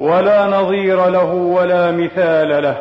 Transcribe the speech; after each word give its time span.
ولا 0.00 0.46
نظير 0.46 1.08
له 1.10 1.32
ولا 1.34 1.90
مثال 1.90 2.62
له. 2.62 2.76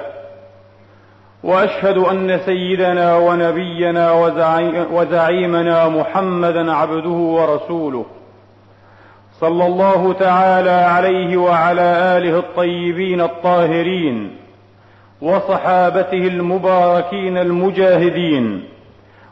وأشهد 1.43 1.97
أن 1.97 2.39
سيدنا 2.45 3.17
ونبينا 3.17 4.11
وزعيمنا 4.91 5.87
محمدا 5.87 6.73
عبده 6.73 7.09
ورسوله. 7.09 8.05
صلى 9.39 9.65
الله 9.65 10.13
تعالى 10.13 10.69
عليه 10.69 11.37
وعلى 11.37 12.17
آله 12.17 12.39
الطيبين 12.39 13.21
الطاهرين 13.21 14.35
وصحابته 15.21 16.27
المباركين 16.27 17.38
المجاهدين 17.38 18.63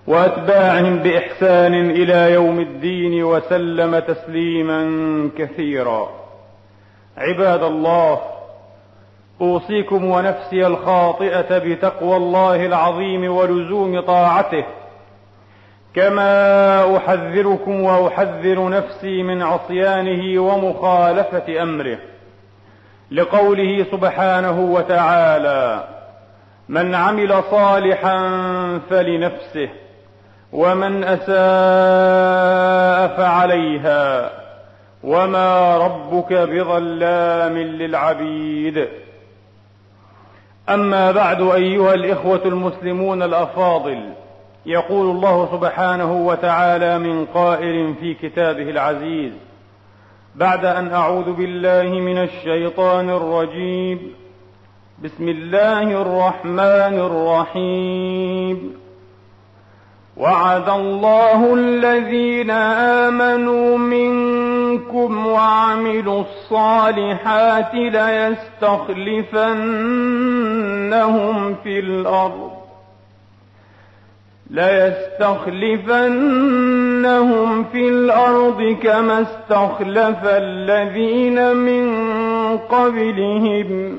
وأتباعهم 0.07 0.97
بإحسان 0.97 1.91
إلى 1.91 2.33
يوم 2.33 2.59
الدين 2.59 3.23
وسلم 3.23 3.99
تسليما 3.99 4.81
كثيرا. 5.37 6.26
عباد 7.17 7.63
الله 7.63 8.19
أوصيكم 9.41 10.05
ونفسي 10.05 10.67
الخاطئة 10.67 11.57
بتقوى 11.57 12.17
الله 12.17 12.65
العظيم 12.65 13.35
ولزوم 13.35 13.99
طاعته 14.01 14.65
كما 15.95 16.97
أحذركم 16.97 17.83
وأحذر 17.83 18.69
نفسي 18.69 19.23
من 19.23 19.41
عصيانه 19.43 20.41
ومخالفة 20.41 21.63
أمره 21.63 21.97
لقوله 23.11 23.85
سبحانه 23.91 24.59
وتعالى 24.59 25.83
من 26.69 26.95
عمل 26.95 27.43
صالحا 27.51 28.17
فلنفسه 28.89 29.69
ومن 30.53 31.03
أساء 31.03 31.27
فعليها. 33.17 34.29
وما 35.03 35.77
ربك 35.77 36.33
بظلام 36.33 37.57
للعبيد. 37.57 38.87
اما 40.69 41.11
بعد 41.11 41.41
ايها 41.41 41.93
الاخوه 41.93 42.41
المسلمون 42.45 43.23
الافاضل. 43.23 43.99
يقول 44.65 45.15
الله 45.15 45.49
سبحانه 45.51 46.27
وتعالى 46.27 46.99
من 46.99 47.25
قائل 47.25 47.95
في 47.99 48.13
كتابه 48.13 48.69
العزيز. 48.69 49.31
بعد 50.35 50.65
ان 50.65 50.93
اعوذ 50.93 51.33
بالله 51.33 51.99
من 51.99 52.17
الشيطان 52.17 53.09
الرجيم. 53.09 54.13
بسم 55.03 55.29
الله 55.29 56.01
الرحمن 56.01 56.99
الرحيم. 56.99 58.73
وعد 60.17 60.69
الله 60.69 61.53
الذين 61.53 62.51
امنوا 62.51 63.77
منكم 63.77 64.36
وعملوا 65.05 66.21
الصالحات 66.21 67.73
ليستخلفنهم 70.53 71.55
في 71.63 71.79
الأرض 71.79 72.57
ليستخلفنهم 76.27 77.63
في 77.63 77.89
الأرض 77.89 78.77
كما 78.83 79.21
استخلف 79.21 80.17
الذين 80.23 81.55
من 81.55 81.87
قبلهم 82.57 83.97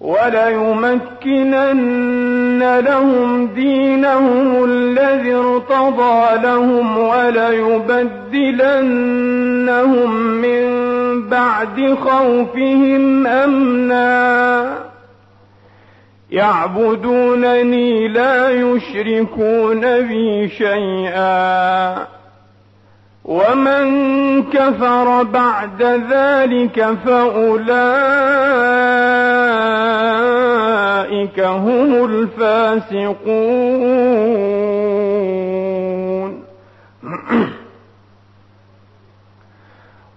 وليمكنن 0.00 1.70
لهم 2.60 3.46
دينهم 3.46 4.64
الذي 4.64 5.34
ارتضى 5.34 6.42
لهم 6.42 6.98
وليبدلنهم 6.98 8.10
من 10.20 10.70
بعد 11.28 11.94
خوفهم 11.94 13.26
أمنا. 13.26 14.90
يعبدونني 16.30 18.08
لا 18.08 18.50
يشركون 18.50 19.80
بي 19.80 20.48
شيئا. 20.48 22.19
ومن 23.24 24.42
كفر 24.42 25.22
بعد 25.22 25.82
ذلك 25.82 26.98
فأولئك 27.04 27.80
هم 31.40 32.04
الفاسقون. 32.04 33.20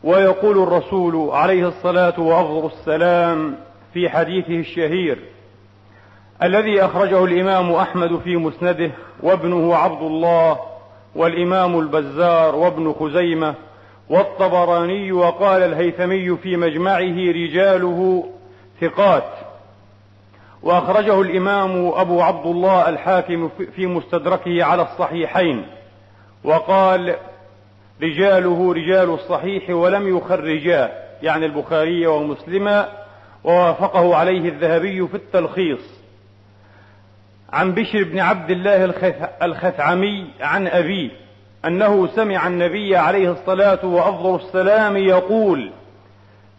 ويقول 0.04 0.64
الرسول 0.64 1.30
عليه 1.30 1.68
الصلاة 1.68 2.20
وأفضل 2.20 2.66
السلام 2.66 3.56
في 3.94 4.10
حديثه 4.10 4.60
الشهير 4.60 5.20
الذي 6.44 6.86
أخرجه 6.86 7.26
الإمام 7.26 7.72
أحمد 7.72 8.20
في 8.20 8.38
مسنده 8.38 8.92
وابنه 9.24 9.76
عبد 9.76 10.02
الله 10.02 10.73
والإمام 11.16 11.80
البزار 11.80 12.56
وابن 12.56 12.94
خزيمة 12.94 13.56
والطبراني 14.10 15.12
وقال 15.12 15.62
الهيثمي 15.64 16.38
في 16.38 16.58
مجمعه 16.58 17.32
رجاله 17.32 18.30
ثقات. 18.82 19.24
وأخرجه 20.64 21.22
الإمام 21.22 21.92
أبو 21.96 22.22
عبد 22.22 22.46
الله 22.46 22.90
الحاكم 22.90 23.50
في 23.76 23.88
مستدركه 23.88 24.64
على 24.64 24.82
الصحيحين. 24.82 25.66
وقال 26.44 27.16
رجاله 28.04 28.74
رجال 28.74 29.10
الصحيح 29.10 29.70
ولم 29.70 30.18
يخرجاه 30.18 30.90
يعني 31.22 31.46
البخاري 31.46 32.08
ومسلما 32.08 32.90
ووافقه 33.44 34.16
عليه 34.16 34.50
الذهبي 34.50 35.08
في 35.08 35.16
التلخيص. 35.16 36.03
عن 37.54 37.74
بشر 37.74 38.04
بن 38.04 38.20
عبد 38.20 38.52
الله 38.52 38.94
الخثعمي 39.44 40.28
عن 40.42 40.68
أبيه 40.68 41.10
أنه 41.66 42.08
سمع 42.08 42.48
النبي 42.48 42.96
عليه 42.96 43.32
الصلاة 43.32 43.86
وأفضل 43.86 44.36
السلام 44.36 44.98
يقول 44.98 45.72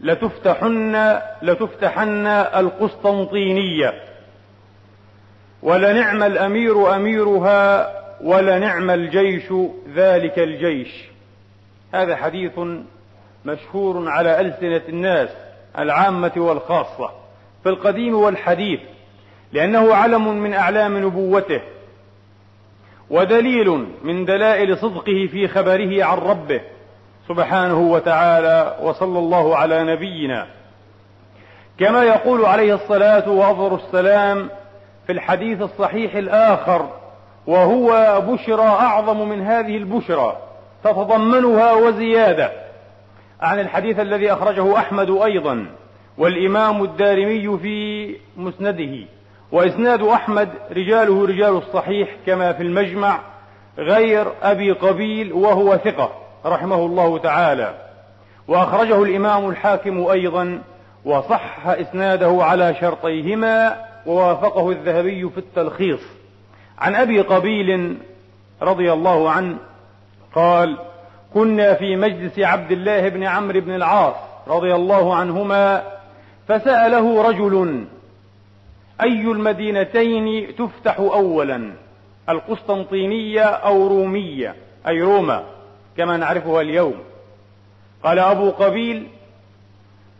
لتفتحن 0.00 1.18
لتفتحن 1.42 2.26
القسطنطينية 2.26 3.94
ولنعم 5.62 6.22
الأمير 6.22 6.96
أميرها 6.96 7.90
ولنعم 8.20 8.90
الجيش 8.90 9.52
ذلك 9.94 10.38
الجيش. 10.38 11.04
هذا 11.94 12.16
حديث 12.16 12.52
مشهور 13.44 14.08
على 14.08 14.40
ألسنة 14.40 14.82
الناس 14.88 15.28
العامة 15.78 16.32
والخاصة. 16.36 17.10
في 17.62 17.68
القديم 17.68 18.14
والحديث 18.14 18.80
لأنه 19.54 19.94
علم 19.94 20.28
من 20.38 20.54
أعلام 20.54 20.98
نبوته 20.98 21.60
ودليل 23.10 23.86
من 24.04 24.24
دلائل 24.24 24.78
صدقه 24.78 25.28
في 25.32 25.48
خبره 25.48 26.04
عن 26.04 26.18
ربه 26.18 26.60
سبحانه 27.28 27.78
وتعالى 27.78 28.76
وصلى 28.82 29.18
الله 29.18 29.56
على 29.56 29.84
نبينا. 29.84 30.46
كما 31.78 32.02
يقول 32.02 32.44
عليه 32.44 32.74
الصلاة 32.74 33.30
وأفضل 33.30 33.74
السلام 33.74 34.50
في 35.06 35.12
الحديث 35.12 35.62
الصحيح 35.62 36.14
الآخر 36.14 36.88
وهو 37.46 38.20
بشرى 38.20 38.66
أعظم 38.66 39.28
من 39.28 39.42
هذه 39.42 39.76
البشرى 39.76 40.36
تتضمنها 40.84 41.72
وزيادة 41.72 42.52
عن 43.40 43.60
الحديث 43.60 44.00
الذي 44.00 44.32
أخرجه 44.32 44.78
أحمد 44.78 45.10
أيضا 45.10 45.66
والإمام 46.18 46.84
الدارمي 46.84 47.58
في 47.58 48.08
مسنده. 48.36 49.13
وإسناد 49.54 50.02
أحمد 50.02 50.48
رجاله 50.70 51.26
رجال 51.26 51.56
الصحيح 51.56 52.08
كما 52.26 52.52
في 52.52 52.62
المجمع 52.62 53.20
غير 53.78 54.26
أبي 54.42 54.72
قبيل 54.72 55.32
وهو 55.32 55.76
ثقة 55.76 56.12
رحمه 56.46 56.76
الله 56.76 57.18
تعالى. 57.18 57.74
وأخرجه 58.48 59.02
الإمام 59.02 59.48
الحاكم 59.48 60.06
أيضا 60.06 60.62
وصح 61.04 61.66
إسناده 61.66 62.38
على 62.40 62.74
شرطيهما 62.80 63.76
ووافقه 64.06 64.70
الذهبي 64.70 65.30
في 65.30 65.38
التلخيص. 65.38 66.00
عن 66.78 66.94
أبي 66.94 67.20
قبيل 67.20 67.96
رضي 68.62 68.92
الله 68.92 69.30
عنه 69.30 69.56
قال 70.34 70.78
كنا 71.34 71.74
في 71.74 71.96
مجلس 71.96 72.38
عبد 72.38 72.72
الله 72.72 73.08
بن 73.08 73.22
عمرو 73.22 73.60
بن 73.60 73.74
العاص 73.74 74.14
رضي 74.48 74.74
الله 74.74 75.14
عنهما 75.14 75.82
فسأله 76.48 77.28
رجل 77.28 77.84
أي 79.00 79.20
المدينتين 79.20 80.56
تفتح 80.56 80.98
أولا؟ 80.98 81.72
القسطنطينية 82.28 83.42
أو 83.42 83.86
رومية؟ 83.86 84.54
أي 84.88 85.02
روما 85.02 85.44
كما 85.96 86.16
نعرفها 86.16 86.60
اليوم. 86.60 86.94
قال 88.04 88.18
أبو 88.18 88.50
قبيل 88.50 89.08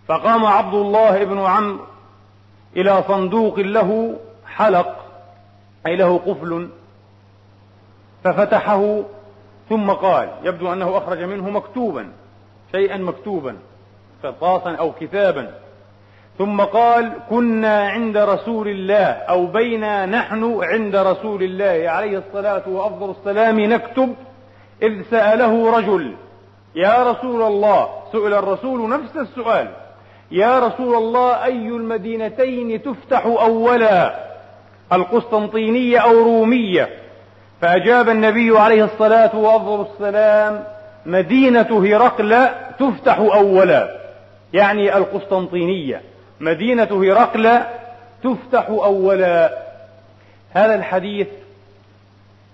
فقام 0.09 0.47
عبد 0.47 0.75
الله 0.75 1.25
بن 1.25 1.39
عمرو 1.39 1.79
إلى 2.77 3.05
صندوق 3.09 3.59
له 3.59 4.19
حلق 4.47 5.05
أي 5.87 5.97
له 5.97 6.19
قفل 6.19 6.69
ففتحه 8.25 9.03
ثم 9.69 9.91
قال 9.91 10.29
يبدو 10.43 10.73
أنه 10.73 10.99
أخرج 10.99 11.23
منه 11.23 11.51
مكتوبا 11.51 12.13
شيئا 12.73 12.97
مكتوبا 12.97 13.57
قرطاسا 14.23 14.75
أو 14.75 14.93
كتابا. 14.93 15.55
ثم 16.39 16.61
قال 16.61 17.13
كنا 17.31 17.89
عند 17.89 18.17
رسول 18.17 18.69
الله 18.69 19.05
أو 19.05 19.47
بينا 19.47 20.07
نحن 20.07 20.59
عند 20.63 20.97
رسول 20.97 21.43
الله 21.43 21.91
عليه 21.91 22.19
الصلاة 22.19 22.63
وأفضل 22.69 23.11
السلام 23.11 23.61
نكتب 23.61 24.15
إذ 24.83 25.03
سأله 25.11 25.79
رجل 25.79 26.15
يا 26.75 27.11
رسول 27.11 27.43
الله 27.43 27.89
سئل 28.13 28.35
الرسول 28.35 28.89
نفس 28.89 29.17
السؤال 29.17 29.69
يا 30.31 30.59
رسول 30.59 30.95
الله 30.95 31.45
أي 31.45 31.69
المدينتين 31.69 32.83
تفتح 32.83 33.27
أولا 33.27 34.15
القسطنطينية 34.93 35.99
أو 35.99 36.13
رومية 36.13 36.89
فأجاب 37.61 38.09
النبي 38.09 38.59
عليه 38.59 38.85
الصلاة 38.85 39.37
وأفضل 39.37 39.87
السلام 39.93 40.65
مدينة 41.07 41.85
هرقل 41.85 42.49
تفتح 42.79 43.19
أولا 43.19 43.89
يعني 44.53 44.97
القسطنطينية 44.97 46.03
مدينة 46.41 46.89
هرقل 46.91 47.61
تفتح 48.23 48.67
أولا. 48.69 49.59
هذا 50.53 50.75
الحديث 50.75 51.27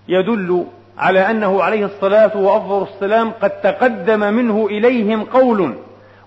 يدل 0.07 0.65
على 0.97 1.19
أنه 1.19 1.63
عليه 1.63 1.85
الصلاة 1.85 2.37
وأفضل 2.37 2.87
السلام 2.93 3.31
قد 3.31 3.49
تقدم 3.49 4.19
منه 4.19 4.65
إليهم 4.65 5.23
قول 5.23 5.75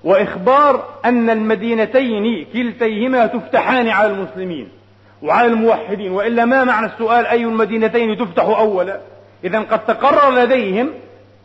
وإخبار 0.05 0.85
أن 1.05 1.31
المدينتين 1.31 2.47
كلتيهما 2.53 3.27
تفتحان 3.27 3.89
على 3.89 4.13
المسلمين 4.13 4.69
وعلى 5.23 5.47
الموحدين 5.47 6.13
وإلا 6.13 6.45
ما 6.45 6.65
معنى 6.65 6.87
السؤال 6.87 7.27
أي 7.27 7.45
المدينتين 7.45 8.19
تفتح 8.19 8.45
أولا؟ 8.45 9.01
إذا 9.45 9.59
قد 9.59 9.87
تقرر 9.87 10.35
لديهم 10.35 10.91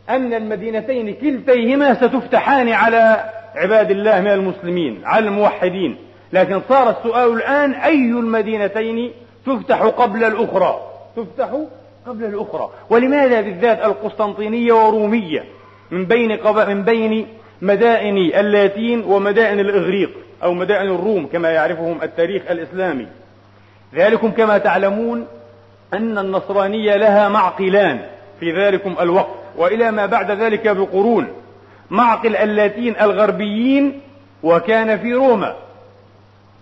أن 0.08 0.34
المدينتين 0.34 1.14
كلتيهما 1.14 1.94
ستفتحان 1.94 2.68
على 2.68 3.24
عباد 3.54 3.90
الله 3.90 4.20
من 4.20 4.30
المسلمين 4.30 5.00
على 5.04 5.28
الموحدين. 5.28 5.96
لكن 6.32 6.60
صار 6.68 6.90
السؤال 6.90 7.32
الآن 7.32 7.72
أي 7.72 8.10
المدينتين 8.10 9.12
تفتح 9.46 9.82
قبل 9.82 10.24
الأخرى؟ 10.24 10.80
تفتح 11.16 11.48
قبل 12.06 12.24
الأخرى. 12.24 12.70
ولماذا 12.90 13.40
بالذات 13.40 13.84
القسطنطينية 13.84 14.72
ورومية؟ 14.72 15.44
من 15.90 16.04
بين 16.04 16.38
من 16.68 16.82
بين 16.82 17.26
مدائن 17.62 18.16
اللاتين 18.16 19.04
ومدائن 19.04 19.60
الإغريق 19.60 20.10
أو 20.42 20.54
مدائن 20.54 20.90
الروم 20.90 21.26
كما 21.26 21.50
يعرفهم 21.50 21.98
التاريخ 22.02 22.42
الإسلامي. 22.50 23.06
ذلكم 23.94 24.30
كما 24.30 24.58
تعلمون 24.58 25.26
أن 25.94 26.18
النصرانية 26.18 26.96
لها 26.96 27.28
معقلان 27.28 28.00
في 28.40 28.52
ذلكم 28.52 28.96
الوقت. 29.00 29.34
وإلى 29.56 29.90
ما 29.90 30.06
بعد 30.06 30.30
ذلك 30.30 30.68
بقرون. 30.68 31.28
معقل 31.90 32.36
اللاتين 32.36 33.00
الغربيين 33.00 34.00
وكان 34.42 34.98
في 34.98 35.14
روما. 35.14 35.56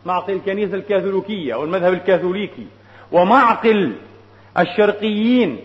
معقل 0.06 0.32
الكنيسة 0.32 0.75
الكاثوليكية 0.75 1.54
أو 1.54 1.64
المذهب 1.64 1.92
الكاثوليكي. 1.92 2.66
ومعقل 3.12 3.92
الشرقيين 4.58 5.58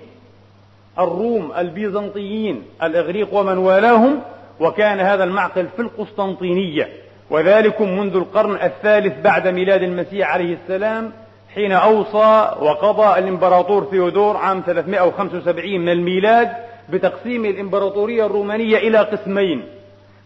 الروم 1.00 1.52
البيزنطيين 1.58 2.64
الإغريق 2.84 3.34
ومن 3.34 3.58
والاهم. 3.58 4.22
وكان 4.60 5.00
هذا 5.00 5.24
المعقل 5.24 5.68
في 5.76 5.82
القسطنطينية. 5.82 6.90
وذلكم 7.30 8.00
منذ 8.00 8.16
القرن 8.16 8.56
الثالث 8.56 9.22
بعد 9.24 9.48
ميلاد 9.48 9.84
المسيح 9.84 10.34
عليه 10.34 10.58
السلام 10.64 11.12
حين 11.56 11.72
أوصى 11.72 12.56
وقضى 12.62 13.20
الإمبراطور 13.20 13.88
ثيودور 13.92 14.38
عام 14.38 14.64
375 14.66 15.80
من 15.80 15.90
الميلاد 15.90 16.50
بتقسيم 16.90 17.46
الإمبراطورية 17.46 18.26
الرومانية 18.26 18.78
إلى 18.78 18.98
قسمين. 18.98 19.64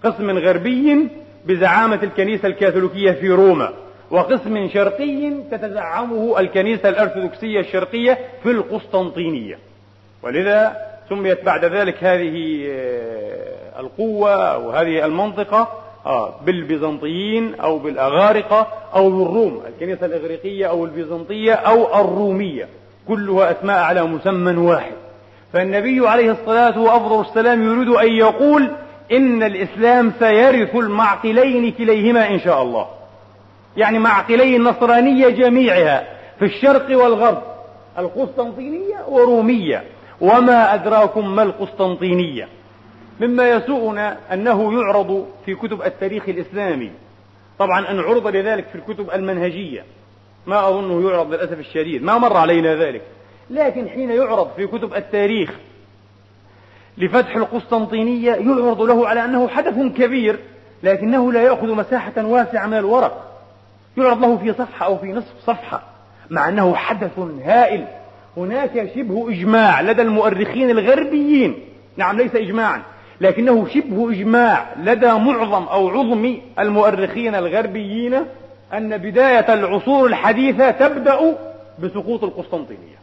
قسم 0.04 0.38
غربي 0.38 1.10
بزعامة 1.46 2.00
الكنيسة 2.04 2.48
الكاثوليكية 2.48 3.12
في 3.12 3.30
روما 3.30 3.74
وقسم 4.12 4.70
شرقي 4.70 5.32
تتزعمه 5.52 6.40
الكنيسة 6.40 6.90
الأرثوذكسية 6.90 7.60
الشرقية 7.60 8.18
في 8.44 8.52
القسطنطينية. 8.52 9.60
ولذا 10.24 10.78
سميت 11.10 11.44
بعد 11.44 11.66
ذلك 11.66 12.04
هذه 12.04 12.68
آه، 12.70 13.80
القوة 13.80 14.34
أو 14.54 14.72
هذه 14.72 15.06
المنطقة 15.06 15.84
آه، 16.06 16.36
بالبيزنطيين 16.46 17.56
أو 17.56 17.80
بالأغارقة 17.80 18.68
أو 18.96 19.10
بالروم 19.10 19.62
الكنيسة 19.68 20.06
الإغريقية 20.06 20.66
أو 20.66 20.86
البيزنطية 20.86 21.54
أو 21.54 22.02
الرومية 22.02 22.68
كلها 23.08 23.52
أسماء 23.52 23.80
على 23.80 24.04
مسمى 24.04 24.58
واحد. 24.58 25.07
فالنبي 25.54 26.08
عليه 26.08 26.32
الصلاة 26.32 26.80
وأفضل 26.80 27.22
السلام 27.22 27.64
يريد 27.64 27.90
أن 27.90 28.12
يقول 28.12 28.72
إن 29.12 29.44
الإسلام 29.44 30.14
سيرث 30.20 30.76
المعقلين 30.76 31.72
كليهما 31.72 32.30
إن 32.30 32.40
شاء 32.40 32.62
الله. 32.62 32.88
يعني 33.78 34.00
معقلي 34.00 34.56
النصرانية 34.56 35.30
جميعها 35.30 36.08
في 36.40 36.46
الشرق 36.46 36.98
والغرب 36.98 37.44
القسطنطينية 37.98 38.98
ورومية. 39.08 39.84
وما 40.22 40.74
أدراكم 40.74 41.36
ما 41.36 41.44
القسطنطينية؟ 41.44 42.48
مما 43.20 43.50
يسوءنا 43.50 44.18
أنه 44.34 44.74
يعرض 44.74 45.26
في 45.46 45.56
كتب 45.56 45.82
التاريخ 45.82 46.30
الإسلامي. 46.30 46.92
طبعا 47.60 47.92
أن 47.92 48.00
عرض 48.00 48.28
لذلك 48.28 48.66
في 48.68 48.76
الكتب 48.76 49.12
المنهجية. 49.14 49.84
ما 50.48 50.70
أظنه 50.70 51.10
يعرض 51.10 51.34
للأسف 51.34 51.60
الشديد. 51.60 52.04
ما 52.04 52.18
مر 52.18 52.38
علينا 52.38 52.76
ذلك. 52.76 53.02
لكن 53.50 53.90
حين 53.90 54.12
يعرض 54.12 54.50
في 54.56 54.68
كتب 54.68 54.94
التاريخ 54.94 55.52
لفتح 56.98 57.36
القسطنطينية 57.36 58.32
يعرض 58.32 58.82
له 58.82 59.08
على 59.08 59.26
أنه 59.26 59.48
حدث 59.48 59.94
كبير 59.98 60.40
لكنه 60.84 61.34
لا 61.34 61.42
يأخذ 61.42 61.68
مساحة 61.68 62.26
واسعة 62.26 62.68
من 62.68 62.78
الورق. 62.78 63.42
يعرض 63.98 64.22
له 64.22 64.38
في 64.38 64.54
صفحة 64.54 64.86
أو 64.86 64.98
في 64.98 65.08
نصف 65.08 65.34
صفحة 65.42 65.82
مع 66.30 66.50
أنه 66.50 66.76
حدث 66.76 67.20
هائل. 67.46 67.86
هناك 68.38 68.92
شبه 68.96 69.30
إجماع 69.30 69.82
لدى 69.82 70.02
المؤرخين 70.02 70.70
الغربيين. 70.70 71.56
نعم 71.98 72.18
ليس 72.18 72.36
إجماعا 72.36 72.82
لكنه 73.22 73.68
شبه 73.68 74.12
إجماع 74.12 74.66
لدى 74.80 75.08
معظم 75.08 75.64
أو 75.64 75.90
عظم 75.90 76.38
المؤرخين 76.60 77.36
الغربيين 77.36 78.14
أن 78.74 78.98
بداية 78.98 79.54
العصور 79.54 80.08
الحديثة 80.08 80.72
تبدأ 80.72 81.38
بسقوط 81.80 82.24
القسطنطينية. 82.24 82.98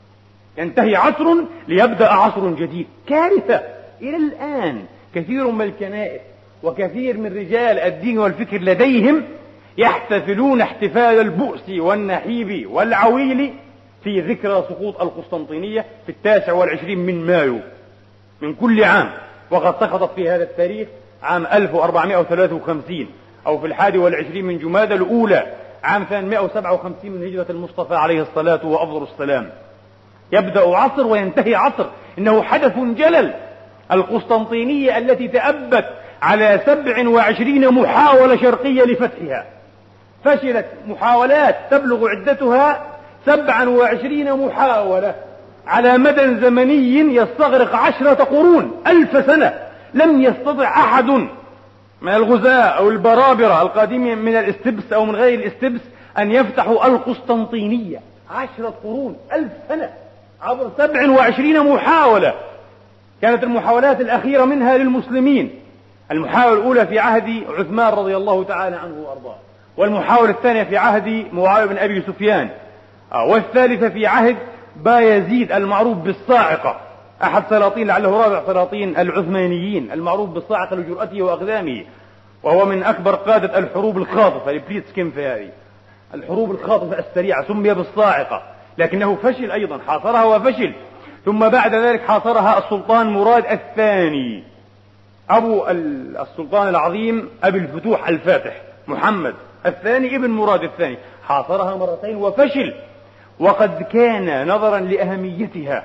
ينتهي 0.59 0.97
عصر 0.97 1.25
ليبدأ 1.69 2.09
عصر 2.09 2.51
جديد. 2.51 2.87
كارثة. 3.09 3.63
إلى 4.03 4.17
الآن 4.17 4.85
كثير 5.15 5.51
من 5.51 5.63
الكنائس 5.63 6.21
وكثير 6.63 7.17
من 7.17 7.37
رجال 7.37 7.79
الدين 7.79 8.19
والفكر 8.19 8.59
لديهم 8.59 9.25
يحتفلون 9.79 10.61
احتفال 10.61 11.21
البؤس 11.21 11.69
والنحيب 11.69 12.71
والعويل 12.71 13.53
في 14.05 14.21
ذكرى 14.21 14.65
سقوط 14.69 15.03
القسطنطينية 15.03 15.85
في 16.07 16.09
التاسع 16.09 16.53
والعشرين 16.53 16.99
من 16.99 17.27
مايو. 17.27 17.59
من 18.43 18.55
كل 18.55 18.85
عام. 18.85 19.11
وقد 19.51 19.81
سقطت 19.81 20.15
في 20.15 20.31
هذا 20.31 20.43
التاريخ 20.43 20.89
عام 21.23 21.47
1453 21.47 23.07
أو 23.47 23.59
في 23.59 23.67
الحادي 23.67 23.99
والعشرين 23.99 24.45
من 24.45 24.59
جمادى 24.59 24.95
الأولى 24.95 25.47
عام 25.83 26.05
857 26.05 27.11
من 27.11 27.27
هجرة 27.27 27.47
المصطفى 27.51 27.95
عليه 27.95 28.23
الصلاة 28.23 28.67
وأفضل 28.67 29.03
السلام. 29.03 29.51
يبدأ 30.33 30.77
عصر 30.77 31.07
وينتهي 31.07 31.55
عصر. 31.55 31.87
إنه 32.19 32.43
حدث 32.43 32.79
جلل. 32.79 33.35
القسطنطينية 33.93 34.99
التي 34.99 35.29
تأبت 35.29 35.85
على 36.23 36.61
سبع 36.67 37.09
وعشرين 37.09 37.69
محاولة 37.69 38.37
شرقية 38.37 38.83
لفتحها. 38.83 39.47
فشلت 40.25 40.67
محاولات 40.87 41.57
تبلغ 41.71 42.09
عدتها 42.09 42.83
سبعا 43.27 43.69
وعشرين 43.69 44.33
محاولة 44.47 45.15
على 45.67 45.99
مدى 45.99 46.41
زمني 46.41 47.17
يستغرق 47.17 47.77
عشرة 47.77 48.25
قرون 48.25 48.83
ألف 48.87 49.27
سنة. 49.27 49.55
لم 49.95 50.23
يستطع 50.23 50.69
أحد 50.69 51.11
من 52.03 52.15
الغزاة 52.15 52.63
أو 52.63 52.89
البرابرة 52.89 53.63
القادمين 53.63 54.19
من 54.19 54.37
الاستبس 54.37 54.93
أو 54.93 55.05
من 55.05 55.17
غير 55.17 55.39
الاستبس 55.39 55.81
أن 56.19 56.33
يفتحوا 56.33 56.87
القسطنطينية. 56.87 58.01
عشرة 58.31 58.75
قرون 58.85 59.17
ألف 59.33 59.53
سنة. 59.69 59.91
عبر 60.45 60.71
سبع 60.79 61.11
وعشرين 61.11 61.61
محاولة. 61.61 62.35
كانت 63.23 63.43
المحاولات 63.43 64.01
الأخيرة 64.01 64.45
منها 64.45 64.77
للمسلمين. 64.77 65.51
المحاولة 66.11 66.59
الأولى 66.59 66.87
في 66.87 66.99
عهد 66.99 67.45
عثمان 67.59 67.93
رضي 67.93 68.17
الله 68.17 68.45
تعالى 68.45 68.77
عنه 68.77 68.95
وأرضاه. 68.99 69.37
والمحاولة 69.77 70.31
الثانية 70.31 70.63
في 70.63 70.77
عهد 70.77 71.27
معاوية 71.33 71.67
بن 71.67 71.79
أبي 71.79 72.03
سفيان. 72.03 72.49
آه، 73.13 73.25
والثالثة 73.25 73.89
في 73.89 74.07
عهد 74.07 74.37
بايزيد 74.77 75.53
المعروف 75.53 75.97
بالصاعقة. 75.99 76.81
أحد 77.23 77.45
سلاطين 77.51 77.87
لعله 77.87 78.11
رابع 78.11 78.47
سلاطين 78.47 78.97
العثمانيين 78.97 79.93
المعروف 79.93 80.31
بالصاعقة 80.31 80.77
لجرأته 80.77 81.23
وأقدامه. 81.23 81.85
وهو 82.43 82.65
من 82.65 82.83
أكبر 82.83 83.15
قادة 83.15 83.59
الحروب 83.59 83.99
الخاطفة. 83.99 84.51
البليتس 84.51 84.91
في 84.93 85.27
هذه. 85.27 85.49
الحروب 86.15 86.51
الخاطفة 86.51 86.99
السريعة 86.99 87.49
سمي 87.49 87.75
بالصاعقة. 87.75 88.54
لكنه 88.79 89.15
فشل 89.23 89.51
أيضا 89.51 89.79
حاصرها 89.87 90.25
وفشل. 90.25 90.73
ثم 91.25 91.49
بعد 91.49 91.75
ذلك 91.75 92.01
حاصرها 92.01 92.59
السلطان 92.59 93.11
مراد 93.11 93.47
الثاني. 93.47 94.43
أبو 95.31 95.67
السلطان 95.69 96.69
العظيم 96.69 97.29
أبي 97.45 97.59
الفتوح 97.59 98.09
الفاتح 98.09 98.63
محمد. 98.87 99.35
الثاني 99.67 100.17
ابن 100.17 100.31
مراد 100.31 100.63
الثاني. 100.63 100.97
حاصرها 101.25 101.77
مرتين 101.77 102.17
وفشل. 102.17 102.75
وقد 103.41 103.83
كان 103.83 104.49
نظرا 104.49 104.81
لأهميتها 104.81 105.85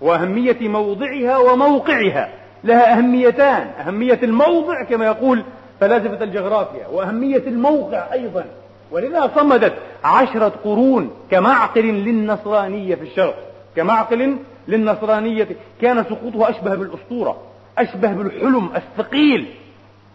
وأهمية 0.00 0.68
موضعها 0.68 1.38
وموقعها. 1.38 2.28
لها 2.64 2.98
أهميتان 2.98 3.70
أهمية 3.86 4.18
الموضع 4.22 4.84
كما 4.84 5.06
يقول 5.06 5.44
فلاسفة 5.80 6.24
الجغرافيا 6.24 6.86
وأهمية 6.86 7.42
الموقع 7.46 8.12
أيضا. 8.12 8.44
ولذا 8.90 9.30
صمدت 9.36 9.72
عشرة 10.04 10.52
قرون 10.64 11.10
كمعقل 11.30 11.82
للنصرانية 11.82 12.94
في 12.94 13.02
الشرق. 13.02 13.34
كمعقل 13.76 14.36
للنصرانية 14.68 15.48
كان 15.80 16.04
سقوطها 16.04 16.50
أشبه 16.50 16.74
بالأسطورة 16.74 17.36
أشبه 17.78 18.12
بالحلم 18.12 18.70
الثقيل 18.76 19.46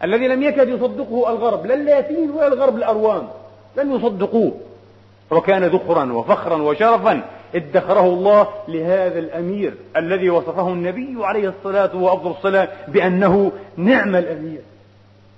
الذي 0.04 0.28
لم 0.28 0.44
يكد 0.44 0.70
يصدقه 0.70 1.30
الغرب 1.30 1.66
لا 1.66 1.74
اللاتين 1.74 2.32
ولا 2.32 2.48
الغرب 2.48 2.76
الأروام 2.76 3.28
لم 3.78 3.96
يصدقوه. 3.96 4.54
وكان 5.32 5.64
ذخرا 5.64 6.14
وفخرا 6.14 6.62
وشرفا 6.62 7.22
ادخره 7.56 8.06
الله 8.06 8.48
لهذا 8.68 9.20
الأمير 9.20 9.74
الذي 9.98 10.30
وصفه 10.30 10.68
النبي 10.68 11.18
عليه 11.20 11.50
الصلاة 11.50 11.96
وأفضل 11.96 12.32
الصلاة 12.32 12.68
بأنه 12.88 13.52
نعم 13.78 14.16
الأمير. 14.16 14.62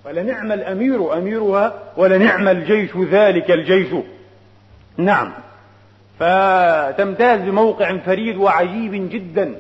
ولنعم 0.06 0.52
الأمير 0.52 1.18
أميرها 1.18 1.74
ولنعم 1.98 2.48
الجيش 2.48 2.98
ذلك 2.98 3.52
الجيش. 3.52 3.88
نعم. 4.98 5.34
فتمتاز 6.20 7.42
بموقع 7.42 7.98
فريد 7.98 8.38
وعجيب 8.38 9.10
جدا. 9.10 9.56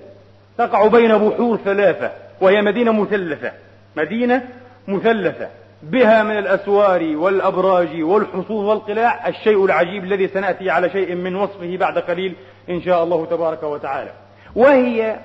تقع 0.57 0.87
بين 0.87 1.17
بحور 1.17 1.57
ثلاثة 1.57 2.11
وهي 2.41 2.61
مدينة 2.61 2.91
مثلثة. 2.91 3.51
مدينة 3.95 4.43
مثلثة. 4.87 5.47
بها 5.83 6.23
من 6.23 6.37
الأسوار 6.37 7.03
والأبراج 7.03 8.01
والحصون 8.01 8.65
والقلاع 8.65 9.27
الشيء 9.27 9.65
العجيب 9.65 10.03
الذي 10.03 10.27
سنأتي 10.27 10.69
على 10.69 10.89
شيء 10.89 11.15
من 11.15 11.35
وصفه 11.35 11.77
بعد 11.77 11.97
قليل 11.97 12.33
إن 12.69 12.81
شاء 12.81 13.03
الله 13.03 13.25
تبارك 13.25 13.63
وتعالى. 13.63 14.11
وهي 14.55 15.15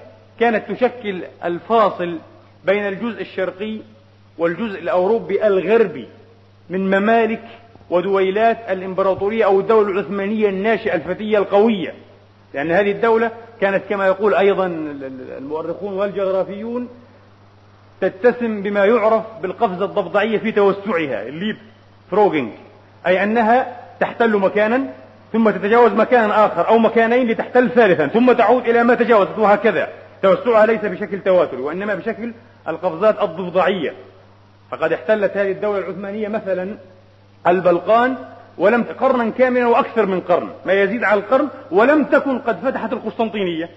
كانت 0.41 0.71
تشكل 0.71 1.23
الفاصل 1.45 2.19
بين 2.65 2.89
الجزء 2.89 3.21
الشرقي 3.21 3.79
والجزء 4.39 4.79
الأوروبي 4.81 5.47
الغربي 5.47 6.09
من 6.71 6.91
ممالك 6.91 7.43
ودويلات 7.91 8.59
الإمبراطورية 8.71 9.45
أو 9.45 9.61
الدولة 9.61 9.89
العثمانية 9.93 10.49
الناشئة 10.49 10.95
الفتية 10.95 11.39
القوية. 11.39 11.95
لأن 12.55 12.71
هذه 12.71 12.91
الدولة 12.91 13.31
كانت 13.61 13.83
كما 13.89 14.07
يقول 14.07 14.35
أيضا 14.35 14.67
المؤرخون 15.39 15.93
والجغرافيون 15.93 16.89
تتسم 18.01 18.63
بما 18.63 18.85
يعرف 18.85 19.23
بالقفزة 19.43 19.85
الضفدعية 19.85 20.39
في 20.39 20.53
توسعها 20.53 21.23
الليب 21.29 21.57
فروجنج 22.11 22.51
أي 23.07 23.23
أنها 23.23 23.77
تحتل 24.01 24.37
مكانا 24.37 24.81
ثم 25.33 25.51
تتجاوز 25.51 25.93
مكانا 25.93 26.47
آخر 26.47 26.69
أو 26.69 26.79
مكانين 26.79 27.29
لتحتل 27.29 27.71
ثالثا 27.71 28.07
ثم 28.07 28.33
تعود 28.33 28.69
إلى 28.69 28.83
ما 28.83 28.95
تجاوزت 28.95 29.39
وهكذا. 29.39 29.89
توسعها 30.23 30.67
ليس 30.67 30.81
بشكل 30.81 31.21
تواتري 31.21 31.61
وإنما 31.61 31.95
بشكل 31.95 32.33
القفزات 32.69 33.23
الضفدعية. 33.23 33.95
فقد 34.71 34.93
احتلت 34.93 35.37
هذه 35.37 35.51
الدولة 35.51 35.79
العثمانية 35.79 36.29
مثلا 36.29 36.77
البلقان 37.47 38.17
ولم 38.59 38.85
قرنا 39.01 39.31
كاملا 39.31 39.67
وأكثر 39.67 40.07
من 40.07 40.21
قرن 40.21 40.49
ما 40.67 40.73
يزيد 40.73 41.05
على 41.05 41.21
القرن 41.21 41.49
ولم 41.71 42.05
تكن 42.05 42.39
قد 42.39 42.59
فتحت 42.61 42.93
القسطنطينية. 42.93 43.71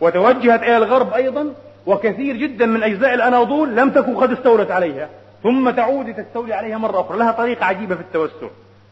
وتوجهت 0.00 0.62
إلى 0.62 0.76
الغرب 0.76 1.12
أيضا 1.12 1.54
وكثير 1.86 2.36
جدا 2.36 2.66
من 2.66 2.82
أجزاء 2.82 3.14
الأناضول 3.14 3.76
لم 3.76 3.90
تكن 3.90 4.16
قد 4.16 4.32
استولت 4.32 4.70
عليها. 4.70 5.08
ثم 5.42 5.70
تعود 5.70 6.14
تستولي 6.14 6.54
عليها 6.54 6.78
مرة 6.78 7.00
أخرى. 7.00 7.18
لها 7.18 7.32
طريقة 7.32 7.64
عجيبة 7.64 7.94
في 7.94 8.00
التوسع. 8.00 8.46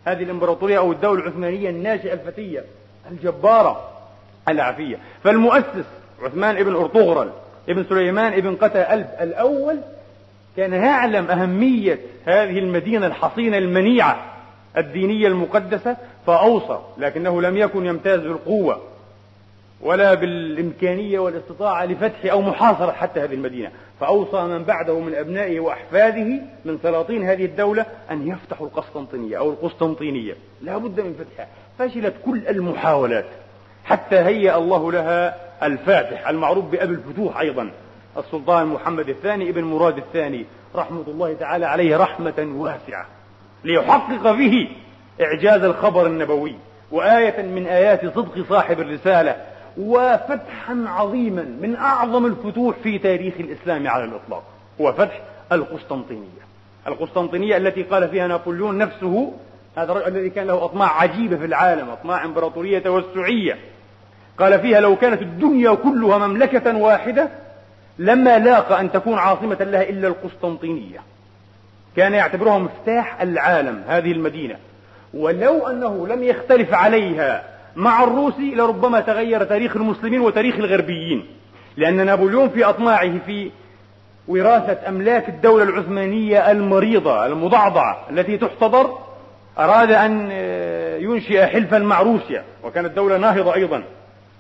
هذه 0.04 0.22
الإمبراطورية 0.22 0.78
أو 0.78 0.92
الدولة 0.92 1.22
العثمانية 1.22 1.70
الناشئه 1.70 2.12
الفتية 2.12 2.64
الجبارة 3.10 3.90
العافية. 4.48 4.98
فالمؤسس 5.24 5.86
عثمان 6.22 6.56
ابن 6.56 6.74
أرطغرل 6.74 7.30
ابن 7.68 7.84
سليمان 7.88 8.32
ابن 8.32 8.56
قتا 8.56 8.94
ألب 8.94 9.06
الأول 9.20 9.78
كان 10.56 10.72
يعلم 10.72 11.30
أهمية 11.30 11.98
هذه 12.24 12.58
المدينة 12.58 13.06
الحصينة 13.06 13.58
المنيعة 13.58 14.24
الدينية 14.76 15.26
المقدسة 15.26 15.96
فأوصى 16.26 16.78
لكنه 16.98 17.42
لم 17.42 17.56
يكن 17.56 17.86
يمتاز 17.86 18.20
بالقوة 18.20 18.80
ولا 19.80 20.14
بالإمكانية 20.14 21.18
والاستطاعة 21.18 21.84
لفتح 21.84 22.30
أو 22.30 22.42
محاصرة 22.42 22.92
حتى 22.92 23.20
هذه 23.20 23.34
المدينة. 23.34 23.70
فأوصى 24.00 24.42
من 24.42 24.64
بعده 24.64 25.00
من 25.00 25.14
أبنائه 25.14 25.60
وأحفاده 25.60 26.40
من 26.64 26.78
سلاطين 26.82 27.22
هذه 27.22 27.44
الدولة 27.44 27.86
أن 28.10 28.28
يفتحوا 28.28 28.66
القسطنطينية 28.66 29.38
أو 29.38 29.50
القسطنطينية. 29.50 30.34
لا 30.62 30.78
بد 30.78 31.00
من 31.00 31.14
فتحها. 31.14 31.48
فشلت 31.78 32.14
كل 32.24 32.48
المحاولات. 32.48 33.26
حتى 33.84 34.16
هيأ 34.16 34.58
الله 34.58 34.92
لها 34.92 35.36
الفاتح 35.62 36.28
المعروف 36.28 36.64
بأبي 36.64 36.94
الفتوح 36.94 37.40
أيضا. 37.40 37.70
السلطان 38.18 38.66
محمد 38.66 39.08
الثاني 39.08 39.50
ابن 39.50 39.64
مراد 39.64 39.96
الثاني 39.98 40.46
رحمة 40.76 41.04
الله 41.08 41.34
تعالى 41.34 41.66
عليه 41.66 41.96
رحمة 41.96 42.52
واسعة 42.56 43.06
ليحقق 43.64 44.32
به 44.32 44.68
إعجاز 45.20 45.64
الخبر 45.64 46.06
النبوي 46.06 46.54
وآية 46.90 47.42
من 47.42 47.66
آيات 47.66 48.14
صدق 48.14 48.44
صاحب 48.48 48.80
الرسالة 48.80 49.36
وفتحا 49.78 50.84
عظيما 50.86 51.42
من 51.42 51.76
أعظم 51.76 52.26
الفتوح 52.26 52.76
في 52.82 52.98
تاريخ 52.98 53.34
الإسلام 53.40 53.88
على 53.88 54.04
الإطلاق 54.04 54.42
هو 54.80 54.92
فتح 54.92 55.20
القسطنطينية. 55.52 56.44
القسطنطينية 56.86 57.56
التي 57.56 57.82
قال 57.82 58.08
فيها 58.08 58.26
نابليون 58.26 58.78
نفسه 58.78 59.32
هذا 59.76 59.92
الرجل 59.92 60.16
الذي 60.16 60.30
كان 60.30 60.46
له 60.46 60.64
أطماع 60.64 61.00
عجيبة 61.00 61.36
في 61.36 61.44
العالم 61.44 61.88
أطماع 61.90 62.24
إمبراطورية 62.24 62.78
توسعية 62.78 63.58
قال 64.38 64.60
فيها 64.60 64.80
لو 64.80 64.96
كانت 64.96 65.22
الدنيا 65.22 65.74
كلها 65.74 66.18
مملكة 66.18 66.76
واحدة 66.76 67.28
لما 67.98 68.38
لاقى 68.38 68.80
أن 68.80 68.92
تكون 68.92 69.18
عاصمة 69.18 69.56
لها 69.60 69.88
إلا 69.88 70.08
القسطنطينية. 70.08 70.98
كان 71.96 72.12
يعتبرها 72.12 72.58
مفتاح 72.58 73.22
العالم 73.22 73.82
هذه 73.88 74.12
المدينة. 74.12 74.56
ولو 75.14 75.66
أنه 75.66 76.06
لم 76.06 76.22
يختلف 76.22 76.74
عليها 76.74 77.42
مع 77.76 78.04
الروس 78.04 78.34
لربما 78.38 79.00
تغير 79.00 79.44
تاريخ 79.44 79.76
المسلمين 79.76 80.20
وتاريخ 80.20 80.54
الغربيين. 80.54 81.26
لأن 81.76 82.06
نابليون 82.06 82.48
في 82.48 82.64
أطماعه 82.64 83.18
في 83.26 83.50
وراثة 84.28 84.88
أملاك 84.88 85.28
الدولة 85.28 85.64
العثمانية 85.64 86.50
المريضة 86.50 87.26
المضعضعة 87.26 88.06
التي 88.10 88.38
تحتضر 88.38 88.98
أراد 89.58 89.90
أن 89.90 90.30
ينشئ 91.00 91.46
حلفا 91.46 91.78
مع 91.78 92.00
روسيا. 92.00 92.44
وكانت 92.64 92.96
دولة 92.96 93.16
ناهضة 93.16 93.54
أيضا. 93.54 93.82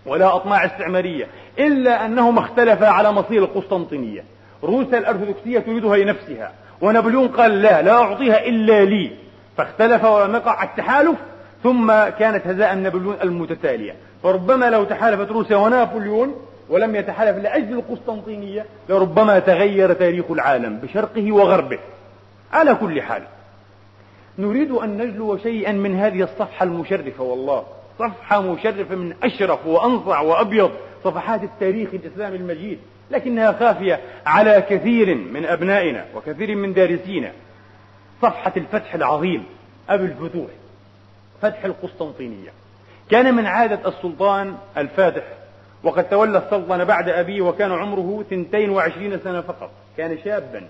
ولا 0.06 0.36
أطماع 0.36 0.66
استعمارية 0.66 1.26
إلا 1.58 2.06
أنهما 2.06 2.40
اختلفا 2.40 2.86
على 2.86 3.12
مصير 3.12 3.44
القسطنطينية. 3.44 4.24
روسيا 4.64 4.98
الأرثوذكسية 4.98 5.58
تريدها 5.58 5.96
لنفسها 5.96 6.52
ونابليون 6.80 7.28
قال 7.28 7.62
لا 7.62 7.82
لا 7.82 7.92
أعطيها 7.92 8.46
إلا 8.46 8.84
لي. 8.84 9.10
فاختلف 9.56 10.04
ولم 10.04 10.34
يقع 10.34 10.64
التحالف 10.64 11.16
ثم 11.62 11.92
كانت 11.92 12.46
هزائم 12.46 12.78
نابليون 12.78 13.16
المتتالية. 13.22 13.94
فربما 14.22 14.70
لو 14.70 14.84
تحالفت 14.84 15.30
روسيا 15.30 15.56
ونابليون 15.56 16.34
ولم 16.68 16.96
يتحالف 16.96 17.36
لأجل 17.36 17.72
القسطنطينية 17.72 18.66
لربما 18.88 19.38
تغير 19.38 19.92
تاريخ 19.92 20.24
العالم 20.30 20.76
بشرقه 20.76 21.32
وغربه. 21.32 21.78
على 22.52 22.74
كل 22.74 23.02
حال 23.02 23.22
نريد 24.38 24.70
أن 24.70 24.98
نجلو 24.98 25.38
شيئا 25.38 25.72
من 25.72 25.96
هذه 25.96 26.22
الصفحة 26.22 26.64
المشرفة 26.64 27.22
والله. 27.22 27.64
صفحة 27.98 28.40
مشرفة 28.40 28.94
من 28.94 29.14
أشرف 29.22 29.66
وأنصع 29.66 30.20
وأبيض 30.20 30.70
صفحات 31.04 31.42
التاريخ 31.42 31.88
الإسلامي 31.94 32.36
المجيد 32.36 32.78
لكنها 33.10 33.52
خافية 33.52 34.00
على 34.26 34.60
كثير 34.68 35.14
من 35.14 35.46
أبنائنا 35.46 36.04
وكثير 36.14 36.56
من 36.56 36.72
دارسينا. 36.72 37.32
صفحة 38.22 38.52
الفتح 38.56 38.94
العظيم 38.94 39.44
أبي 39.88 40.04
الفتوح 40.04 40.50
فتح 41.42 41.64
القسطنطينية. 41.64 42.50
كان 43.10 43.34
من 43.34 43.46
عادة 43.46 43.88
السلطان 43.88 44.56
الفاتح 44.76 45.22
وقد 45.82 46.08
تولى 46.08 46.38
السلطنة 46.38 46.84
بعد 46.84 47.08
أبيه 47.08 47.42
وكان 47.42 47.72
عمره 47.72 48.24
22 48.26 49.18
سنة 49.24 49.40
فقط. 49.40 49.70
كان 49.96 50.18
شابا 50.24 50.66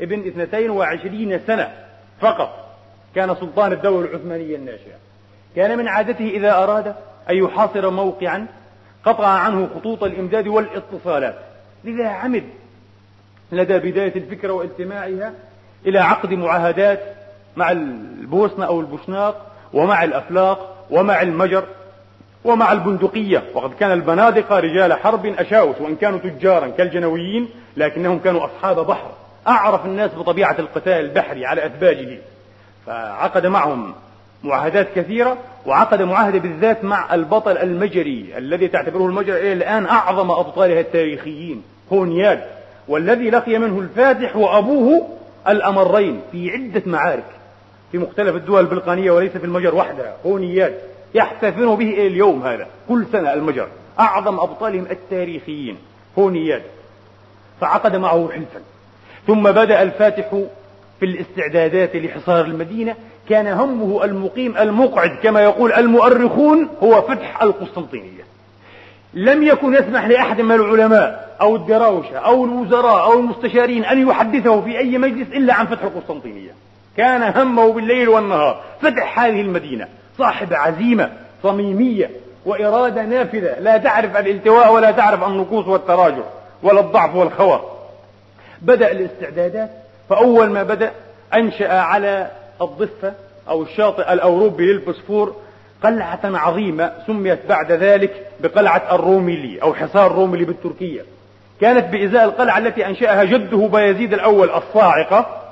ابن 0.00 0.26
22 0.26 1.40
سنة 1.46 1.72
فقط. 2.20 2.76
كان 3.14 3.34
سلطان 3.34 3.72
الدولة 3.72 4.08
العثمانية 4.10 4.56
الناشئة. 4.56 5.05
كان 5.56 5.78
من 5.78 5.88
عادته 5.88 6.24
إذا 6.24 6.52
أراد 6.52 6.94
أن 7.30 7.36
يحاصر 7.36 7.90
موقعا 7.90 8.46
قطع 9.04 9.26
عنه 9.26 9.68
خطوط 9.74 10.02
الإمداد 10.02 10.48
والاتصالات. 10.48 11.34
لذا 11.84 12.08
عمد 12.08 12.44
لدى 13.52 13.78
بداية 13.78 14.16
الفكرة 14.16 14.52
والتماعها 14.52 15.32
إلى 15.86 15.98
عقد 15.98 16.32
معاهدات 16.32 17.00
مع 17.56 17.70
البوسنة 17.70 18.66
أو 18.66 18.80
البوشناق 18.80 19.46
ومع 19.72 20.04
الأفلاق 20.04 20.86
ومع 20.90 21.22
المجر 21.22 21.64
ومع 22.44 22.72
البندقية. 22.72 23.42
وقد 23.54 23.74
كان 23.74 23.92
البنادقة 23.92 24.60
رجال 24.60 24.92
حرب 24.92 25.26
أشاوس 25.26 25.80
وإن 25.80 25.96
كانوا 25.96 26.18
تجارا 26.18 26.68
كالجنويين 26.68 27.48
لكنهم 27.76 28.18
كانوا 28.18 28.44
أصحاب 28.44 28.86
بحر. 28.86 29.10
أعرف 29.48 29.86
الناس 29.86 30.10
بطبيعة 30.14 30.56
القتال 30.58 30.92
البحري 30.92 31.46
على 31.46 31.66
أثباجه 31.66 32.18
فعقد 32.86 33.46
معهم 33.46 33.94
معاهدات 34.46 34.88
كثيرة 34.96 35.36
وعقد 35.66 36.02
معاهدة 36.02 36.38
بالذات 36.38 36.84
مع 36.84 37.14
البطل 37.14 37.58
المجري 37.58 38.34
الذي 38.36 38.68
تعتبره 38.68 39.06
المجر 39.06 39.36
إلى 39.36 39.52
الآن 39.52 39.86
أعظم 39.86 40.30
أبطالها 40.30 40.80
التاريخيين 40.80 41.62
هونياد 41.92 42.40
والذي 42.88 43.30
لقي 43.30 43.58
منه 43.58 43.78
الفاتح 43.78 44.36
وأبوه 44.36 45.08
الأمرين 45.48 46.20
في 46.32 46.50
عدة 46.50 46.82
معارك 46.86 47.24
في 47.92 47.98
مختلف 47.98 48.36
الدول 48.36 48.60
البلقانية 48.60 49.10
وليس 49.10 49.32
في 49.32 49.44
المجر 49.44 49.74
وحدها 49.74 50.16
هونياد 50.26 50.74
يحتفلون 51.14 51.76
به 51.76 51.90
إلى 51.90 52.06
اليوم 52.06 52.42
هذا 52.42 52.66
كل 52.88 53.06
سنة 53.12 53.32
المجر 53.32 53.68
أعظم 54.00 54.40
أبطالهم 54.40 54.86
التاريخيين 54.90 55.76
هونياد 56.18 56.62
فعقد 57.60 57.96
معه 57.96 58.28
حلفا 58.32 58.60
ثم 59.26 59.42
بدأ 59.42 59.82
الفاتح 59.82 60.28
في 61.00 61.06
الاستعدادات 61.06 61.96
لحصار 61.96 62.44
المدينة 62.44 62.94
كان 63.28 63.46
همه 63.46 64.04
المقيم 64.04 64.56
المقعد 64.56 65.10
كما 65.22 65.40
يقول 65.40 65.72
المؤرخون 65.72 66.68
هو 66.82 67.02
فتح 67.02 67.42
القسطنطينية. 67.42 68.26
لم 69.14 69.42
يكن 69.42 69.74
يسمح 69.74 70.06
لأحد 70.06 70.40
من 70.40 70.54
العلماء 70.54 71.36
أو 71.40 71.56
الدراوشة 71.56 72.18
أو 72.18 72.44
الوزراء 72.44 73.04
أو 73.04 73.18
المستشارين 73.18 73.84
أن 73.84 74.08
يحدثه 74.08 74.60
في 74.60 74.78
أي 74.78 74.98
مجلس 74.98 75.28
إلا 75.28 75.54
عن 75.54 75.66
فتح 75.66 75.82
القسطنطينية. 75.82 76.50
كان 76.96 77.22
همه 77.22 77.72
بالليل 77.72 78.08
والنهار 78.08 78.60
فتح 78.82 79.20
هذه 79.20 79.40
المدينة 79.40 79.88
صاحب 80.18 80.52
عزيمة 80.52 81.12
صميمية 81.42 82.10
وإرادة 82.46 83.02
نافذة 83.02 83.58
لا 83.60 83.78
تعرف 83.78 84.16
الالتواء 84.16 84.72
ولا 84.72 84.90
تعرف 84.90 85.24
النقوص 85.24 85.66
والتراجع 85.66 86.22
ولا 86.62 86.80
الضعف 86.80 87.14
والخور 87.14 87.70
بدأ 88.62 88.90
الاستعدادات 88.90 89.70
فأول 90.08 90.50
ما 90.50 90.62
بدأ 90.62 90.90
أنشأ 91.34 91.72
على 91.72 92.30
الضفة 92.62 93.14
أو 93.48 93.62
الشاطئ 93.62 94.12
الأوروبي 94.12 94.72
للبوسفور 94.72 95.36
قلعة 95.82 96.20
عظيمة 96.24 96.92
سميت 97.06 97.46
بعد 97.48 97.72
ذلك 97.72 98.26
بقلعة 98.40 98.94
الروميلي 98.94 99.62
أو 99.62 99.74
حصار 99.74 100.12
روميلي 100.12 100.44
بالتركية. 100.44 101.02
كانت 101.60 101.92
بإزاء 101.92 102.24
القلعة 102.24 102.58
التي 102.58 102.86
أنشأها 102.86 103.24
جده 103.24 103.56
بايزيد 103.56 104.12
الأول 104.12 104.50
الصاعقة 104.50 105.42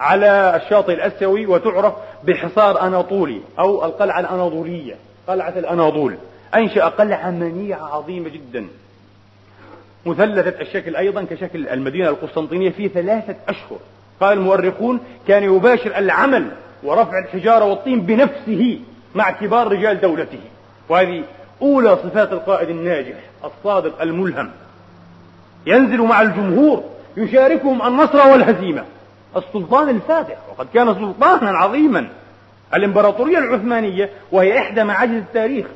على 0.00 0.60
الشاطئ 0.64 0.92
الأسيوي 0.92 1.46
وتعرف 1.46 1.94
بحصار 2.24 2.86
أناطولي 2.86 3.40
أو 3.58 3.84
القلعة 3.84 4.20
الأناضولية 4.20 4.94
قلعة 5.28 5.54
الأناضول. 5.56 6.16
أنشأ 6.54 6.84
قلعة 6.84 7.30
منيعة 7.30 7.96
عظيمة 7.96 8.28
جدا. 8.28 8.66
مثلثة 10.06 10.60
الشكل 10.60 10.96
أيضا 10.96 11.24
كشكل 11.24 11.68
المدينة 11.68 12.08
القسطنطينية 12.08 12.70
في 12.70 12.88
ثلاثة 12.88 13.36
أشهر. 13.48 13.78
قال 14.22 14.38
المؤرخون 14.38 15.00
كان 15.28 15.42
يباشر 15.42 15.98
العمل 15.98 16.48
ورفع 16.82 17.18
الحجارة 17.18 17.64
والطين 17.64 18.00
بنفسه 18.00 18.78
مع 19.14 19.30
كبار 19.30 19.72
رجال 19.72 20.00
دولته. 20.00 20.38
وهذه 20.88 21.22
أولى 21.62 21.96
صفات 21.96 22.32
القائد 22.32 22.68
الناجح 22.68 23.14
الصادق 23.44 24.02
الملهم. 24.02 24.50
ينزل 25.66 26.02
مع 26.02 26.22
الجمهور 26.22 26.84
يشاركهم 27.16 27.86
النصر 27.86 28.28
والهزيمة. 28.28 28.84
السلطان 29.36 29.88
الفاتح 29.88 30.36
وقد 30.50 30.66
كان 30.74 30.94
سلطانا 30.94 31.50
عظيما. 31.50 32.08
الإمبراطورية 32.74 33.38
العثمانية 33.38 34.10
وهي 34.32 34.58
إحدى 34.58 34.84
معاجز 34.84 35.12
التاريخ. 35.14 35.66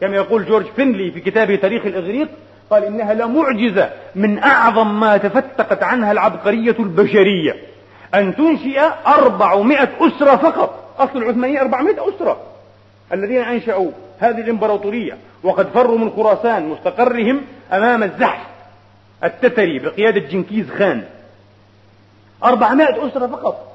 كما 0.00 0.16
يقول 0.16 0.44
جورج 0.44 0.66
فينلي 0.76 1.10
في 1.10 1.20
كتابه 1.20 1.56
تاريخ 1.56 1.86
الإغريق 1.86 2.28
قال 2.70 2.84
إنها 2.84 3.14
لمعجزة 3.14 3.90
من 4.14 4.38
أعظم 4.38 5.00
ما 5.00 5.16
تفتقت 5.16 5.82
عنها 5.82 6.12
العبقرية 6.12 6.76
البشرية. 6.78 7.73
أن 8.14 8.36
تنشئ 8.36 8.80
أربعمائة 9.06 9.88
أسرة 10.00 10.36
فقط. 10.36 10.94
أصل 10.98 11.18
العثمانية 11.18 11.60
أربعمائة 11.60 12.08
أسرة 12.08 12.36
الذين 13.12 13.42
أنشأوا 13.42 13.90
هذه 14.18 14.40
الإمبراطورية 14.40 15.16
وقد 15.42 15.68
فروا 15.68 15.98
من 15.98 16.10
خراسان 16.10 16.68
مستقرهم 16.68 17.40
أمام 17.72 18.02
الزحف 18.02 18.46
التتري 19.24 19.78
بقيادة 19.78 20.20
جنكيز 20.20 20.70
خان. 20.70 21.04
أربعمائة 22.44 23.06
أسرة 23.06 23.26
فقط. 23.26 23.74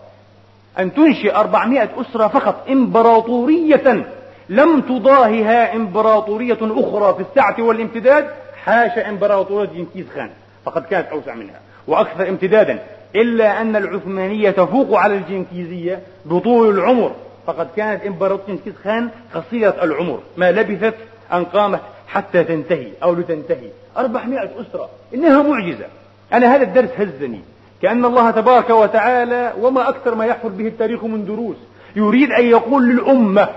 أن 0.80 0.94
تنشئ 0.94 1.36
أربعمائة 1.36 1.90
أسرة 2.02 2.28
فقط 2.28 2.66
إمبراطورية 2.70 4.06
لم 4.50 4.82
تضاهها 4.82 5.76
إمبراطورية 5.76 6.60
أخرى 6.62 7.14
في 7.14 7.22
السعة 7.30 7.64
والامتداد 7.64 8.30
حاشا 8.64 9.10
إمبراطورية 9.10 9.70
جنكيز 9.70 10.06
خان. 10.16 10.30
فقد 10.66 10.86
كانت 10.86 11.08
أوسع 11.08 11.36
منها. 11.36 11.60
وأكثر 11.88 12.30
امتدادا 12.30 12.80
إلا 13.16 13.62
أن 13.62 13.76
العثمانية 13.76 14.50
تفوق 14.50 14.98
على 15.00 15.16
الجنكيزية 15.16 16.00
بطول 16.26 16.78
العمر. 16.78 17.12
فقد 17.48 17.68
كانت 17.78 18.06
إمبراطورية 18.06 18.48
جنكيز 18.48 18.74
خان 18.84 19.10
قصيرة 19.36 19.76
العمر. 19.84 20.20
ما 20.38 20.52
لبثت 20.52 20.96
أن 21.34 21.44
قامت 21.44 21.80
حتى 22.08 22.44
تنتهي 22.44 22.88
أو 23.04 23.14
لتنتهي. 23.14 23.70
أربعمائة 23.98 24.50
أسرة. 24.62 24.90
إنها 25.14 25.42
معجزة. 25.42 25.86
أنا 26.34 26.56
هذا 26.56 26.64
الدرس 26.64 26.90
هزني. 26.98 27.42
كأن 27.82 28.06
الله 28.06 28.32
تبارك 28.32 28.70
وتعالى 28.70 29.54
وما 29.62 29.90
أكثر 29.90 30.16
ما 30.16 30.26
يحفظ 30.26 30.52
به 30.58 30.68
التاريخ 30.68 31.04
من 31.04 31.26
دروس. 31.26 31.58
يريد 31.96 32.32
أن 32.32 32.46
يقول 32.46 32.90
للأمة 32.90 33.50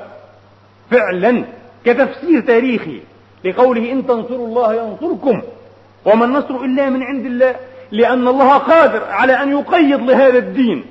فعلا 0.91 1.45
كتفسير 1.85 2.41
تاريخي 2.41 3.01
لقوله 3.45 3.93
إن 3.93 4.07
تنصروا 4.07 4.47
الله 4.47 4.75
ينصركم 4.75 5.43
وما 6.05 6.25
النصر 6.25 6.57
إلا 6.57 6.91
من 6.91 7.03
عند 7.03 7.27
الله. 7.27 7.57
لأن 7.93 8.29
الله 8.29 8.59
قادر 8.59 9.05
على 9.11 9.43
أن 9.43 9.51
يقيض 9.51 10.01
لهذا 10.01 10.39
الدين. 10.39 10.85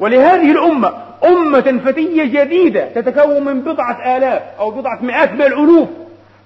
ولهذه 0.00 0.50
الأمة 0.50 0.92
أمة 1.24 1.80
فتية 1.84 2.24
جديدة 2.24 2.88
تتكون 2.88 3.44
من 3.44 3.60
بضعة 3.60 4.16
آلاف 4.16 4.42
أو 4.58 4.70
بضعة 4.70 4.98
مئات 5.02 5.32
من 5.32 5.42
الألوف. 5.42 5.88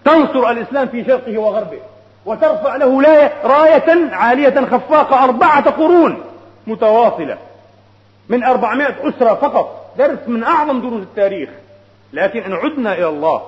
تنصر 0.04 0.50
الإسلام 0.50 0.88
في 0.88 1.04
شرقه 1.04 1.38
وغربه 1.38 1.78
وترفع 2.26 2.76
له 2.76 3.02
راية 3.44 4.10
عالية 4.12 4.60
خفاقة 4.60 5.24
أربعة 5.24 5.70
قرون 5.70 6.20
متواصلة. 6.66 7.38
من 8.28 8.44
أربعمائة 8.44 8.94
أسرة 9.08 9.34
فقط 9.34 9.94
درس 9.98 10.18
من 10.26 10.44
أعظم 10.44 10.80
دروس 10.80 11.02
التاريخ. 11.02 11.48
لكن 12.12 12.40
إن 12.40 12.52
عدنا 12.52 12.94
إلى 12.94 13.08
الله 13.08 13.42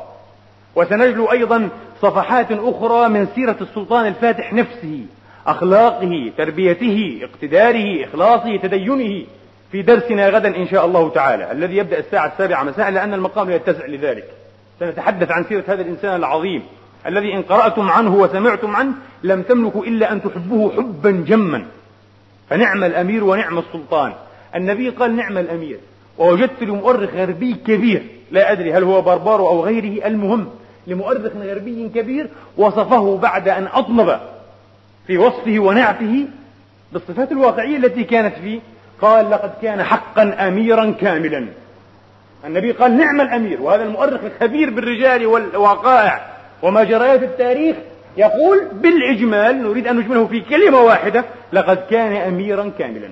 وسنجلو 0.77 1.33
أيضا 1.33 1.69
صفحات 2.03 2.47
أخرى 2.51 3.09
من 3.09 3.29
سيرة 3.35 3.57
السلطان 3.61 4.07
الفاتح 4.07 4.53
نفسه. 4.53 5.07
أخلاقه 5.47 6.33
تربيته 6.39 7.21
اقتداره 7.23 8.05
إخلاصه 8.05 8.57
تدينه 8.57 9.27
في 9.73 9.83
درسنا 9.83 10.29
غدا 10.29 10.57
إن 10.57 10.69
شاء 10.69 10.87
الله 10.87 11.11
تعالى. 11.11 11.53
الذي 11.53 11.77
يبدأ 11.77 11.99
الساعة 11.99 12.27
السابعة 12.27 12.63
مساء 12.63 12.91
لأن 12.91 13.15
المقام 13.15 13.51
يتسع 13.51 13.87
لذلك. 13.87 14.25
سنتحدث 14.81 15.31
عن 15.31 15.45
سيرة 15.45 15.65
هذا 15.67 15.83
الإنسان 15.83 16.17
العظيم 16.17 16.63
الذي 17.07 17.35
إن 17.35 17.43
قرأتم 17.43 17.91
عنه 17.91 18.15
وسمعتم 18.15 18.77
عنه 18.77 18.93
لم 19.23 19.43
تملكوا 19.43 19.85
إلا 19.85 20.13
أن 20.13 20.23
تحبوه 20.23 20.73
حبا 20.73 21.11
جما. 21.11 21.67
فنعم 22.51 22.85
الأمير 22.85 23.25
ونعم 23.25 23.59
السلطان. 23.59 24.13
النبي 24.55 24.89
قال 24.89 25.17
نعم 25.17 25.39
الأمير. 25.39 25.79
ووجدت 26.19 26.63
لمؤرخ 26.63 27.11
غربي 27.15 27.55
كبير. 27.67 28.03
لا 28.31 28.53
أدري 28.53 28.73
هل 28.73 28.83
هو 28.85 29.03
بربار 29.03 29.41
أو 29.41 29.65
غيره. 29.65 30.07
المهم 30.07 30.49
لمؤرخ 30.87 31.33
غربي 31.37 31.89
كبير 31.95 32.29
وصفه 32.57 33.17
بعد 33.17 33.49
أن 33.49 33.69
أطنب 33.73 34.21
في 35.07 35.19
وصفه 35.19 35.59
ونعته 35.59 36.27
بالصفات 36.93 37.33
الواقعية 37.33 37.77
التي 37.77 38.05
كانت 38.05 38.35
فيه. 38.35 38.61
قال 39.01 39.31
لقد 39.31 39.53
كان 39.63 39.83
حقا 39.83 40.49
أميرا 40.49 40.95
كاملا. 41.01 41.47
النبي 42.47 42.73
قال 42.73 42.97
نعم 42.97 43.21
الأمير. 43.21 43.63
وهذا 43.63 43.83
المؤرخ 43.83 44.21
الخبير 44.25 44.71
بالرجال 44.71 45.27
والوقائع 45.27 46.27
وما 46.63 46.85
جريات 46.85 47.23
التاريخ 47.23 47.77
يقول 48.17 48.65
بالإجمال 48.73 49.63
نريد 49.63 49.87
أن 49.87 49.97
نجمله 49.97 50.27
في 50.27 50.41
كلمة 50.41 50.81
واحدة 50.81 51.25
لقد 51.53 51.79
كان 51.91 52.13
أميرا 52.13 52.73
كاملا. 52.79 53.09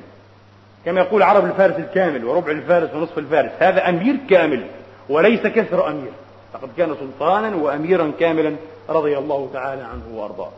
كما 0.84 1.00
يقول 1.00 1.22
عرب 1.22 1.44
الفارس 1.44 1.76
الكامل 1.76 2.24
وربع 2.24 2.50
الفارس 2.50 2.94
ونصف 2.94 3.18
الفارس 3.18 3.50
هذا 3.58 3.88
أمير 3.88 4.16
كامل 4.30 4.62
وليس 5.08 5.40
كسر 5.40 5.88
أمير. 5.88 6.12
لقد 6.54 6.68
كان 6.76 6.94
سلطانا 7.00 7.56
وأميرا 7.56 8.12
كاملا 8.20 8.56
رضي 8.88 9.18
الله 9.18 9.50
تعالى 9.52 9.82
عنه 9.82 10.02
وأرضاه. 10.14 10.50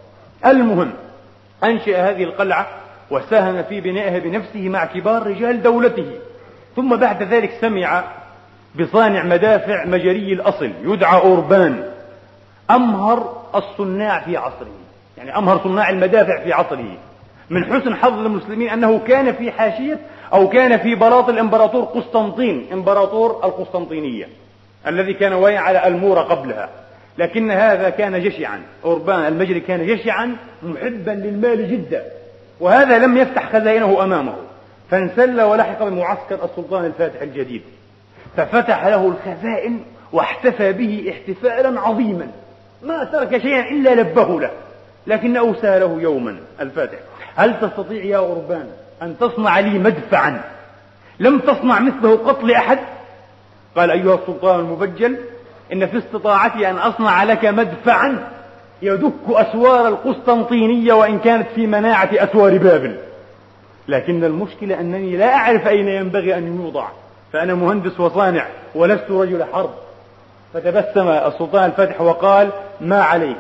المهم 0.46 0.92
أنشأ 1.64 2.10
هذه 2.10 2.24
القلعة 2.24 2.66
وساهم 3.10 3.62
في 3.62 3.80
بنائها 3.80 4.18
بنفسه 4.18 4.68
مع 4.68 4.84
كبار 4.84 5.26
رجال 5.26 5.62
دولته. 5.62 6.10
ثم 6.76 6.96
بعد 6.96 7.22
ذلك 7.22 7.50
سمع 7.60 8.04
بصانع 8.80 9.22
مدافع 9.22 9.84
مجري 9.84 10.32
الأصل 10.32 10.70
يدعى 10.84 11.20
أوربان. 11.20 11.84
أمهر 12.70 13.42
الصناع 13.54 14.20
في 14.20 14.36
عصره. 14.36 14.74
يعني 15.18 15.38
أمهر 15.38 15.60
صناع 15.64 15.90
المدافع 15.90 16.44
في 16.44 16.52
عصره. 16.52 16.96
من 17.50 17.64
حسن 17.64 17.94
حظ 17.94 18.18
المسلمين 18.18 18.70
أنه 18.70 18.98
كان 18.98 19.32
في 19.32 19.50
حاشية 19.50 19.98
أو 20.32 20.48
كان 20.48 20.78
في 20.78 20.94
بلاط 20.94 21.28
الإمبراطور 21.28 21.84
قسطنطين 21.84 22.66
إمبراطور 22.72 23.30
القسطنطينية 23.44 24.28
الذي 24.86 25.14
كان 25.14 25.32
واقع 25.32 25.58
على 25.58 25.86
المورة 25.86 26.20
قبلها. 26.20 26.68
لكن 27.18 27.50
هذا 27.50 27.90
كان 27.90 28.22
جشعا. 28.22 28.62
أوربان 28.84 29.26
المجري 29.26 29.60
كان 29.60 29.86
جشعا 29.86 30.36
محبا 30.62 31.10
للمال 31.10 31.70
جدا. 31.70 32.04
وهذا 32.60 32.98
لم 32.98 33.16
يفتح 33.16 33.52
خزائنه 33.52 34.04
أمامه. 34.04 34.34
فانسل 34.90 35.40
ولحق 35.40 35.84
بمعسكر 35.84 36.44
السلطان 36.44 36.84
الفاتح 36.84 37.22
الجديد. 37.22 37.62
ففتح 38.36 38.86
له 38.86 39.06
الخزائن 39.06 39.80
واحتفى 40.12 40.72
به 40.72 41.12
احتفالا 41.12 41.80
عظيما. 41.80 42.26
ما 42.82 43.04
ترك 43.04 43.38
شيئا 43.42 43.70
إلا 43.70 43.94
لبه 43.94 44.40
له. 44.40 44.50
لكنه 45.06 45.54
سأله 45.54 45.98
يوما 46.00 46.36
الفاتح 46.60 46.98
هل 47.36 47.60
تستطيع 47.60 48.04
يا 48.04 48.16
أوربان 48.16 48.70
أن 49.02 49.18
تصنع 49.18 49.60
لي 49.60 49.78
مدفعا؟ 49.78 50.40
لم 51.20 51.38
تصنع 51.38 51.80
مثله 51.80 52.16
قط 52.16 52.44
لأحد؟ 52.44 52.78
قال 53.76 53.90
أيها 53.90 54.14
السلطان 54.14 54.60
المبجل 54.60 55.18
إن 55.72 55.86
في 55.86 55.98
استطاعتي 55.98 56.70
أن 56.70 56.76
أصنع 56.76 57.24
لك 57.24 57.44
مدفعا 57.44 58.18
يدك 58.82 59.12
أسوار 59.28 59.88
القسطنطينية 59.88 60.92
وإن 60.92 61.18
كانت 61.18 61.46
في 61.54 61.66
مناعة 61.66 62.10
أسوار 62.12 62.58
بابل. 62.58 62.96
لكن 63.88 64.24
المشكلة 64.24 64.80
أنني 64.80 65.16
لا 65.16 65.34
أعرف 65.34 65.68
أين 65.68 65.88
ينبغي 65.88 66.34
أن 66.34 66.60
يوضع 66.60 66.88
فأنا 67.32 67.54
مهندس 67.54 68.00
وصانع 68.00 68.46
ولست 68.74 69.10
رجل 69.10 69.44
حرب. 69.52 69.70
فتبسم 70.54 71.08
السلطان 71.08 71.64
الفاتح 71.64 72.00
وقال 72.00 72.50
ما 72.80 73.02
عليك 73.02 73.36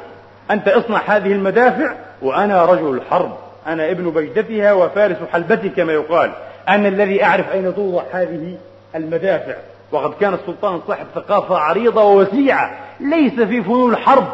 أنت 0.50 0.68
اصنع 0.68 1.00
هذه 1.06 1.32
المدافع 1.32 1.94
وأنا 2.22 2.64
رجل 2.64 2.94
الحرب 2.94 3.36
أنا 3.66 3.90
ابن 3.90 4.10
بجدتها 4.10 4.72
وفارس 4.72 5.16
حلبتي 5.32 5.68
كما 5.68 5.92
يقال. 5.92 6.30
أنا 6.68 6.88
الذي 6.88 7.24
أعرف 7.24 7.52
أين 7.52 7.74
توضع 7.74 8.02
هذه 8.12 8.56
المدافع. 8.94 9.54
وقد 9.92 10.14
كان 10.20 10.34
السلطان 10.34 10.80
صاحب 10.86 11.06
ثقافة 11.14 11.58
عريضة 11.58 12.02
ووسيعة 12.02 12.78
ليس 13.00 13.32
في 13.32 13.62
فنون 13.62 13.92
الحرب 13.92 14.28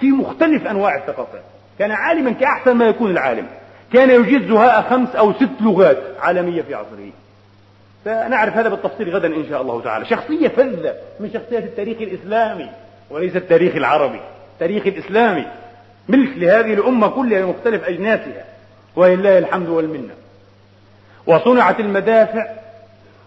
في 0.00 0.06
مختلف 0.10 0.66
أنواع 0.66 0.96
الثقافات. 0.96 1.42
كان 1.78 1.90
عالما 1.90 2.32
كأحسن 2.32 2.72
ما 2.72 2.84
يكون 2.84 3.10
العالم. 3.10 3.46
كان 3.92 4.10
يجيد 4.10 4.48
زهاء 4.48 4.82
خمس 4.90 5.16
أو 5.16 5.32
ست 5.32 5.50
لغات 5.60 5.98
عالمية 6.20 6.62
في 6.62 6.74
عصره. 6.74 7.10
سنعرف 8.04 8.56
هذا 8.56 8.68
بالتفصيل 8.68 9.16
غدا 9.16 9.28
إن 9.28 9.48
شاء 9.48 9.62
الله 9.62 9.80
تعالى. 9.82 10.04
شخصية 10.04 10.48
فذة 10.48 10.94
من 11.20 11.30
شخصيات 11.34 11.62
التاريخ 11.62 11.98
الإسلامي 12.00 12.70
وليس 13.10 13.36
التاريخ 13.36 13.76
العربي 13.76 14.20
التاريخ 14.54 14.86
الإسلامي. 14.86 15.46
ملك 16.08 16.30
لهذه 16.36 16.74
الأمة 16.74 17.08
كلها 17.08 17.40
بمختلف 17.40 17.84
أجناسها. 17.84 18.44
ولله 18.96 19.38
الحمد 19.38 19.68
والمنة. 19.68 20.14
وصنعت 21.26 21.80
المدافع 21.80 22.46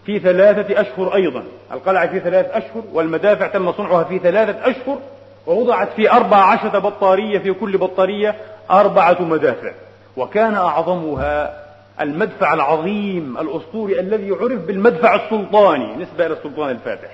في 0.08 0.18
ثلاثة 0.18 0.80
أشهر 0.80 1.14
أيضا. 1.14 1.42
القلعة 1.72 2.06
في 2.10 2.20
ثلاثة 2.20 2.58
أشهر 2.58 2.82
والمدافع 2.92 3.46
تم 3.46 3.72
صنعها 3.72 4.04
في 4.04 4.18
ثلاثة 4.18 4.70
أشهر 4.70 4.98
ووضعت 5.46 5.88
في 5.96 6.10
أربع 6.12 6.36
عشرة 6.36 6.78
بطارية 6.78 7.38
في 7.38 7.52
كل 7.52 7.78
بطارية 7.78 8.34
أربعة 8.70 9.22
مدافع. 9.22 9.72
وكان 10.16 10.54
أعظمها 10.54 11.64
المدفع 12.00 12.54
العظيم 12.54 13.38
الأسطوري 13.38 14.00
الذي 14.00 14.30
عرف 14.30 14.60
بالمدفع 14.66 15.14
السلطاني 15.14 15.96
نسبة 15.96 16.26
إلى 16.26 16.34
السلطان 16.34 16.70
الفاتح. 16.70 17.10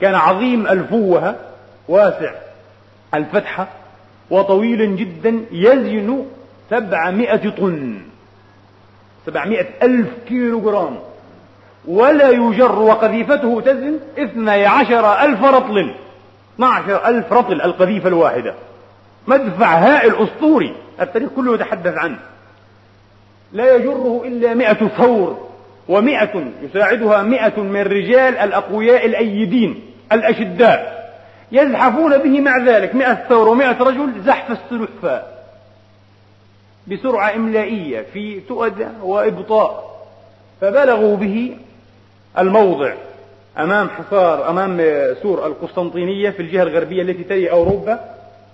كان 0.00 0.14
عظيم 0.14 0.66
الفوهة 0.66 1.36
واسع 1.88 2.32
الفتحة 3.14 3.68
وطويل 4.30 4.96
جدا 4.96 5.44
يزن 5.52 6.24
سبعمائة 6.70 7.50
طن 7.50 8.00
سبعمائة 9.26 9.66
ألف 9.82 10.08
كيلو 10.28 10.60
جرام 10.60 10.98
ولا 11.88 12.30
يجر 12.30 12.78
وقذيفته 12.78 13.60
تزن 13.60 13.98
اثني 14.18 14.66
عشر 14.66 15.20
ألف 15.20 15.44
رطل. 15.44 15.94
12 16.54 17.06
ألف 17.06 17.32
رطل 17.32 17.60
القذيفة 17.62 18.08
الواحدة. 18.08 18.54
مدفع 19.26 19.78
هائل 19.78 20.14
أسطوري 20.16 20.74
التاريخ 21.00 21.28
كله 21.36 21.54
يتحدث 21.54 21.94
عنه. 21.96 22.18
لا 23.52 23.74
يجره 23.74 24.22
إلا 24.24 24.54
مئة 24.54 24.88
ثور 24.88 25.48
ومئة 25.88 26.44
يساعدها 26.62 27.22
مئة 27.22 27.60
من 27.60 27.80
الرجال 27.80 28.36
الأقوياء 28.36 29.06
الأيدين 29.06 29.80
الأشداء. 30.12 30.98
يزحفون 31.52 32.18
به 32.18 32.40
مع 32.40 32.58
ذلك. 32.58 32.94
مئة 32.94 33.14
ثور 33.14 33.48
ومئة 33.48 33.78
رجل 33.82 34.12
زحف 34.24 34.50
السلحفاء 34.50 35.44
بسرعة 36.86 37.34
إملائية 37.34 38.06
في 38.12 38.40
تؤدة 38.40 38.88
وإبطاء. 39.02 39.88
فبلغوا 40.60 41.16
به 41.16 41.56
الموضع 42.38 42.92
أمام 43.58 43.88
حصار 43.88 44.50
أمام 44.50 44.80
سور 45.22 45.46
القسطنطينية 45.46 46.30
في 46.30 46.42
الجهة 46.42 46.62
الغربية 46.62 47.02
التي 47.02 47.24
تلي 47.24 47.50
أوروبا 47.50 48.00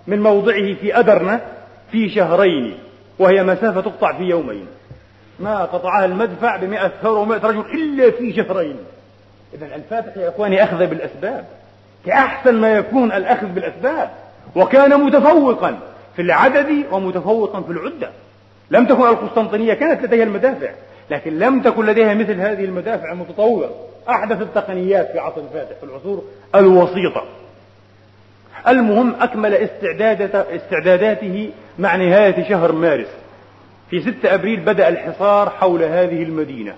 من 0.06 0.22
موضعه 0.22 0.74
في 0.74 0.98
أدرنة 0.98 1.40
في 1.92 2.10
شهرين 2.10 2.78
وهي 3.18 3.42
مسافة 3.42 3.80
تقطع 3.80 4.12
في 4.12 4.22
يومين. 4.22 4.66
ما 5.40 5.64
قطعها 5.64 6.04
المدفع 6.04 6.56
بمئة 6.56 6.92
ثور 7.02 7.18
ومئة 7.18 7.46
رجل 7.46 7.60
إلا 7.60 8.10
في 8.10 8.32
شهرين. 8.32 8.76
إذا 9.54 9.66
الفاتح 9.76 10.16
يا 10.16 10.28
إخواني 10.28 10.64
أخذ 10.64 10.86
بالأسباب 10.86 11.44
كأحسن 12.06 12.54
ما 12.54 12.72
يكون 12.72 13.12
الأخذ 13.12 13.46
بالأسباب. 13.46 14.10
وكان 14.56 15.00
متفوقا 15.00 15.78
في 16.16 16.22
العدد 16.22 16.84
ومتفوقا 16.92 17.60
في 17.60 17.70
العدة. 17.70 18.10
لم 18.70 18.86
تكن 18.86 19.08
القسطنطينية 19.08 19.74
كانت 19.74 20.02
لديها 20.04 20.24
المدافع. 20.24 20.70
لكن 21.10 21.38
لم 21.38 21.62
تكن 21.62 21.86
لديها 21.86 22.14
مثل 22.14 22.40
هذه 22.40 22.64
المدافع 22.64 23.12
المتطورة. 23.12 23.70
أحدث 24.08 24.40
التقنيات 24.42 25.12
في 25.12 25.18
عصر 25.18 25.40
الفاتح 25.40 25.76
في 25.80 25.84
العصور 25.84 26.24
الوسيطة. 26.54 27.24
المهم 28.68 29.14
أكمل 29.20 29.54
استعداداته 30.54 31.50
مع 31.78 31.96
نهاية 31.96 32.48
شهر 32.48 32.72
مارس. 32.72 33.08
في 33.90 34.00
6 34.00 34.34
أبريل 34.34 34.60
بدأ 34.60 34.88
الحصار 34.88 35.50
حول 35.50 35.82
هذه 35.82 36.22
المدينة. 36.22 36.74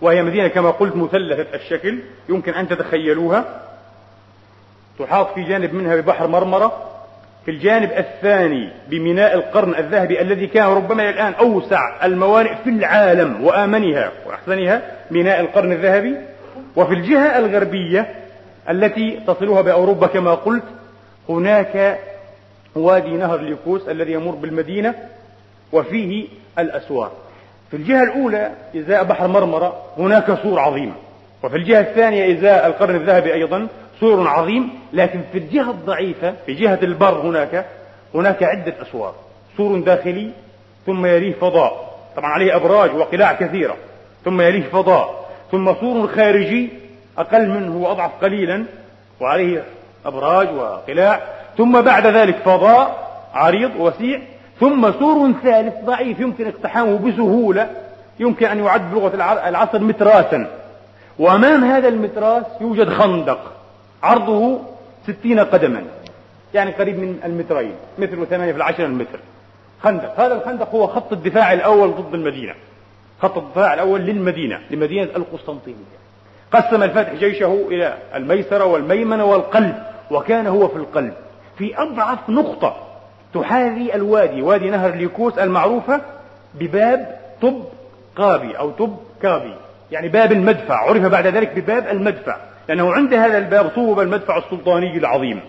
وهي 0.00 0.22
مدينة 0.22 0.48
كما 0.48 0.70
قلت 0.70 0.96
مثلثة 0.96 1.54
الشكل 1.54 1.98
يمكن 2.28 2.52
أن 2.52 2.68
تتخيلوها. 2.68 3.62
تحاط 4.98 5.34
في 5.34 5.42
جانب 5.42 5.74
منها 5.74 5.96
ببحر 5.96 6.26
مرمرة. 6.26 6.95
في 7.46 7.52
الجانب 7.52 7.92
الثاني 7.92 8.68
بميناء 8.88 9.34
القرن 9.34 9.74
الذهبي 9.74 10.20
الذي 10.20 10.46
كان 10.46 10.66
ربما 10.66 11.10
الآن 11.10 11.32
أوسع 11.34 12.04
الموانئ 12.06 12.54
في 12.64 12.70
العالم 12.70 13.44
وآمنها 13.44 14.12
وأحسنها 14.26 14.82
ميناء 15.10 15.40
القرن 15.40 15.72
الذهبي. 15.72 16.16
وفي 16.76 16.94
الجهة 16.94 17.38
الغربية 17.38 18.06
التي 18.70 19.20
تصلها 19.26 19.60
بأوروبا 19.60 20.06
كما 20.06 20.34
قلت 20.34 20.62
هناك 21.28 21.98
وادي 22.74 23.10
نهر 23.10 23.40
ليكوس 23.40 23.88
الذي 23.88 24.12
يمر 24.12 24.34
بالمدينة 24.34 24.94
وفيه 25.72 26.26
الأسوار. 26.58 27.12
في 27.70 27.76
الجهة 27.76 28.02
الأولى 28.02 28.50
إزاء 28.76 29.04
بحر 29.04 29.26
مرمرة 29.26 29.82
هناك 29.98 30.38
سور 30.42 30.58
عظيمة. 30.60 30.94
وفي 31.42 31.56
الجهة 31.56 31.80
الثانية 31.80 32.38
إزاء 32.38 32.66
القرن 32.66 32.94
الذهبي 32.94 33.34
أيضا 33.34 33.68
سور 34.00 34.28
عظيم 34.28 34.70
لكن 34.92 35.20
في 35.32 35.38
الجهة 35.38 35.70
الضعيفة 35.70 36.34
في 36.46 36.54
جهة 36.54 36.78
البر 36.82 37.20
هناك 37.20 37.66
هناك 38.14 38.42
عدة 38.42 38.74
أسوار. 38.82 39.14
سور 39.56 39.80
داخلي 39.80 40.30
ثم 40.86 41.06
يليه 41.06 41.32
فضاء. 41.32 41.98
طبعا 42.16 42.30
عليه 42.30 42.56
أبراج 42.56 42.94
وقلاع 42.94 43.32
كثيرة. 43.32 43.76
ثم 44.24 44.40
يليه 44.40 44.62
فضاء. 44.62 45.28
ثم 45.50 45.74
سور 45.74 46.08
خارجي 46.08 46.68
أقل 47.18 47.48
منه 47.48 47.76
وأضعف 47.76 48.10
قليلا 48.22 48.64
وعليه 49.20 49.64
أبراج 50.06 50.48
وقلاع. 50.54 51.20
ثم 51.56 51.80
بعد 51.80 52.06
ذلك 52.06 52.36
فضاء 52.36 53.08
عريض 53.34 53.70
وسيع. 53.78 54.20
ثم 54.60 54.92
سور 54.92 55.32
ثالث 55.42 55.74
ضعيف 55.84 56.20
يمكن 56.20 56.46
اقتحامه 56.46 56.98
بسهولة. 56.98 57.70
يمكن 58.20 58.46
أن 58.46 58.64
يعد 58.64 58.90
بلغة 58.90 59.14
العصر 59.48 59.78
متراسا. 59.78 60.50
وأمام 61.18 61.64
هذا 61.64 61.88
المتراس 61.88 62.44
يوجد 62.60 62.88
خندق. 62.88 63.55
عرضه 64.02 64.60
ستين 65.06 65.40
قدما. 65.40 65.82
يعني 66.54 66.70
قريب 66.70 66.98
من 66.98 67.20
المترين 67.24 67.74
متر 67.98 68.20
وثمانية 68.20 68.52
في 68.52 68.58
العشرة 68.58 68.86
المتر. 68.86 69.18
خندق. 69.82 70.20
هذا 70.20 70.34
الخندق 70.34 70.74
هو 70.74 70.86
خط 70.86 71.12
الدفاع 71.12 71.52
الأول 71.52 71.90
ضد 71.90 72.14
المدينة. 72.14 72.54
خط 73.22 73.38
الدفاع 73.38 73.74
الأول 73.74 74.00
للمدينة 74.00 74.60
لمدينة 74.70 75.08
القسطنطينية. 75.16 75.96
قسم 76.52 76.82
الفاتح 76.82 77.12
جيشه 77.12 77.66
إلى 77.68 77.96
الميسرة 78.14 78.64
والميمنة 78.64 79.24
والقلب 79.24 79.82
وكان 80.10 80.46
هو 80.46 80.68
في 80.68 80.76
القلب. 80.76 81.14
في 81.58 81.78
أضعف 81.78 82.30
نقطة 82.30 82.76
تحاذي 83.34 83.94
الوادي 83.94 84.42
وادي 84.42 84.70
نهر 84.70 84.94
ليكوس 84.94 85.38
المعروفة 85.38 86.00
بباب 86.54 87.20
طب 87.42 87.62
قابي 88.16 88.58
أو 88.58 88.70
طب 88.70 88.96
كابي. 89.22 89.54
يعني 89.92 90.08
باب 90.08 90.32
المدفع 90.32 90.74
عرف 90.74 91.02
بعد 91.02 91.26
ذلك 91.26 91.58
بباب 91.58 91.88
المدفع. 91.88 92.36
لأنه 92.68 92.92
عند 92.92 93.14
هذا 93.14 93.38
الباب 93.38 93.70
صوب 93.74 94.00
المدفع 94.00 94.38
السلطاني 94.38 94.98
العظيم 94.98 95.40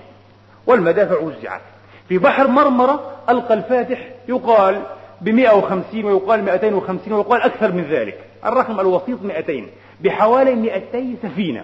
والمدافع 0.68 1.20
وزعت 1.20 1.62
في 2.10 2.18
بحر 2.18 2.48
مرمرة 2.48 3.12
ألقى 3.30 3.54
الفاتح 3.54 4.00
يقال 4.28 4.82
ب 5.22 5.30
150 5.30 6.06
ويقال 6.06 6.44
250 6.44 7.14
ويقال 7.14 7.42
أكثر 7.42 7.72
من 7.72 7.84
ذلك. 7.84 8.18
الرقم 8.46 8.80
الوسيط 8.80 9.22
200 9.22 9.64
بحوالي 10.02 10.56
200 10.56 11.16
سفينة. 11.24 11.64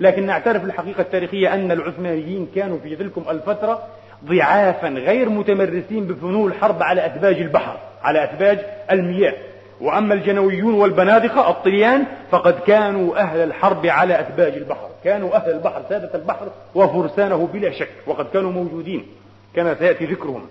لكن 0.00 0.26
نعترف 0.26 0.64
الحقيقة 0.64 1.00
التاريخية 1.00 1.54
أن 1.54 1.72
العثمانيين 1.72 2.48
كانوا 2.54 2.78
في 2.78 2.96
تلكم 2.96 3.24
الفترة 3.30 3.82
ضعافا 4.24 4.88
غير 4.88 5.28
متمرسين 5.28 6.06
بفنون 6.06 6.52
الحرب 6.52 6.82
على 6.82 7.06
أثباج 7.06 7.36
البحر 7.36 7.76
على 8.02 8.24
أثباج 8.24 8.58
المياه. 8.90 9.34
وأما 9.80 10.14
الجنويون 10.14 10.74
والبنادقة 10.74 11.50
الطليان 11.50 12.04
فقد 12.30 12.54
كانوا 12.66 13.16
أهل 13.16 13.40
الحرب 13.40 13.86
على 13.86 14.20
أثباج 14.20 14.52
البحر. 14.52 14.91
كانوا 15.04 15.36
أهل 15.36 15.50
البحر 15.50 15.82
سادة 15.88 16.10
البحر 16.14 16.48
وفرسانه 16.74 17.48
بلا 17.52 17.70
شك 17.70 17.90
وقد 18.06 18.26
كانوا 18.32 18.52
موجودين. 18.52 19.06
كما 19.54 19.74
سيأتي 19.74 20.04
ذكرهم. 20.06 20.46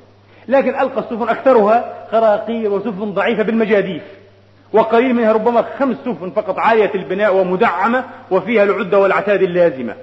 لكن 0.48 0.70
ألقى 0.70 1.00
السفن 1.00 1.30
أكثرها 1.30 2.08
خراقير 2.12 2.74
وسفن 2.74 3.14
ضعيفة 3.14 3.44
بالمجاديف. 3.44 4.04
وقليل 4.74 5.14
منها 5.14 5.32
ربما 5.32 5.62
خمس 5.62 5.98
سفن 6.06 6.30
فقط 6.30 6.60
عالية 6.60 6.92
البناء 6.96 7.36
ومدعمة 7.36 8.06
وفيها 8.32 8.64
العدة 8.64 9.00
والعتاد 9.00 9.42
اللازمة. 9.42 9.96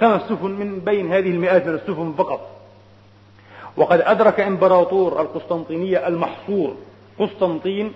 خمس 0.00 0.22
سفن 0.22 0.50
من 0.50 0.78
بين 0.78 1.12
هذه 1.12 1.30
المئات 1.30 1.66
من 1.66 1.74
السفن 1.74 2.12
فقط. 2.18 2.48
وقد 3.76 4.00
أدرك 4.00 4.40
إمبراطور 4.40 5.20
القسطنطينية 5.20 6.08
المحصور 6.08 6.76
قسطنطين 7.18 7.92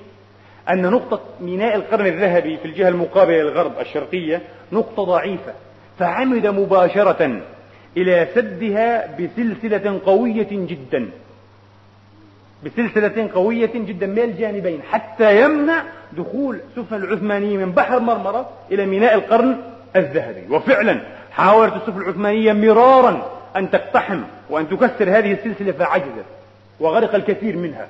أن 0.71 0.91
نقطة 0.91 1.21
ميناء 1.41 1.77
القرن 1.77 2.07
الذهبي 2.07 2.57
في 2.57 2.65
الجهة 2.65 2.89
المقابلة 2.89 3.37
للغرب 3.37 3.73
الشرقية 3.81 4.43
نقطة 4.73 5.05
ضعيفة. 5.05 5.53
فعمد 5.99 6.47
مباشرة 6.47 7.41
إلى 7.97 8.29
سدها 8.35 9.17
بسلسلة 9.17 10.01
قوية 10.07 10.49
جدا. 10.51 11.09
بسلسلة 12.65 13.31
قوية 13.35 13.71
جدا 13.75 14.07
من 14.07 14.19
الجانبين 14.19 14.83
حتى 14.91 15.45
يمنع 15.45 15.83
دخول 16.13 16.61
سفن 16.77 16.97
العثمانية 16.97 17.57
من 17.57 17.73
بحر 17.73 18.01
مرمرة 18.01 18.51
إلى 18.73 18.87
ميناء 18.87 19.15
القرن 19.15 19.57
الذهبي. 19.97 20.55
وفعلا 20.55 21.01
حاولت 21.31 21.75
السفن 21.75 22.03
العثمانية 22.03 22.53
مرارا 22.53 23.31
أن 23.57 23.71
تقتحم 23.71 24.23
وأن 24.51 24.69
تكسر 24.69 25.19
هذه 25.19 25.33
السلسلة 25.33 25.73
فعجزت 25.73 26.27
وغرق 26.81 27.15
الكثير 27.15 27.57
منها. 27.57 27.89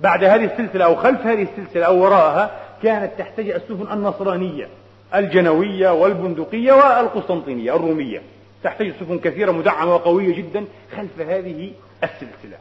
بعد 0.00 0.24
هذه 0.24 0.44
السلسلة 0.44 0.84
أو 0.84 0.94
خلف 0.94 1.26
هذه 1.26 1.42
السلسلة 1.42 1.84
أو 1.86 2.02
وراءها 2.02 2.50
كانت 2.82 3.10
تحتجئ 3.18 3.56
السفن 3.56 3.92
النصرانية. 3.92 4.68
الجنوية 5.14 5.90
والبندقية 5.90 6.72
والقسطنطينية 6.72 7.76
الرومية 7.76 8.22
تحتاج 8.64 8.92
سفن 9.00 9.18
كثيرة 9.18 9.52
مدعمة 9.52 9.94
وقوية 9.94 10.36
جدا 10.36 10.64
خلف 10.96 11.20
هذه 11.20 11.70
السلسلة. 12.04 12.56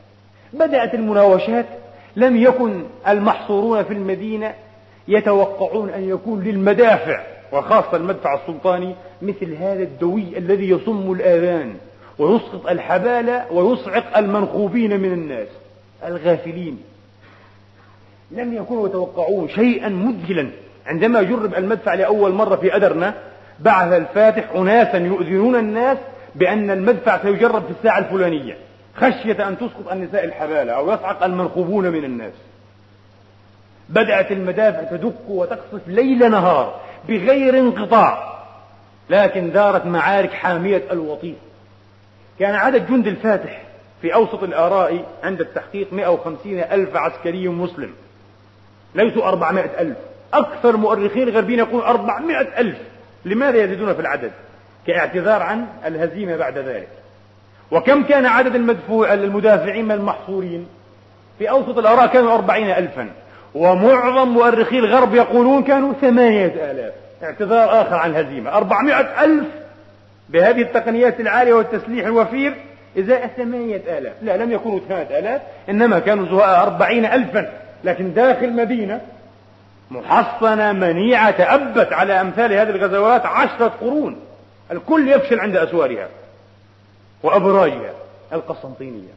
بدأت 0.54 0.94
المناوشات 0.94 1.66
لم 2.16 2.38
يكن 2.38 2.84
المحصورون 3.08 3.84
في 3.84 3.94
المدينة 3.94 4.54
يتوقعون 5.08 5.90
أن 5.90 6.10
يكون 6.10 6.44
للمدافع 6.44 7.24
وخاصة 7.52 7.98
المدفع 7.98 8.34
السلطاني 8.34 8.96
مثل 9.22 9.54
هذا 9.54 9.84
الدوي 9.84 10.38
الذي 10.38 10.70
يصم 10.70 11.12
الآذان 11.12 11.76
ويسقط 12.20 12.68
الحبال 12.68 13.42
ويصعق 13.52 14.18
المنخوبين 14.18 15.00
من 15.00 15.14
الناس 15.14 15.48
الغافلين. 16.06 16.80
لم 18.32 18.54
يكونوا 18.54 18.88
يتوقعون 18.88 19.50
شيئا 19.50 19.90
مذهلا. 19.90 20.50
عندما 20.88 21.22
جرب 21.22 21.54
المدفع 21.56 21.94
لأول 21.94 22.32
مرة 22.32 22.56
في 22.56 22.76
أدرنا 22.76 23.14
بعث 23.60 23.94
الفاتح 23.94 24.44
أناسا 24.56 24.98
يؤذنون 24.98 25.56
الناس 25.56 25.98
بأن 26.36 26.72
المدفع 26.72 27.22
سيجرب 27.22 27.64
في 27.66 27.72
الساعة 27.72 28.00
الفلانية. 28.00 28.58
خشية 28.96 29.48
أن 29.48 29.58
تسقط 29.58 29.92
النساء 29.92 30.26
الحبالة 30.26 30.72
أو 30.72 30.92
يصعق 30.92 31.24
المنخوبون 31.24 31.90
من 31.90 32.04
الناس. 32.04 32.34
بدأت 33.90 34.32
المدافع 34.32 34.84
تدق 34.84 35.30
وتقصف 35.30 35.88
ليل 35.88 36.32
نهار 36.32 36.80
بغير 37.08 37.60
انقطاع 37.60 38.36
لكن 39.10 39.52
دارت 39.52 39.86
معارك 39.86 40.34
حامية 40.34 40.84
الوطيس 40.92 41.36
كان 42.40 42.56
عدد 42.56 42.88
جند 42.88 43.08
الفاتح 43.08 43.62
في 44.02 44.14
أوسط 44.14 44.44
الآراء 44.44 45.06
عند 45.24 45.42
التحقيق 45.42 45.94
150 45.94 46.60
ألف 46.60 46.96
عسكري 46.96 47.48
مسلم. 47.48 47.94
ليسوا 48.96 49.28
400 49.28 49.64
ألف. 49.80 49.98
أكثر 50.34 50.78
مؤرخين 50.78 51.30
غربيين 51.30 51.60
يقولون 51.60 51.86
400 51.86 52.42
ألف. 52.58 52.78
لماذا 53.26 53.64
يزيدون 53.64 53.94
في 53.94 54.02
العدد؟ 54.02 54.32
كاعتذار 54.88 55.42
عن 55.44 55.66
الهزيمة 55.86 56.36
بعد 56.36 56.58
ذلك. 56.58 56.88
وكم 57.72 58.04
كان 58.04 58.26
عدد 58.26 58.56
المدفوع 58.56 59.14
المدافعين 59.14 59.86
من 59.86 59.92
المحصورين؟ 59.92 60.68
في 61.40 61.50
أوسط 61.50 61.78
الآراء 61.78 62.08
كانوا 62.08 62.34
أربعين 62.34 62.70
ألفا. 62.70 63.10
ومعظم 63.56 64.28
مؤرخي 64.28 64.80
الغرب 64.80 65.16
يقولون 65.16 65.64
كانوا 65.64 65.94
ثمانية 65.94 66.72
آلاف. 66.72 66.94
اعتذار 67.24 67.82
آخر 67.82 67.96
عن 67.96 68.10
الهزيمة. 68.10 68.52
أربعمائة 68.58 69.24
ألف 69.24 69.46
بهذه 70.30 70.62
التقنيات 70.62 71.20
العالية 71.20 71.54
والتسليح 71.54 72.06
الوفير 72.06 72.54
إزاء 73.00 73.28
ثمانية 73.38 73.82
آلاف. 73.98 74.14
لا 74.22 74.38
لم 74.38 74.52
يكونوا 74.52 74.80
ثمانية 74.80 75.20
آلاف 75.20 75.42
إنما 75.70 76.00
كانوا 76.00 76.26
زهاء 76.26 76.64
أربعين 76.64 77.06
ألفا. 77.06 77.52
لكن 77.84 78.14
داخل 78.14 78.54
مدينة 78.54 79.02
محصنة 79.92 80.72
منيعة 80.72 81.32
تأبت 81.32 81.94
على 81.94 82.22
أمثال 82.22 82.54
هذه 82.54 82.70
الغزوات 82.70 83.26
عشرة 83.26 83.68
قرون. 83.68 84.20
الكل 84.72 85.10
يفشل 85.10 85.40
عند 85.40 85.56
أسوارها 85.56 86.10
وأبراجها 87.24 87.94
القسطنطينية 88.34 89.14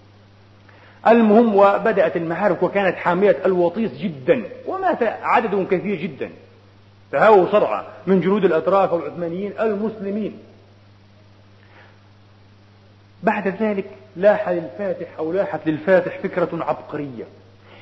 المهم 1.06 1.56
وبدأت 1.56 2.16
المعارك 2.16 2.62
وكانت 2.62 2.96
حامية 2.96 3.36
الوطيس 3.44 3.92
جدا 3.92 4.42
ومات 4.66 5.02
عدد 5.02 5.66
كثير 5.70 5.96
جدا. 5.96 6.30
تهاووا 7.12 7.52
صرعى 7.52 7.84
من 8.06 8.20
جنود 8.20 8.44
الأتراك 8.44 8.92
والعثمانيين 8.92 9.52
المسلمين. 9.60 10.38
بعد 13.22 13.48
ذلك 13.48 13.90
لاح 14.16 14.48
للفاتح 14.48 15.08
أو 15.18 15.32
لاحت 15.32 15.60
للفاتح 15.66 16.18
فكرة 16.18 16.48
عبقرية. 16.52 17.24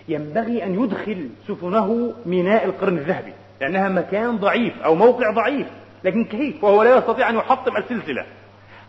ينبغي 0.08 0.64
أن 0.64 0.84
يدخل 0.84 1.28
سفنه 1.48 2.14
ميناء 2.26 2.64
القرن 2.64 2.98
الذهبي 2.98 3.32
لأنها 3.60 3.88
مكان 3.88 4.36
ضعيف 4.36 4.82
أو 4.82 4.94
موقع 4.94 5.30
ضعيف 5.30 5.66
لكن 6.04 6.24
كيف؟ 6.24 6.64
وهو 6.64 6.82
لا 6.82 6.96
يستطيع 6.98 7.28
أن 7.28 7.36
يحطم 7.36 7.76
السلسلة. 7.76 8.26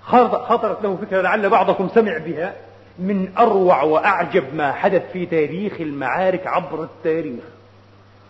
خطرت 0.01 0.83
له 0.83 0.95
فكرة 0.95 1.21
لعل 1.21 1.49
بعضكم 1.49 1.89
سمع 1.89 2.17
بها 2.17 2.53
من 2.99 3.29
أروع 3.37 3.83
وأعجب 3.83 4.55
ما 4.55 4.71
حدث 4.71 5.11
في 5.11 5.25
تاريخ 5.25 5.81
المعارك 5.81 6.47
عبر 6.47 6.83
التاريخ. 6.83 7.43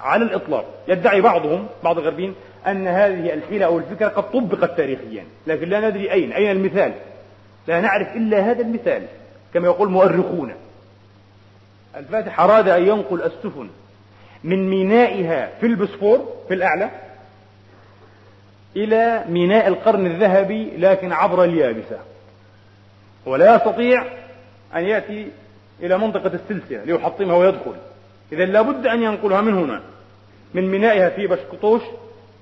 على 0.01 0.23
الإطلاق 0.23 0.65
يدعي 0.87 1.21
بعضهم 1.21 1.67
بعض 1.83 1.97
الغربيين 1.97 2.35
أن 2.67 2.87
هذه 2.87 3.33
الحيلة 3.33 3.65
أو 3.65 3.77
الفكرة 3.77 4.07
قد 4.07 4.31
طبقت 4.31 4.77
تاريخيا 4.77 5.23
لكن 5.47 5.69
لا 5.69 5.89
ندري 5.89 6.11
أين 6.11 6.33
أين 6.33 6.51
المثال؟ 6.51 6.93
لا 7.67 7.81
نعرف 7.81 8.15
إلا 8.15 8.39
هذا 8.39 8.61
المثال 8.61 9.03
كما 9.53 9.65
يقول 9.65 9.89
مؤرخون. 9.89 10.53
الفاتح 11.97 12.39
أراد 12.39 12.67
أن 12.67 12.87
ينقل 12.87 13.21
السفن 13.21 13.69
من 14.43 14.69
مينائها 14.69 15.49
في 15.59 15.65
البسفور 15.65 16.33
في 16.47 16.53
الأعلى 16.53 16.89
إلى 18.75 19.23
ميناء 19.29 19.67
القرن 19.67 20.05
الذهبي 20.05 20.77
لكن 20.77 21.11
عبر 21.11 21.43
اليابسة. 21.43 21.99
ولا 23.25 23.55
يستطيع 23.55 24.03
أن 24.75 24.83
يأتي 24.83 25.27
إلى 25.83 25.97
منطقة 25.97 26.31
السلسلة 26.33 26.83
ليحطمها 26.83 27.35
ويدخل. 27.35 27.73
إذا 28.31 28.45
لابد 28.45 28.87
أن 28.87 29.01
ينقلها 29.01 29.41
من 29.41 29.53
هنا 29.53 29.81
من 30.53 30.71
مينائها 30.71 31.09
في 31.09 31.27
بشكطوش 31.27 31.81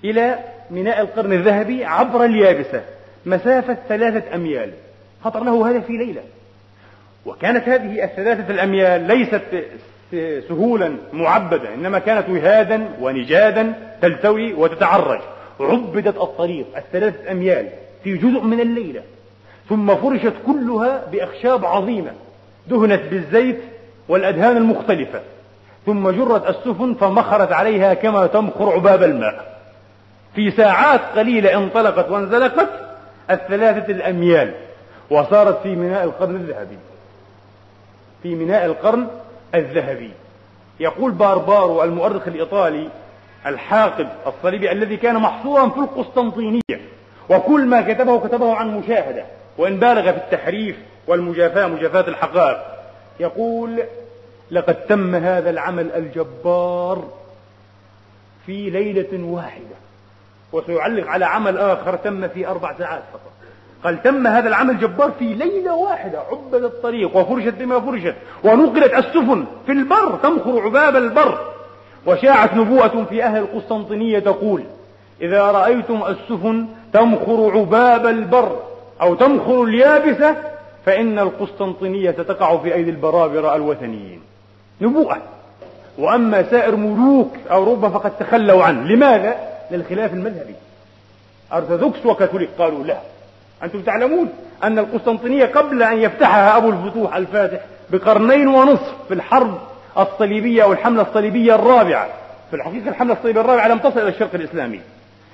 إلى 0.04 0.40
ميناء 0.72 1.02
القرن 1.02 1.34
الذهبي 1.34 1.86
عبر 1.86 2.26
اليابسة 2.26 2.84
مسافة 3.26 3.78
ثلاثة 3.90 4.36
أميال. 4.36 4.72
خطر 5.24 5.44
له 5.44 5.70
هذا 5.70 5.80
في 5.80 5.94
ليلة. 5.94 6.22
وكانت 7.26 7.70
هذه 7.70 8.04
الثلاثة 8.04 8.54
الأميال 8.54 9.08
ليست 9.08 9.42
سهولا 10.50 10.96
معبدة 11.14 11.74
إنما 11.74 12.00
كانت 12.00 12.30
وهادا 12.30 12.90
ونجادا 13.02 13.74
تلتوي 14.02 14.54
وتتعرج. 14.54 15.20
عبدت 15.60 16.18
الطريق 16.18 16.66
الثلاثة 16.78 17.32
أميال 17.32 17.70
في 18.04 18.18
جزء 18.18 18.42
من 18.42 18.60
الليلة. 18.60 19.02
ثم 19.70 19.96
فرشت 19.96 20.34
كلها 20.46 21.04
بأخشاب 21.12 21.66
عظيمة 21.66 22.12
دهنت 22.68 23.02
بالزيت 23.12 23.60
والأدهان 24.08 24.58
المختلفة. 24.58 25.22
ثم 25.86 26.10
جرت 26.10 26.50
السفن 26.50 26.94
فمخرت 26.94 27.52
عليها 27.52 27.94
كما 27.94 28.28
تمخر 28.28 28.74
عباب 28.74 29.04
الماء. 29.04 29.56
في 30.36 30.52
ساعات 30.52 31.02
قليلة 31.16 31.58
انطلقت 31.58 32.12
وانزلقت 32.12 32.70
الثلاثة 33.30 33.92
الأميال 33.92 34.52
وصارت 35.10 35.62
في 35.64 35.76
ميناء 35.76 36.04
القرن 36.04 36.36
الذهبي. 36.36 36.78
في 38.26 38.36
ميناء 38.36 38.66
القرن 38.66 39.08
الذهبي. 39.56 40.12
يقول 40.80 41.12
باربارو 41.12 41.84
المؤرخ 41.84 42.28
الإيطالي 42.28 42.90
الحاقد 43.46 44.10
الصليبي 44.28 44.72
الذي 44.72 44.98
كان 44.98 45.16
محصورا 45.16 45.70
في 45.70 45.78
القسطنطينية 45.78 46.82
وكل 47.30 47.66
ما 47.66 47.94
كتبه 47.94 48.28
كتبه 48.28 48.56
عن 48.56 48.78
مشاهدة 48.78 49.26
وإن 49.58 49.80
بالغ 49.80 50.12
في 50.12 50.18
التحريف 50.18 50.76
والمجافاة 51.08 51.68
مجافاة 51.68 52.08
الحقائق. 52.08 52.58
يقول 53.20 53.84
لقد 54.52 54.76
تم 54.76 55.16
هذا 55.16 55.50
العمل 55.50 55.92
الجبار 55.92 57.04
في 58.46 58.70
ليلة 58.70 59.24
واحدة 59.24 59.76
وسيعلق 60.52 61.08
على 61.08 61.26
عمل 61.26 61.58
آخر 61.58 61.96
تم 61.96 62.28
في 62.28 62.48
أربع 62.48 62.78
ساعات 62.78 63.04
فقط. 63.14 63.35
قال 63.84 64.04
تم 64.04 64.28
هذا 64.28 64.48
العمل 64.48 64.70
الجبار 64.70 65.12
في 65.20 65.34
ليلة 65.34 65.74
واحدة 65.74 66.20
عبد 66.32 66.64
الطريق 66.64 67.18
وفرشت 67.18 67.54
بما 67.54 67.80
فرشت 67.80 68.16
ونقلت 68.44 68.94
السفن 68.94 69.46
في 69.66 69.72
البر 69.72 70.20
تمخر 70.24 70.62
عباب 70.62 70.96
البر. 70.96 71.38
وشاعت 72.06 72.54
نبوءة 72.54 73.06
في 73.10 73.24
أهل 73.24 73.38
القسطنطينية 73.38 74.20
تقول 74.20 74.64
إذا 75.22 75.52
رأيتم 75.52 76.04
السفن 76.08 76.68
تمخر 76.94 77.52
عباب 77.58 78.06
البر 78.06 78.60
أو 79.02 79.16
تمخر 79.16 79.64
اليابسة 79.64 80.36
فإن 80.86 81.20
القسطنطينية 81.20 82.12
ستقع 82.12 82.58
في 82.58 82.74
أيدي 82.74 82.90
البرابرة 82.90 83.56
الوثنيين. 83.56 84.22
نبوءة. 84.82 85.18
وأما 85.98 86.44
سائر 86.44 86.76
ملوك 86.76 87.32
أوروبا 87.52 87.90
فقد 87.90 88.18
تخلوا 88.18 88.64
عنه. 88.64 88.88
لماذا؟ 88.88 89.36
للخلاف 89.72 90.14
المذهبي. 90.14 90.56
أرثوذكس 91.54 92.06
وكاثوليك 92.06 92.50
قالوا 92.60 92.84
لا. 92.84 92.98
أنتم 93.64 93.82
تعلمون 93.82 94.30
أن 94.64 94.80
القسطنطينية 94.80 95.46
قبل 95.46 95.84
أن 95.84 95.98
يفتحها 95.98 96.58
أبو 96.58 96.70
الفتوح 96.70 97.16
الفاتح 97.16 97.60
بقرنين 97.90 98.48
ونصف 98.48 98.94
في 99.08 99.14
الحرب 99.14 99.58
الصليبية 99.98 100.64
أو 100.64 100.74
الحملة 100.74 101.02
الصليبية 101.02 101.56
الرابعة. 101.56 102.08
في 102.50 102.56
الحقيقة 102.56 102.90
الحملة 102.90 103.14
الصليبية 103.14 103.42
الرابعة 103.42 103.68
لم 103.68 103.78
تصل 103.78 104.00
إلى 104.00 104.10
الشرق 104.10 104.36
الإسلامي. 104.36 104.80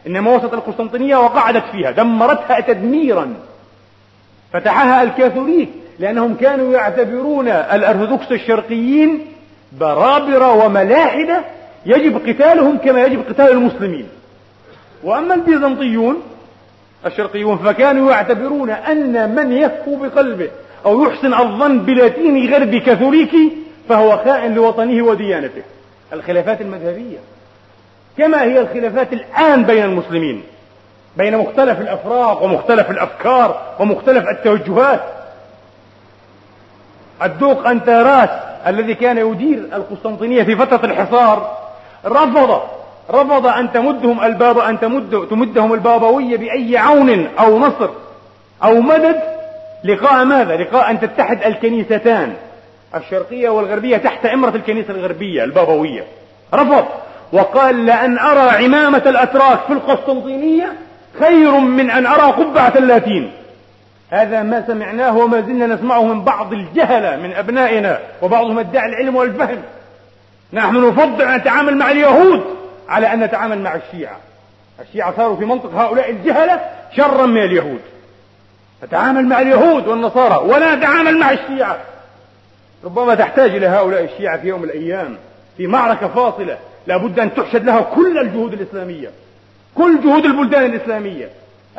إنما 0.07 0.35
وصلت 0.35 0.53
القسطنطينية 0.53 1.17
وقعدت 1.17 1.63
فيها 1.71 1.91
دمرتها 1.91 2.59
تدميرا. 2.59 3.33
فتحها 4.53 5.03
الكاثوليك 5.03 5.69
لأنهم 5.99 6.35
كانوا 6.35 6.73
يعتبرون 6.73 7.47
الأرثوذكس 7.47 8.31
الشرقيين 8.31 9.25
برابرة 9.79 10.65
وملاحدة 10.65 11.41
يجب 11.85 12.27
قتالهم 12.27 12.77
كما 12.77 13.03
يجب 13.03 13.21
قتال 13.29 13.51
المسلمين. 13.51 14.07
وأما 15.03 15.33
البيزنطيون 15.33 16.21
الشرقيون 17.05 17.57
فكانوا 17.57 18.11
يعتبرون 18.11 18.69
أن 18.69 19.35
من 19.35 19.51
يكفو 19.51 19.95
بقلبه 19.95 20.49
أو 20.85 21.03
يحسن 21.03 21.33
الظن 21.33 21.79
بلاتيني 21.79 22.53
غربي 22.53 22.79
كاثوليكي 22.79 23.51
فهو 23.89 24.17
خائن 24.17 24.53
لوطنه 24.53 25.03
وديانته. 25.03 25.61
الخلافات 26.13 26.61
المذهبية 26.61 27.17
كما 28.17 28.43
هي 28.43 28.61
الخلافات 28.61 29.13
الآن 29.13 29.63
بين 29.63 29.83
المسلمين 29.83 30.43
بين 31.17 31.37
مختلف 31.37 31.81
الأفراق 31.81 32.43
ومختلف 32.43 32.91
الأفكار 32.91 33.61
ومختلف 33.79 34.25
التوجهات. 34.29 35.01
الدوق 37.23 37.67
أنتاراس 37.67 38.29
الذي 38.67 38.93
كان 38.93 39.17
يدير 39.17 39.59
القسطنطينية 39.73 40.43
في 40.43 40.55
فترة 40.55 40.85
الحصار 40.85 41.57
رفض 42.05 42.61
رفض 43.11 43.47
أن 43.47 43.71
تمدهم 43.71 44.23
الباب 44.23 44.59
أن 44.59 44.79
تمد 44.79 45.27
تمدهم 45.29 45.73
البابوية 45.73 46.37
بأي 46.37 46.77
عون 46.77 47.27
أو 47.39 47.59
نصر 47.59 47.89
أو 48.63 48.81
مدد. 48.81 49.21
لقاء 49.83 50.25
ماذا؟ 50.25 50.55
لقاء 50.55 50.91
أن 50.91 50.99
تتحد 50.99 51.43
الكنيستان. 51.43 52.33
الشرقية 52.95 53.49
والغربية 53.49 53.97
تحت 53.97 54.25
إمرة 54.25 54.55
الكنيسة 54.55 54.93
الغربية 54.93 55.43
البابوية. 55.43 56.03
رفض. 56.53 56.85
وقال 57.33 57.85
لأن 57.85 58.19
أرى 58.19 58.65
عمامة 58.65 59.03
الأتراك 59.05 59.59
في 59.67 59.73
القسطنطينية 59.73 60.73
خير 61.19 61.51
من 61.51 61.89
أن 61.89 62.05
أرى 62.05 62.31
قبعة 62.31 62.73
اللاتين. 62.75 63.31
هذا 64.09 64.43
ما 64.43 64.63
سمعناه 64.67 65.17
وما 65.17 65.41
زلنا 65.41 65.65
نسمعه 65.65 66.03
من 66.03 66.23
بعض 66.23 66.53
الجهلة 66.53 67.15
من 67.15 67.33
أبنائنا 67.33 67.99
وبعضهم 68.21 68.59
ادعى 68.59 68.89
العلم 68.89 69.15
والفهم. 69.15 69.61
نحن 70.53 70.87
نفضل 70.87 71.21
أن 71.21 71.35
نتعامل 71.35 71.77
مع 71.77 71.91
اليهود. 71.91 72.43
على 72.91 73.13
أن 73.13 73.19
نتعامل 73.19 73.61
مع 73.61 73.75
الشيعة. 73.75 74.17
الشيعة 74.81 75.13
صاروا 75.17 75.35
في 75.35 75.45
منطق 75.45 75.73
هؤلاء 75.73 76.09
الجهلة 76.09 76.59
شرا 76.95 77.25
من 77.25 77.43
اليهود. 77.43 77.79
نتعامل 78.83 79.25
مع 79.25 79.41
اليهود 79.41 79.87
والنصارى 79.87 80.35
ولا 80.35 80.75
نتعامل 80.75 81.17
مع 81.17 81.31
الشيعة. 81.31 81.77
ربما 82.83 83.15
تحتاج 83.15 83.55
إلى 83.55 83.67
هؤلاء 83.67 84.03
الشيعة 84.03 84.37
في 84.37 84.47
يوم 84.47 84.61
من 84.61 84.69
الأيام 84.69 85.17
في 85.57 85.67
معركة 85.67 86.07
فاصلة. 86.07 86.57
لابد 86.87 87.19
أن 87.19 87.33
تحشد 87.33 87.65
لها 87.65 87.81
كل 87.81 88.17
الجهود 88.17 88.53
الإسلامية. 88.53 89.09
كل 89.75 90.01
جهود 90.03 90.25
البلدان 90.25 90.65
الإسلامية. 90.65 91.29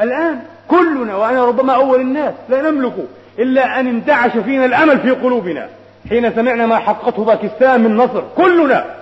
الآن 0.01 0.40
كلنا 0.68 1.16
وأنا 1.16 1.44
ربما 1.44 1.75
أول 1.75 2.01
الناس 2.01 2.35
لا 2.48 2.70
نملك 2.70 2.94
إلا 3.38 3.81
أن 3.81 3.87
انتعش 3.87 4.31
فينا 4.31 4.64
الأمل 4.64 5.01
في 5.01 5.11
قلوبنا. 5.11 5.68
حين 6.09 6.35
سمعنا 6.35 6.66
ما 6.66 6.79
حققته 6.79 7.25
باكستان 7.25 7.81
من 7.81 7.96
نصر. 7.96 8.22
كلنا. 8.37 9.01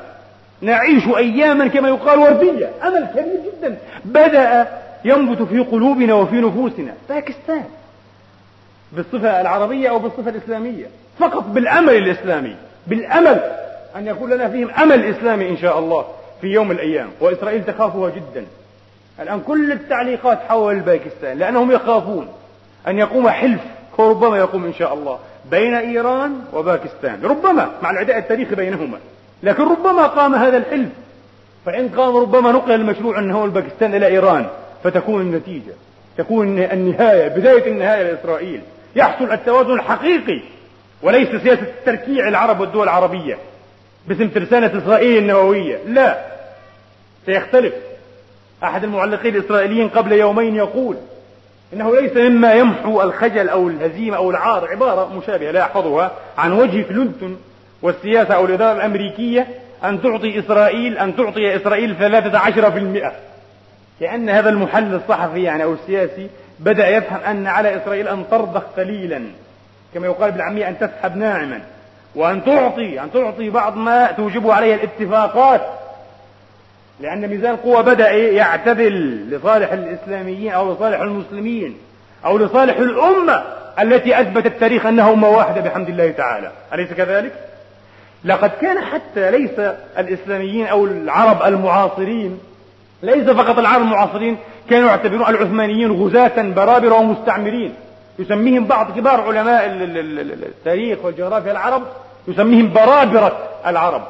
نعيش 0.60 1.04
أياما 1.16 1.66
كما 1.66 1.88
يقال 1.88 2.18
وردية. 2.18 2.70
أمل 2.82 3.06
كبير 3.14 3.40
جدا. 3.44 3.76
بدأ 4.04 4.68
ينبت 5.04 5.42
في 5.42 5.58
قلوبنا 5.58 6.14
وفي 6.14 6.36
نفوسنا. 6.36 6.94
باكستان. 7.08 7.64
بالصفة 8.92 9.40
العربية 9.40 9.88
أو 9.88 9.98
بالصفة 9.98 10.30
الإسلامية. 10.30 10.86
فقط 11.18 11.44
بالأمل 11.44 11.96
الإسلامي. 11.96 12.56
بالأمل 12.86 13.40
أن 13.96 14.06
يكون 14.06 14.30
لنا 14.30 14.48
فيهم 14.48 14.70
أمل 14.70 15.04
إسلامي 15.04 15.48
إن 15.48 15.56
شاء 15.56 15.78
الله 15.78 16.04
في 16.40 16.46
يوم 16.46 16.68
من 16.68 16.74
الأيام. 16.74 17.08
وإسرائيل 17.20 17.64
تخافها 17.64 18.10
جدا. 18.10 18.46
الآن 19.20 19.40
كل 19.40 19.72
التعليقات 19.72 20.38
حول 20.48 20.80
باكستان. 20.80 21.38
لأنهم 21.38 21.70
يخافون 21.70 22.28
أن 22.88 22.98
يقوم 22.98 23.28
حلف. 23.28 23.60
وربما 23.98 24.38
يقوم 24.38 24.64
إن 24.64 24.74
شاء 24.74 24.94
الله. 24.94 25.18
بين 25.50 25.74
إيران 25.74 26.40
وباكستان. 26.52 27.20
ربما. 27.24 27.70
مع 27.82 27.90
العداء 27.90 28.18
التاريخي 28.18 28.54
بينهما. 28.54 28.98
لكن 29.42 29.62
ربما 29.62 30.06
قام 30.06 30.34
هذا 30.34 30.56
الحلف 30.56 30.88
فإن 31.66 31.88
قام 31.88 32.16
ربما 32.16 32.52
نقل 32.52 32.72
المشروع 32.72 33.18
أنه 33.18 33.44
الباكستان 33.44 33.94
إلى 33.94 34.06
إيران 34.06 34.46
فتكون 34.84 35.20
النتيجة. 35.20 35.72
تكون 36.18 36.58
النهاية 36.58 37.28
بداية 37.28 37.72
النهاية 37.72 38.02
لإسرائيل. 38.02 38.60
يحصل 38.96 39.32
التوازن 39.32 39.72
الحقيقي 39.72 40.40
وليس 41.02 41.28
سياسة 41.42 41.66
تركيع 41.86 42.28
العرب 42.28 42.60
والدول 42.60 42.82
العربية 42.84 43.38
باسم 44.08 44.28
ترسانة 44.28 44.78
إسرائيل 44.78 45.18
النووية. 45.18 45.78
لا. 45.86 46.24
سيختلف. 47.26 47.74
أحد 48.64 48.84
المعلقين 48.84 49.36
الإسرائيليين 49.36 49.88
قبل 49.88 50.12
يومين 50.12 50.56
يقول 50.56 50.96
إنه 51.72 52.00
ليس 52.00 52.16
مما 52.16 52.54
يمحو 52.54 53.02
الخجل 53.02 53.48
أو 53.48 53.68
الهزيمة 53.68 54.16
أو 54.16 54.30
العار. 54.30 54.68
عبارة 54.68 55.14
مشابهة 55.18 55.50
لا 55.50 55.60
يحفظها 55.60 56.10
عن 56.38 56.52
وجه 56.52 56.82
كلينتون 56.82 57.38
والسياسة 57.82 58.34
أو 58.34 58.44
الإدارة 58.44 58.76
الأمريكية 58.76 59.46
أن 59.84 60.02
تعطي 60.02 60.38
إسرائيل 60.38 60.98
أن 60.98 61.16
تعطي 61.16 61.56
إسرائيل 61.56 61.96
ثلاثة 61.96 62.38
عشر 62.38 62.72
في 62.72 62.78
المئة. 62.78 63.12
كأن 64.00 64.30
هذا 64.30 64.50
المحلل 64.50 64.94
الصحفي 64.94 65.42
يعني 65.42 65.64
أو 65.64 65.72
السياسي 65.72 66.28
بدأ 66.58 66.88
يفهم 66.88 67.20
أن 67.20 67.46
على 67.46 67.76
إسرائيل 67.76 68.08
أن 68.08 68.24
ترضخ 68.30 68.62
قليلا. 68.76 69.22
كما 69.94 70.06
يقال 70.06 70.32
بالعامية 70.32 70.68
أن 70.68 70.78
تسحب 70.78 71.16
ناعما. 71.16 71.60
وأن 72.14 72.44
تعطي 72.44 73.00
أن 73.00 73.12
تعطي 73.12 73.50
بعض 73.50 73.76
ما 73.76 74.12
توجب 74.12 74.50
عليه 74.50 74.74
الاتفاقات. 74.74 75.60
لأن 77.00 77.28
ميزان 77.28 77.54
القوى 77.54 77.82
بدأ 77.82 78.10
يعتدل 78.10 79.26
لصالح 79.30 79.72
الإسلاميين 79.72 80.52
أو 80.52 80.72
لصالح 80.72 81.00
المسلمين 81.00 81.76
أو 82.24 82.38
لصالح 82.38 82.76
الأمة 82.76 83.42
التي 83.80 84.20
أثبت 84.20 84.46
التاريخ 84.46 84.86
أنها 84.86 85.12
أمة 85.12 85.28
واحدة 85.28 85.60
بحمد 85.60 85.88
الله 85.88 86.10
تعالى. 86.10 86.50
أليس 86.74 86.92
كذلك؟ 86.92 87.49
لقد 88.24 88.50
كان 88.50 88.84
حتى 88.84 89.30
ليس 89.30 89.58
الإسلاميين 89.98 90.66
أو 90.66 90.84
العرب 90.84 91.42
المعاصرين 91.42 92.38
ليس 93.02 93.30
فقط 93.30 93.58
العرب 93.58 93.82
المعاصرين 93.82 94.36
كانوا 94.70 94.88
يعتبرون 94.88 95.28
العثمانيين 95.28 95.92
غزاة 95.92 96.42
برابرة 96.42 96.94
ومستعمرين. 96.94 97.74
يسميهم 98.18 98.64
بعض 98.64 98.90
كبار 98.96 99.20
علماء 99.20 99.66
التاريخ 99.66 100.98
والجغرافيا 101.04 101.52
العرب 101.52 101.82
يسميهم 102.28 102.72
برابرة 102.72 103.38
العرب. 103.66 104.02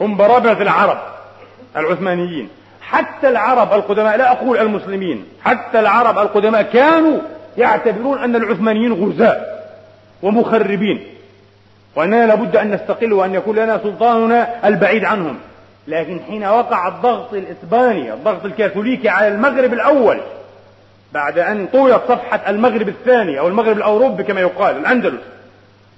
هم 0.00 0.16
برابرة 0.16 0.62
العرب 0.62 0.98
العثمانيين. 1.76 2.48
حتى 2.80 3.28
العرب 3.28 3.72
القدماء 3.72 4.16
لا 4.16 4.32
أقول 4.32 4.58
المسلمين 4.58 5.24
حتى 5.42 5.80
العرب 5.80 6.18
القدماء 6.18 6.62
كانوا 6.62 7.18
يعتبرون 7.58 8.18
أن 8.18 8.36
العثمانيين 8.36 8.92
غزاة 8.92 9.46
ومخربين. 10.22 11.15
وأننا 11.96 12.26
لابد 12.26 12.56
أن 12.56 12.70
نستقل 12.70 13.12
وأن 13.12 13.34
يكون 13.34 13.56
لنا 13.56 13.78
سلطاننا 13.82 14.68
البعيد 14.68 15.04
عنهم. 15.04 15.36
لكن 15.88 16.20
حين 16.28 16.44
وقع 16.44 16.88
الضغط 16.88 17.34
الإسباني 17.34 18.12
الضغط 18.12 18.44
الكاثوليكي 18.44 19.08
على 19.08 19.28
المغرب 19.28 19.72
الأول 19.72 20.20
بعد 21.12 21.38
أن 21.38 21.66
طويت 21.66 22.00
صفحة 22.08 22.40
المغرب 22.48 22.88
الثاني 22.88 23.38
أو 23.38 23.48
المغرب 23.48 23.76
الأوروبي 23.76 24.22
كما 24.22 24.40
يقال 24.40 24.76
الأندلس 24.76 25.20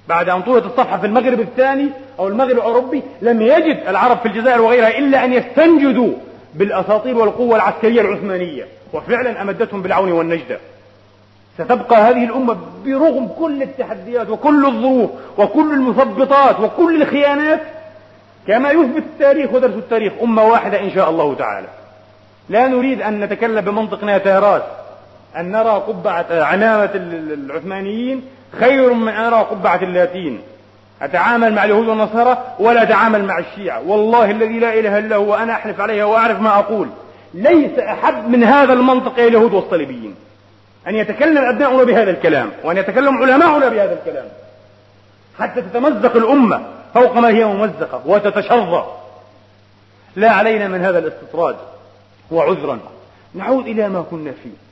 بعد 0.09 0.29
أن 0.29 0.43
طويت 0.43 0.65
الصفحة 0.65 0.99
في 0.99 1.07
المغرب 1.07 1.41
الثاني 1.41 1.89
أو 2.19 2.29
المغرب 2.29 2.57
الأوروبي 2.57 3.03
لم 3.23 3.43
يجد 3.43 3.79
العرب 3.89 4.19
في 4.19 4.27
الجزائر 4.27 4.61
وغيرها 4.61 4.99
إلا 4.99 5.25
أن 5.25 5.33
يستنجدوا 5.33 6.13
بالأساطيل 6.55 7.17
والقوة 7.17 7.57
العسكرية 7.57 8.01
العثمانية. 8.01 8.65
وفعلا 8.93 9.43
أمدتهم 9.43 9.83
بالعون 9.83 10.13
والنجدة. 10.13 10.59
ستبقى 11.59 11.97
هذه 11.97 12.25
الأمة 12.25 12.57
برغم 12.85 13.29
كل 13.39 13.63
التحديات 13.63 14.31
وكل 14.31 14.67
الظروف 14.67 15.11
وكل 15.39 15.73
المثبطات 15.73 16.61
وكل 16.61 17.03
الخيانات 17.03 17.61
كما 18.47 18.71
يثبت 18.71 18.97
التاريخ 18.97 19.53
ودرس 19.53 19.75
التاريخ 19.75 20.13
أمة 20.23 20.45
واحدة 20.45 20.81
إن 20.81 20.91
شاء 20.91 21.11
الله 21.11 21.35
تعالى. 21.35 21.67
لا 22.49 22.67
نريد 22.67 23.03
أن 23.03 23.21
نتكلم 23.21 23.61
بمنطق 23.61 24.05
ناتاراس 24.05 24.63
أن 25.37 25.53
نرى 25.53 25.71
قبعة 25.71 26.27
علامة 26.31 26.91
العثمانيين 26.95 28.23
خير 28.61 28.93
من 28.93 29.09
أن 29.09 29.31
نرى 29.31 29.41
قبعة 29.41 29.83
اللاتين. 29.83 30.41
أتعامل 31.03 31.53
مع 31.53 31.65
اليهود 31.65 31.89
والنصارى 31.89 32.39
ولا 32.59 32.83
أتعامل 32.83 33.25
مع 33.25 33.39
الشيعة. 33.39 33.83
والله 33.89 34.31
الذي 34.31 34.59
لا 34.59 34.75
إله 34.79 34.99
إلا 34.99 35.17
هو 35.17 35.35
أنا 35.35 35.53
أحلف 35.53 35.81
عليها 35.81 36.05
وأعرف 36.05 36.41
ما 36.41 36.59
أقول. 36.59 36.89
ليس 37.35 37.79
أحب 37.79 38.29
من 38.29 38.45
هذا 38.45 38.73
المنطق 38.73 39.13
إلى 39.13 39.29
اليهود 39.29 39.55
والصليبيين. 39.55 40.15
أن 40.87 40.95
يتكلم 40.95 41.45
أبناؤنا 41.45 41.85
بهذا 41.85 42.11
الكلام 42.11 42.51
وأن 42.65 42.77
يتكلم 42.77 43.23
علماؤنا 43.23 43.69
بهذا 43.69 43.93
الكلام. 43.93 44.27
حتى 45.39 45.63
تتمزق 45.63 46.17
الأمة 46.17 46.67
فوق 46.95 47.17
ما 47.17 47.29
هي 47.29 47.45
ممزقة 47.45 48.03
وتتشظى 48.07 48.85
لا 50.17 50.31
علينا 50.31 50.69
من 50.69 50.85
هذا 50.85 50.99
الاستطراد 50.99 51.57
وعذرا. 52.31 52.79
نعود 53.35 53.67
إلى 53.67 53.89
ما 53.89 54.03
كنا 54.11 54.33
فيه. 54.43 54.69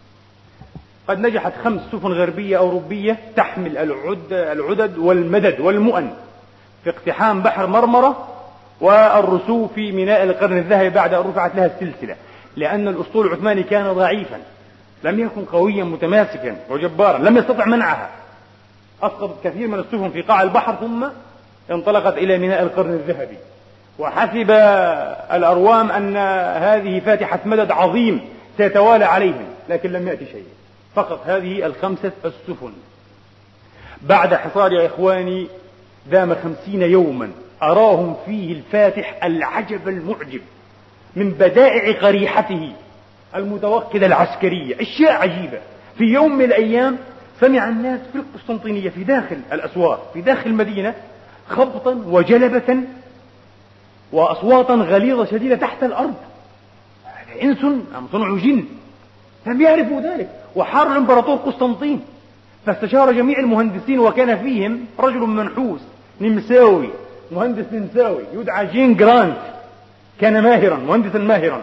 قد 1.08 1.20
نجحت 1.20 1.52
خمس 1.64 1.80
سفن 1.92 2.12
غربية 2.12 2.58
أوروبية 2.58 3.18
تحمل 3.36 3.78
العد 3.78 4.32
العدد 4.32 4.98
والمدد 4.98 5.60
والمؤن 5.60 6.10
في 6.84 6.90
اقتحام 6.90 7.42
بحر 7.42 7.66
مرمرة 7.66 8.28
والرسوب 8.80 9.70
في 9.74 9.92
ميناء 9.92 10.22
القرن 10.22 10.58
الذهبي 10.58 10.90
بعد 10.90 11.14
أن 11.14 11.20
رفعت 11.20 11.54
لها 11.54 11.66
السلسلة 11.66 12.16
لأن 12.56 12.88
الأسطول 12.88 13.26
العثماني 13.26 13.62
كان 13.62 13.92
ضعيفا. 13.92 14.38
لم 15.04 15.20
يكن 15.20 15.44
قويا 15.44 15.84
متماسكا 15.84 16.56
وجبارا 16.70 17.18
لم 17.18 17.36
يستطع 17.36 17.64
منعها. 17.64 18.10
أسقطت 19.02 19.44
كثير 19.44 19.68
من 19.68 19.78
السفن 19.78 20.10
في 20.10 20.22
قاع 20.22 20.42
البحر 20.42 20.74
ثم 20.74 21.06
انطلقت 21.70 22.18
إلى 22.18 22.38
ميناء 22.38 22.62
القرن 22.62 22.92
الذهبي. 22.92 23.36
وحسب 23.98 24.50
الأروام 25.32 25.90
أن 25.90 26.16
هذه 26.62 27.00
فاتحة 27.00 27.40
مدد 27.44 27.70
عظيم 27.70 28.20
سيتوالى 28.56 29.04
عليهم 29.04 29.46
لكن 29.68 29.92
لم 29.92 30.08
يأتي 30.08 30.26
شيء. 30.26 30.46
فقط 30.94 31.22
هذه 31.26 31.66
الخمسة 31.66 32.12
السفن. 32.24 32.72
بعد 34.02 34.34
حصار 34.34 34.72
يا 34.72 34.86
إخواني 34.86 35.48
دام 36.10 36.34
خمسين 36.34 36.82
يوما 36.82 37.30
أراهم 37.62 38.16
فيه 38.26 38.52
الفاتح 38.52 39.24
العجب 39.24 39.88
المعجب 39.88 40.40
من 41.16 41.30
بدائع 41.30 42.00
قريحته. 42.00 42.72
المتوكلة 43.36 44.06
العسكرية. 44.06 44.80
أشياء 44.80 45.12
عجيبة. 45.12 45.58
في 45.98 46.04
يوم 46.04 46.38
من 46.38 46.44
الأيام 46.44 46.96
سمع 47.40 47.68
الناس 47.68 48.00
في 48.12 48.18
القسطنطينية 48.18 48.90
في 48.90 49.04
داخل 49.04 49.36
الأسوار 49.52 50.02
في 50.14 50.20
داخل 50.20 50.50
المدينة 50.50 50.94
خبطا 51.48 52.02
وجلبة 52.06 52.78
وأصواتا 54.12 54.74
غليظة 54.74 55.24
شديدة 55.24 55.56
تحت 55.56 55.82
الأرض. 55.84 56.14
إنس 57.42 57.64
أم 57.64 58.08
صنع 58.12 58.36
جن؟ 58.36 58.64
لم 59.46 59.60
يعرفوا 59.60 60.00
ذلك. 60.00 60.28
وحار 60.56 60.92
الإمبراطور 60.92 61.36
قسطنطين. 61.36 62.00
فاستشار 62.66 63.12
جميع 63.12 63.38
المهندسين 63.38 63.98
وكان 63.98 64.38
فيهم 64.38 64.86
رجل 64.98 65.18
منحوس 65.18 65.80
نمساوي. 66.20 66.88
مهندس 67.32 67.64
نمساوي. 67.72 68.22
يدعى 68.34 68.66
جين 68.66 68.96
جرانت. 68.96 69.36
كان 70.20 70.42
ماهرا 70.42 70.76
مهندسا 70.76 71.18
ماهرا. 71.18 71.62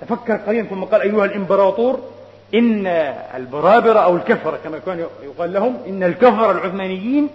تفكر 0.00 0.36
قليلا 0.36 0.68
ثم 0.68 0.84
قال 0.84 1.00
أيها 1.00 1.24
الإمبراطور 1.24 2.00
إن 2.54 2.86
البرابرة 3.34 3.98
أو 3.98 4.16
الكفرة 4.16 4.58
كما 4.64 4.78
كان 4.78 5.06
يقال 5.22 5.52
لهم 5.52 5.78
إن 5.86 6.02
الكفرة 6.02 6.50
العثمانيين 6.50 7.28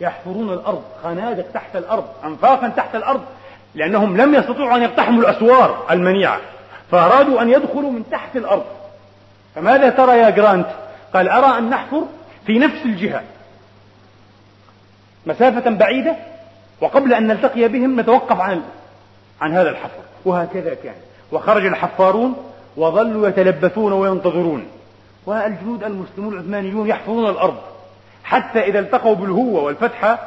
يحفرون 0.00 0.52
الأرض 0.52 0.82
خنادق 1.02 1.50
تحت 1.54 1.76
الأرض 1.76 2.04
أنفاقا 2.24 2.68
تحت 2.68 2.94
الأرض 2.96 3.24
لأنهم 3.74 4.16
لم 4.16 4.34
يستطيعوا 4.34 4.76
أن 4.76 4.82
يقتحموا 4.82 5.22
الأسوار 5.22 5.86
المنيعة 5.90 6.40
فأرادوا 6.90 7.42
أن 7.42 7.50
يدخلوا 7.50 7.90
من 7.90 8.10
تحت 8.10 8.36
الأرض. 8.36 8.64
فماذا 9.54 9.90
ترى 9.90 10.18
يا 10.18 10.30
جرانت؟ 10.30 10.66
قال 11.14 11.28
أرى 11.28 11.58
أن 11.58 11.70
نحفر 11.70 12.02
في 12.46 12.58
نفس 12.58 12.84
الجهة. 12.84 13.22
مسافة 15.26 15.70
بعيدة 15.70 16.16
وقبل 16.80 17.14
أن 17.14 17.26
نلتقي 17.26 17.68
بهم 17.68 18.00
نتوقف 18.00 18.40
عن 18.40 18.62
عن 19.40 19.52
هذا 19.52 19.70
الحفر. 19.70 20.02
وهكذا 20.24 20.74
كان. 20.74 20.94
وخرج 21.32 21.66
الحفارون 21.66 22.34
وظلوا 22.76 23.28
يتلبثون 23.28 23.92
وينتظرون. 23.92 24.66
والجنود 25.26 25.84
المسلمون 25.84 26.34
العثمانيون 26.34 26.88
يحفرون 26.88 27.30
الأرض. 27.30 27.56
حتى 28.24 28.58
إذا 28.58 28.78
التقوا 28.78 29.14
بالهوة 29.14 29.62
والفتحة 29.62 30.18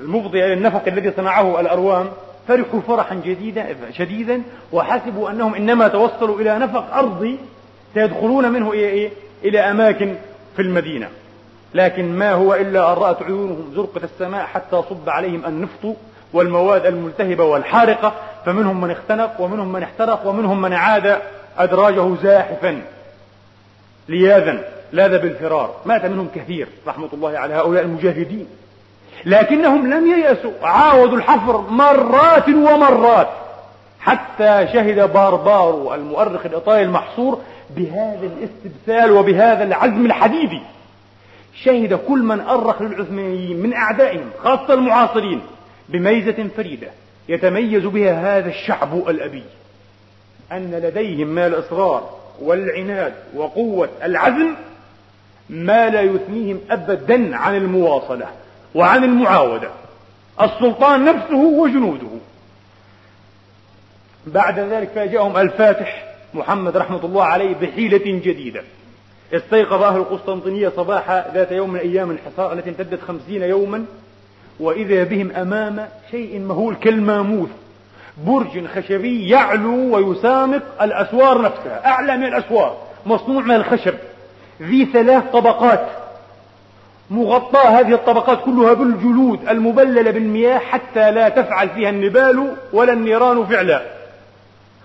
المفضية 0.00 0.44
إلى 0.44 0.52
النفق 0.52 0.82
الذي 0.86 1.12
صنعه 1.16 1.60
الأروام 1.60 2.08
فرحوا 2.48 2.80
فرحا 2.80 3.14
جديدا 3.14 3.76
شديدا 3.92 4.42
وحسبوا 4.72 5.30
أنهم 5.30 5.54
إنما 5.54 5.88
توصلوا 5.88 6.40
إلى 6.40 6.58
نفق 6.58 6.94
أرضي 6.94 7.38
سيدخلون 7.94 8.52
منه 8.52 8.70
إلى 8.70 8.84
إيه؟ 8.84 9.10
إلى 9.44 9.60
أماكن 9.60 10.14
في 10.56 10.62
المدينة. 10.62 11.08
لكن 11.74 12.18
ما 12.18 12.32
هو 12.32 12.54
إلا 12.54 12.92
أن 12.92 12.98
رأت 12.98 13.22
عيونهم 13.22 13.72
زرقة 13.74 14.04
السماء 14.04 14.46
حتى 14.46 14.82
صب 14.90 15.08
عليهم 15.08 15.44
النفط 15.46 15.96
والمواد 16.32 16.86
الملتهبة 16.86 17.44
والحارقة. 17.44 18.12
فمنهم 18.48 18.80
من 18.80 18.90
اختنق 18.90 19.40
ومنهم 19.40 19.72
من 19.72 19.82
احترق 19.82 20.26
ومنهم 20.26 20.60
من 20.60 20.72
عاد 20.72 21.18
أدراجه 21.58 22.14
زاحفا 22.22 22.82
لياذا 24.08 24.64
لاذ 24.92 25.18
بالفرار. 25.18 25.74
مات 25.86 26.04
منهم 26.04 26.28
كثير 26.34 26.68
رحمة 26.86 27.08
الله 27.12 27.38
على 27.38 27.54
هؤلاء 27.54 27.82
المجاهدين. 27.82 28.46
لكنهم 29.24 29.94
لم 29.94 30.06
ييأسوا 30.06 30.52
عاودوا 30.62 31.16
الحفر 31.16 31.60
مرات 31.60 32.48
ومرات 32.48 33.28
حتى 34.00 34.68
شهد 34.72 35.12
باربارو 35.12 35.94
المؤرخ 35.94 36.46
الإيطالي 36.46 36.82
المحصور 36.82 37.40
بهذا 37.76 38.26
الاستبسال 38.26 39.12
وبهذا 39.12 39.64
العزم 39.64 40.06
الحديدي 40.06 40.62
شهد 41.64 41.94
كل 42.08 42.22
من 42.22 42.40
أرخ 42.40 42.82
للعثمانيين 42.82 43.62
من 43.62 43.74
أعدائهم 43.74 44.30
خاصة 44.44 44.74
المعاصرين 44.74 45.40
بميزة 45.88 46.48
فريدة. 46.56 46.88
يتميز 47.28 47.84
بها 47.84 48.38
هذا 48.38 48.48
الشعب 48.48 49.08
الأبي 49.08 49.44
أن 50.52 50.70
لديهم 50.70 51.28
من 51.28 51.42
الإصرار 51.42 52.18
والعناد 52.42 53.14
وقوة 53.34 53.88
العزم 54.02 54.54
ما 55.50 55.88
لا 55.88 56.00
يثنيهم 56.00 56.60
أبدا 56.70 57.36
عن 57.36 57.56
المواصلة 57.56 58.26
وعن 58.74 59.04
المعاودة. 59.04 59.70
السلطان 60.40 61.04
نفسه 61.04 61.36
وجنوده. 61.36 62.08
بعد 64.26 64.58
ذلك 64.58 64.88
فاجأهم 64.88 65.36
الفاتح 65.36 66.14
محمد 66.34 66.76
رحمة 66.76 67.04
الله 67.04 67.24
عليه 67.24 67.54
بحيلة 67.54 68.20
جديدة. 68.20 68.62
استيقظ 69.32 69.82
أهل 69.82 69.96
القسطنطينية 69.96 70.68
صباح 70.68 71.10
ذات 71.34 71.52
يوم 71.52 71.70
من 71.70 71.78
أيام 71.80 72.10
الحصار 72.10 72.52
التي 72.52 72.70
امتدت 72.70 73.00
خمسين 73.00 73.42
يوما. 73.42 73.84
وإذا 74.60 75.04
بهم 75.04 75.30
أمام 75.30 75.88
شيء 76.10 76.40
مهول 76.40 76.74
كالماموث 76.74 77.48
برج 78.26 78.66
خشبي 78.66 79.28
يعلو 79.28 79.96
ويسامق 79.96 80.62
الأسوار 80.82 81.42
نفسها 81.42 81.86
أعلى 81.86 82.16
من 82.16 82.24
الأسوار 82.24 82.76
مصنوع 83.06 83.42
من 83.42 83.54
الخشب 83.54 83.94
ذي 84.62 84.84
ثلاث 84.92 85.24
طبقات 85.32 85.86
مغطاة 87.10 87.80
هذه 87.80 87.94
الطبقات 87.94 88.44
كلها 88.44 88.72
بالجلود 88.72 89.48
المبللة 89.48 90.10
بالمياه 90.10 90.58
حتى 90.58 91.10
لا 91.10 91.28
تفعل 91.28 91.68
فيها 91.68 91.90
النبال 91.90 92.56
ولا 92.72 92.92
النيران 92.92 93.46
فعلا. 93.46 93.82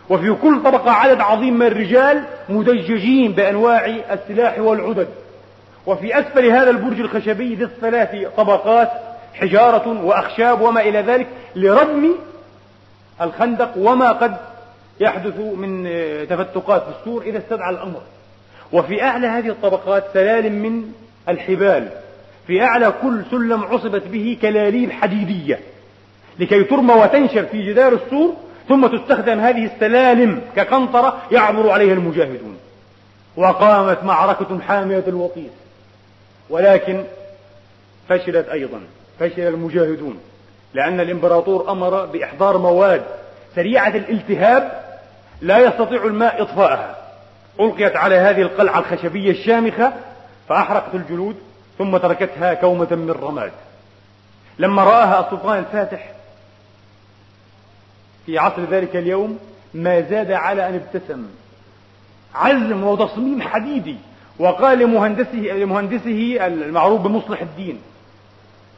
وفي 0.10 0.34
كل 0.34 0.64
طبقة 0.64 0.92
عدد 0.92 1.22
عظيم 1.22 1.54
من 1.54 1.66
الرجال 1.66 2.24
مدججين 2.50 3.32
بأنواع 3.32 3.86
السلاح 4.12 4.60
والعدد. 4.60 5.08
وفي 5.86 6.20
أسفل 6.20 6.46
هذا 6.46 6.70
البرج 6.70 7.00
الخشبي 7.00 7.56
ذي 7.56 7.64
الثلاث 7.64 8.28
طبقات 8.38 8.92
حجارة 9.34 10.04
وأخشاب 10.04 10.62
وما 10.62 10.82
إلى 10.82 11.00
ذلك 11.00 11.28
لردم 11.56 12.16
الخندق 13.22 13.72
وما 13.78 14.12
قد 14.12 14.36
يحدث 15.00 15.38
من 15.38 15.84
تفتقات 16.30 16.84
في 16.84 16.90
السور 17.00 17.22
إذا 17.22 17.38
استدعى 17.38 17.70
الأمر. 17.70 18.02
وفي 18.72 19.04
أعلى 19.04 19.28
هذه 19.28 19.50
الطبقات 19.50 20.04
سلالم 20.14 20.54
من 20.54 20.92
الحبال. 21.30 21.90
في 22.48 22.62
أعلى 22.62 22.94
كل 23.02 23.24
سلم 23.32 23.64
عصبت 23.64 24.08
به 24.08 24.38
كلاليب 24.42 24.92
حديدية 24.92 25.60
لكي 26.40 26.64
ترمى 26.64 26.94
وتنشر 26.94 27.46
في 27.46 27.74
جدار 27.74 27.94
السور 27.94 28.34
ثم 28.70 28.88
تستخدم 28.88 29.40
هذه 29.40 29.66
السلالم 29.66 30.42
كقنطرة 30.56 31.22
يعبر 31.32 31.70
عليها 31.70 31.94
المجاهدون. 31.94 32.58
وقامت 33.36 34.04
معركة 34.04 34.60
حامية 34.60 35.04
الوطيس 35.08 35.52
ولكن 36.50 37.04
فشلت 38.10 38.50
أيضا. 38.50 38.82
فشل 39.20 39.42
المجاهدون 39.42 40.20
لأن 40.74 41.00
الإمبراطور 41.00 41.72
أمر 41.72 42.06
بإحضار 42.06 42.58
مواد 42.58 43.04
سريعة 43.56 43.90
الالتهاب 43.90 44.84
لا 45.42 45.60
يستطيع 45.60 46.04
الماء 46.06 46.42
إطفاءها 46.42 46.96
ألقيت 47.60 47.96
على 47.96 48.16
هذه 48.16 48.42
القلعة 48.42 48.80
الخشبية 48.80 49.32
الشامخة 49.32 49.94
فأحرقت 50.50 50.96
الجلود 50.96 51.36
ثم 51.78 51.98
تركتها 51.98 52.54
كومة 52.54 52.88
من 52.92 53.12
رماد. 53.12 53.52
لما 54.60 54.84
رآها 54.84 55.26
السلطان 55.26 55.60
الفاتح 55.60 56.12
في 58.26 58.38
عصر 58.38 58.62
ذلك 58.72 58.96
اليوم 58.96 59.40
ما 59.74 60.02
زاد 60.02 60.32
على 60.32 60.70
أن 60.70 60.76
ابتسم. 60.76 61.26
عزم 62.36 62.84
وتصميم 62.84 63.42
حديدي 63.42 63.96
وقال 64.40 64.80
لمهندسه 64.80 65.38
لمهندسه 65.38 66.48
المعروف 66.48 67.02
بمصلح 67.02 67.42
الدين 67.42 67.82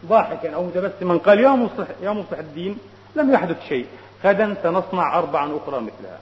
ضاحكا 0.06 0.56
أو 0.56 0.64
متبسما 0.64 1.18
قال 1.18 1.40
يا 1.40 1.50
مصلح 1.50 1.88
يا 2.02 2.10
مصلح 2.10 2.40
الدين 2.40 2.78
لم 3.16 3.34
يحدث 3.34 3.68
شيء. 3.68 3.86
غدا 4.24 4.56
سنصنع 4.64 5.20
أربعا 5.20 5.58
أخرى 5.58 5.82
مثلها. 5.82 6.20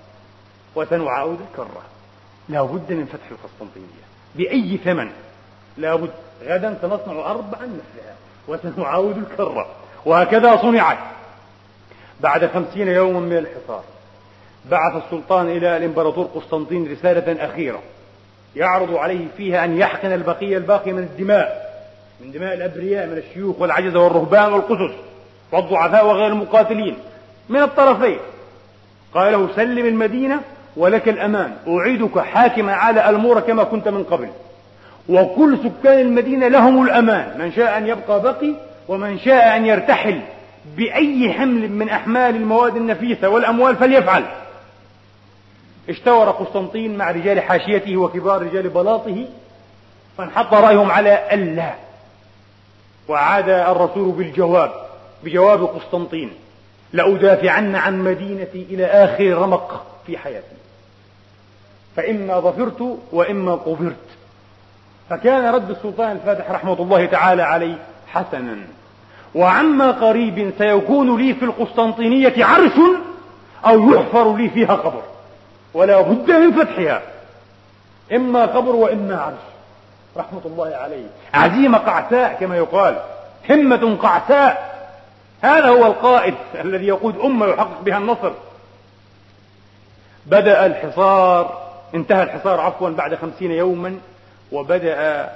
وسنعاود 0.76 1.40
كرة 1.56 1.82
لا 2.50 2.62
بد 2.62 2.94
من 2.94 3.06
فتح 3.06 3.32
القسطنطينية. 3.32 4.04
بأي 4.36 4.78
ثمن؟ 4.78 5.12
لا 5.78 5.96
بد. 5.96 6.10
غدا 6.44 6.78
سنصنع 6.82 7.32
أربعا 7.32 7.62
مثلها. 7.62 8.16
وسنعاود 8.48 9.18
الكرة. 9.18 9.68
وهكذا 10.06 10.58
صنعت. 10.58 10.98
بعد 12.20 12.46
خمسين 12.46 12.88
يوما 12.88 13.20
من 13.20 13.38
الحصار 13.38 13.84
بعث 14.72 15.04
السلطان 15.04 15.50
إلى 15.50 15.78
الإمبراطور 15.78 16.26
قسطنطين 16.26 16.92
رسالة 16.92 17.46
أخيرة. 17.46 17.82
يعرض 18.56 18.96
عليه 18.96 19.28
فيها 19.38 19.66
أن 19.66 19.78
يحقن 19.78 20.12
البقية 20.12 20.58
الباقية 20.58 20.92
من 20.92 21.04
الدماء. 21.04 21.63
من 22.24 22.32
دماء 22.32 22.54
الأبرياء 22.54 23.08
من 23.08 23.18
الشيوخ 23.18 23.62
والعجزة 23.62 24.00
والرهبان 24.00 24.54
والقسس 24.54 24.96
والضعفاء 25.52 26.06
وغير 26.06 26.28
المقاتلين 26.28 26.96
من 27.50 27.62
الطرفين. 27.62 28.18
قال 29.14 29.34
له 29.34 29.50
سلم 29.56 29.86
المدينة 29.86 30.42
ولك 30.78 31.10
الأمان. 31.10 31.54
أعيدك 31.68 32.20
حاكما 32.20 32.74
على 32.74 33.10
المور 33.10 33.40
كما 33.40 33.64
كنت 33.64 33.88
من 33.88 34.04
قبل. 34.04 34.30
وكل 35.10 35.58
سكان 35.58 36.00
المدينة 36.00 36.48
لهم 36.48 36.84
الأمان. 36.84 37.40
من 37.40 37.52
شاء 37.52 37.78
أن 37.78 37.88
يبقى 37.88 38.22
بقي 38.22 38.54
ومن 38.88 39.20
شاء 39.20 39.58
أن 39.58 39.66
يرتحل 39.66 40.22
بأي 40.78 41.34
حمل 41.34 41.72
من 41.72 41.90
أحمال 41.90 42.36
المواد 42.36 42.76
النفيسة 42.76 43.30
والأموال 43.30 43.76
فليفعل. 43.76 44.24
اشتور 45.90 46.30
قسطنطين 46.30 46.98
مع 46.98 47.12
رجال 47.12 47.42
حاشيته 47.42 47.98
وكبار 47.98 48.42
رجال 48.42 48.70
بلاطه 48.70 49.26
فانحط 50.18 50.54
رأيهم 50.54 50.92
على 50.92 51.20
ألا 51.34 51.74
وعاد 53.08 53.50
الرسول 53.50 54.12
بالجواب 54.12 54.72
بجواب 55.24 55.64
قسطنطين 55.64 56.32
لأدافعن 56.94 57.76
عن 57.76 58.00
مدينتي 58.00 58.66
إلى 58.70 58.86
آخر 58.86 59.38
رمق 59.38 59.86
في 60.08 60.18
حياتي. 60.18 60.56
فإما 61.96 62.40
ظفرت 62.40 62.98
وإما 63.12 63.56
قبرت. 63.56 63.96
فكان 65.10 65.54
رد 65.54 65.70
السلطان 65.70 66.12
الفاتح 66.12 66.52
رحمة 66.52 66.74
الله 66.74 67.06
تعالى 67.06 67.42
عليه 67.42 67.76
حسنا. 68.08 68.58
وعما 69.36 69.92
قريب 69.92 70.54
سيكون 70.58 71.18
لي 71.18 71.34
في 71.34 71.46
القسطنطينية 71.46 72.46
عرش 72.46 72.80
أو 73.66 73.92
يحفر 73.94 74.36
لي 74.36 74.50
فيها 74.50 74.74
قبر 74.76 75.02
ولا 75.74 76.02
بد 76.02 76.32
من 76.32 76.52
فتحها 76.52 77.02
إما 78.14 78.46
قبر 78.46 78.76
وإما 78.76 79.22
عرش. 79.22 79.53
رحمة 80.18 80.42
الله 80.46 80.76
عليه. 80.76 81.06
عزيمة 81.34 81.78
قعساء 81.78 82.38
كما 82.40 82.58
يقال. 82.58 83.02
همة 83.50 83.96
قعساء. 83.96 84.74
هذا 85.42 85.68
هو 85.68 85.86
القائد 85.86 86.34
الذي 86.56 86.88
يقود 86.88 87.18
أمة 87.20 87.46
يحقق 87.46 87.82
بها 87.82 87.98
النصر. 87.98 88.32
بدأ 90.26 90.66
الحصار 90.66 91.64
انتهى 91.96 92.24
الحصار 92.24 92.60
عفوا 92.60 92.90
بعد 92.90 93.16
خمسين 93.16 93.52
يوما 93.52 94.00
وبدأ 94.52 95.30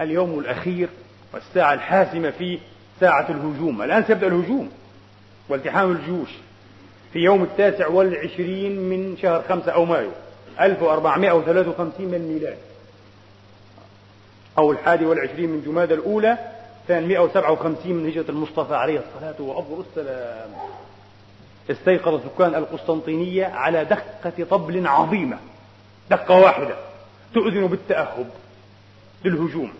اليوم 0.00 0.38
الأخير 0.38 0.88
والساعة 1.34 1.74
الحاسمة 1.74 2.30
فيه 2.30 2.58
ساعة 3.00 3.26
الهجوم. 3.28 3.82
الآن 3.82 4.04
سيبدأ 4.04 4.26
الهجوم 4.26 4.70
والتحام 5.48 5.92
الجيوش 5.92 6.30
في 7.12 7.18
يوم 7.18 7.42
التاسع 7.42 7.88
والعشرين 7.88 8.80
من 8.80 9.16
شهر 9.22 9.42
خمسة 9.48 9.72
أو 9.72 9.84
مايو 9.84 10.10
1453 10.60 12.06
من 12.06 12.14
الميلاد. 12.14 12.56
أو 14.58 14.72
الحادي 14.72 15.06
والعشرين 15.06 15.50
من 15.50 15.62
جماد 15.66 15.92
الأولى 15.92 16.38
857 16.88 17.92
من 17.92 18.08
هجرة 18.08 18.24
المصطفى 18.28 18.74
عليه 18.74 19.00
الصلاة 19.00 19.34
وأفضل 19.40 19.84
السلام 19.90 20.50
استيقظ 21.70 22.20
سكان 22.24 22.54
القسطنطينية 22.54 23.46
على 23.46 23.84
دقة 23.84 24.44
طبل 24.50 24.86
عظيمة 24.86 25.38
دقة 26.10 26.40
واحدة 26.40 26.74
تؤذن 27.34 27.66
بالتأهب 27.66 28.26
للهجوم. 29.24 29.72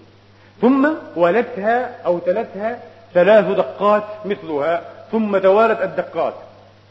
ثم 0.61 0.89
ولتها 1.17 2.03
أو 2.07 2.19
تلتها 2.19 2.83
ثلاث 3.15 3.45
دقات 3.45 4.05
مثلها 4.25 4.85
ثم 5.13 5.39
توالت 5.39 5.81
الدقات. 5.83 6.35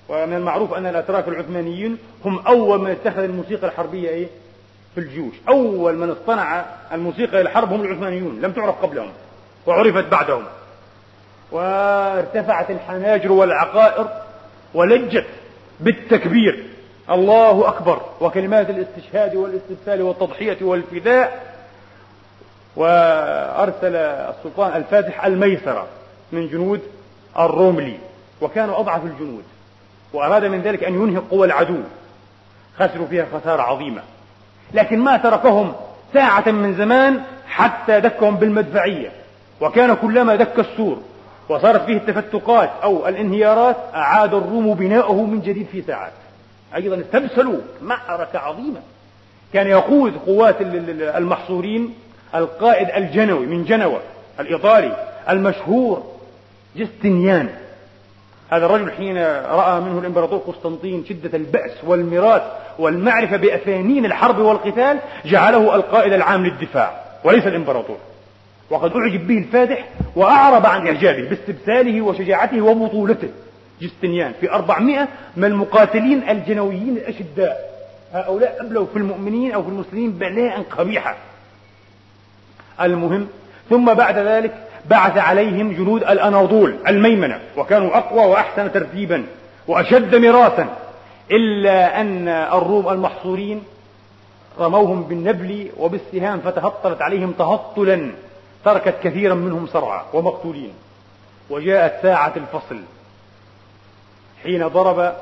ومن 0.09 0.33
المعروف 0.33 0.73
أن 0.73 0.85
الأتراك 0.85 1.27
العثمانيين 1.27 1.97
هم 2.25 2.39
أول 2.39 2.79
من 2.79 2.91
اتخذ 2.91 3.23
الموسيقى 3.23 3.67
الحربية 3.67 4.09
إيه؟ 4.09 4.27
في 4.97 5.03
الجيوش. 5.03 5.35
أول 5.49 5.97
من 5.97 6.09
اصطنع 6.09 6.65
الموسيقى 6.91 7.43
للحرب 7.43 7.73
هم 7.73 7.81
العثمانيون 7.81 8.41
لم 8.41 8.51
تعرف 8.51 8.75
قبلهم 8.75 9.09
وعرفت 9.67 10.07
بعدهم. 10.07 10.43
وارتفعت 11.51 12.71
الحناجر 12.71 13.31
والعقائر 13.31 14.07
ولجت 14.73 15.25
بالتكبير. 15.79 16.65
الله 17.09 17.67
أكبر. 17.67 18.01
وكلمات 18.21 18.69
الاستشهاد 18.69 19.35
والاستبسال 19.35 20.01
والتضحية 20.01 20.57
والفداء. 20.61 21.55
وأرسل 22.75 23.95
السلطان 23.95 24.75
الفاتح 24.75 25.25
الميسرة 25.25 25.87
من 26.31 26.47
جنود 26.47 26.81
الروملي. 27.39 27.97
وكانوا 28.41 28.79
أضعف 28.79 29.03
الجنود. 29.03 29.43
وأراد 30.13 30.45
من 30.45 30.61
ذلك 30.61 30.83
أن 30.83 30.93
ينهي 30.93 31.17
قوى 31.17 31.47
العدو. 31.47 31.79
خسروا 32.79 33.07
فيها 33.07 33.25
خسارة 33.33 33.61
عظيمة. 33.61 34.01
لكن 34.73 34.99
ما 34.99 35.17
تركهم 35.17 35.73
ساعة 36.13 36.51
من 36.51 36.73
زمان 36.73 37.21
حتى 37.47 37.99
دكهم 37.99 38.35
بالمدفعية. 38.35 39.11
وكان 39.61 39.93
كلما 39.93 40.35
دك 40.35 40.59
السور 40.59 40.97
وصارت 41.49 41.85
فيه 41.85 41.97
التفتقات 41.97 42.69
أو 42.83 43.07
الانهيارات 43.07 43.75
أعاد 43.95 44.33
الروم 44.33 44.73
بناؤه 44.73 45.25
من 45.25 45.41
جديد 45.41 45.67
في 45.71 45.81
ساعات. 45.81 46.11
أيضا 46.75 46.99
استبسلوا 46.99 47.59
معركة 47.81 48.39
عظيمة. 48.39 48.79
كان 49.53 49.67
يقود 49.67 50.13
قوات 50.25 50.55
المحصورين 50.61 51.93
القائد 52.35 52.89
الجنوي 52.89 53.45
من 53.45 53.63
جنوة 53.65 53.99
الإيطالي 54.39 55.07
المشهور 55.29 56.03
جستنيان 56.75 57.49
هذا 58.49 58.65
الرجل 58.65 58.91
حين 58.91 59.17
رأى 59.45 59.81
منه 59.81 59.99
الإمبراطور 59.99 60.39
قسطنطين 60.39 61.05
شدة 61.09 61.37
البأس 61.37 61.71
والميراث 61.83 62.41
والمعرفة 62.79 63.37
بأفانين 63.37 64.05
الحرب 64.05 64.37
والقتال 64.37 64.99
جعله 65.25 65.75
القائد 65.75 66.13
العام 66.13 66.45
للدفاع 66.45 67.01
وليس 67.23 67.47
الإمبراطور. 67.47 67.97
وقد 68.69 68.91
أعجب 68.91 69.27
به 69.27 69.37
الفاتح 69.37 69.89
وأعرب 70.15 70.65
عن 70.65 70.87
إعجابه 70.87 71.29
باستبساله 71.29 72.01
وشجاعته 72.01 72.61
وبطولته. 72.61 73.29
جستنيان 73.81 74.33
في 74.39 74.51
أربعمائة 74.51 75.07
من 75.37 75.45
المقاتلين 75.45 76.29
الجنويين 76.29 76.97
الأشداء. 76.97 77.77
هؤلاء 78.13 78.57
أبلوا 78.59 78.85
في 78.85 78.99
المؤمنين 78.99 79.51
أو 79.51 79.63
في 79.63 79.69
المسلمين 79.69 80.11
بلاء 80.11 80.61
قبيحة. 80.61 81.15
المهم 82.81 83.27
ثم 83.69 83.93
بعد 83.93 84.17
ذلك 84.17 84.66
بعث 84.89 85.17
عليهم 85.17 85.71
جنود 85.73 86.03
الأناضول 86.03 86.75
الميمنة 86.87 87.39
وكانوا 87.57 87.97
أقوى 87.97 88.25
وأحسن 88.25 88.71
ترتيبا 88.71 89.25
وأشد 89.67 90.15
مراسا 90.15 90.75
إلا 91.31 92.01
أن 92.01 92.27
الروم 92.27 92.89
المحصورين 92.89 93.63
رموهم 94.59 95.03
بالنبل 95.03 95.69
وبالسهام 95.77 96.39
فتهطلت 96.39 97.01
عليهم 97.01 97.31
تهطلا 97.31 98.11
تركت 98.65 98.95
كثيرا 99.03 99.35
منهم 99.35 99.67
صرعى 99.67 100.01
ومقتولين. 100.13 100.73
وجاءت 101.49 102.01
ساعة 102.01 102.33
الفصل 102.37 102.79
حين 104.43 104.67
ضرب 104.67 105.13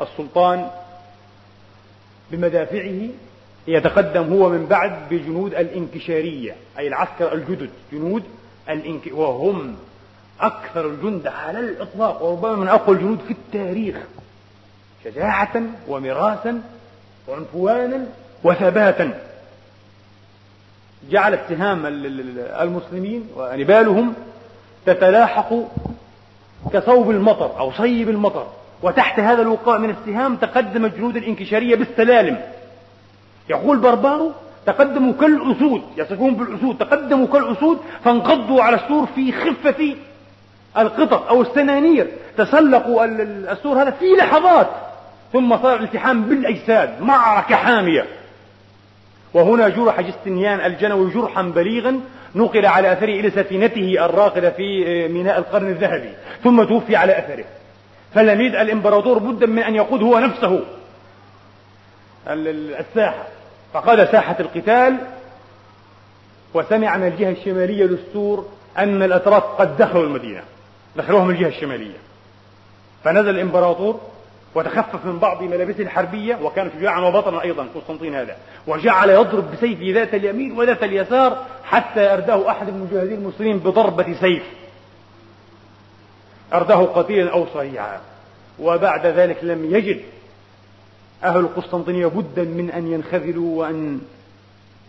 السلطان 0.00 0.70
بمدافعه 2.30 3.08
يتقدم 3.66 4.32
هو 4.32 4.48
من 4.48 4.66
بعد 4.66 5.08
بجنود 5.10 5.54
الانكشارية 5.54 6.56
أي 6.78 6.88
العسكر 6.88 7.32
الجدد 7.32 7.70
جنود 7.92 8.22
الإنك... 8.72 9.02
وهم 9.12 9.76
أكثر 10.40 10.86
الجند 10.86 11.26
على 11.26 11.60
الإطلاق 11.60 12.22
وربما 12.22 12.56
من 12.56 12.68
أقوى 12.68 12.96
الجنود 12.96 13.18
في 13.26 13.32
التاريخ. 13.32 13.96
شجاعة 15.04 15.62
ومراسا 15.88 16.62
وعنفوانا 17.28 18.06
وثباتا. 18.44 19.20
جعل 21.10 21.34
اتهام 21.34 21.82
المسلمين 22.60 23.28
ونبالهم 23.36 24.14
تتلاحق 24.86 25.54
كصوب 26.72 27.10
المطر 27.10 27.58
أو 27.58 27.72
صيب 27.72 28.08
المطر. 28.08 28.46
وتحت 28.82 29.20
هذا 29.20 29.42
الوقاء 29.42 29.78
من 29.78 29.90
السهام 29.90 30.36
تقدم 30.36 30.84
الجنود 30.84 31.16
الإنكشارية 31.16 31.76
بالسلالم. 31.76 32.40
يقول 33.48 33.78
بربارو 33.78 34.32
تقدموا 34.66 35.12
كالأسود 35.12 35.82
يصفون 35.96 36.34
بالأسود 36.34 36.78
تقدموا 36.78 37.26
كالأسود 37.26 37.78
فانقضوا 38.04 38.62
على 38.62 38.76
السور 38.76 39.06
في 39.14 39.32
خفة 39.32 39.96
القطط 40.78 41.28
أو 41.28 41.42
السنانير 41.42 42.06
تسلقوا 42.36 43.04
السور 43.52 43.82
هذا 43.82 43.90
في 43.90 44.04
لحظات 44.18 44.68
ثم 45.32 45.56
صار 45.56 45.76
الالتحام 45.76 46.22
بالأجساد 46.22 47.02
معركة 47.02 47.56
حامية. 47.56 48.06
وهنا 49.34 49.68
جرح 49.68 50.00
جستنيان 50.00 50.60
الجنوي 50.60 51.10
جرحا 51.10 51.42
بليغا 51.42 52.00
نقل 52.34 52.66
على 52.66 52.92
أثره 52.92 53.20
إلى 53.20 53.30
سفينته 53.30 54.04
الراقدة 54.04 54.50
في 54.50 55.08
ميناء 55.08 55.38
القرن 55.38 55.68
الذهبي 55.68 56.10
ثم 56.44 56.62
توفي 56.62 56.96
على 56.96 57.18
أثره. 57.18 57.44
فلم 58.14 58.40
يجد 58.40 58.54
الإمبراطور 58.54 59.18
بدا 59.18 59.46
من 59.46 59.62
أن 59.62 59.74
يقود 59.74 60.02
هو 60.02 60.18
نفسه. 60.18 60.60
الساحة. 62.26 63.26
فقاد 63.72 64.10
ساحة 64.12 64.36
القتال 64.40 64.96
وسمع 66.54 66.96
من 66.96 67.06
الجهة 67.06 67.30
الشمالية 67.30 67.84
للسور 67.84 68.48
أن 68.78 69.02
الأتراك 69.02 69.42
قد 69.42 69.76
دخلوا 69.76 70.04
المدينة 70.04 70.42
دخلوها 70.96 71.24
من 71.24 71.34
الجهة 71.34 71.48
الشمالية. 71.48 71.96
فنزل 73.04 73.30
الإمبراطور 73.30 74.00
وتخفف 74.54 75.04
من 75.04 75.18
بعض 75.18 75.42
ملابسه 75.42 75.82
الحربية 75.82 76.38
وكان 76.42 76.70
شجاعا 76.78 77.00
وبطلا 77.00 77.42
أيضا 77.42 77.66
قسطنطين 77.74 78.14
هذا 78.14 78.36
وجعل 78.66 79.10
يضرب 79.10 79.50
بسيفه 79.52 79.92
ذات 80.00 80.14
اليمين 80.14 80.58
وذات 80.58 80.82
اليسار 80.82 81.46
حتى 81.64 82.12
أرداه 82.14 82.50
أحد 82.50 82.68
المجاهدين 82.68 83.18
المسلمين 83.18 83.58
بضربة 83.58 84.14
سيف. 84.20 84.42
أرداه 86.54 86.84
قتيلا 86.84 87.32
أو 87.32 87.46
صريعا 87.54 88.00
وبعد 88.58 89.06
ذلك 89.06 89.44
لم 89.44 89.74
يجد 89.74 90.00
أهل 91.24 91.40
القسطنطينية 91.40 92.06
بدا 92.06 92.44
من 92.44 92.70
أن 92.70 92.92
ينخذلوا 92.92 93.58
وأن 93.58 94.00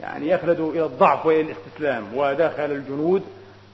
يعني 0.01 0.29
يخلدوا 0.29 0.71
إلى 0.71 0.85
الضعف 0.85 1.25
وإلى 1.25 1.41
الاستسلام 1.41 2.17
ودخل 2.17 2.71
الجنود 2.71 3.23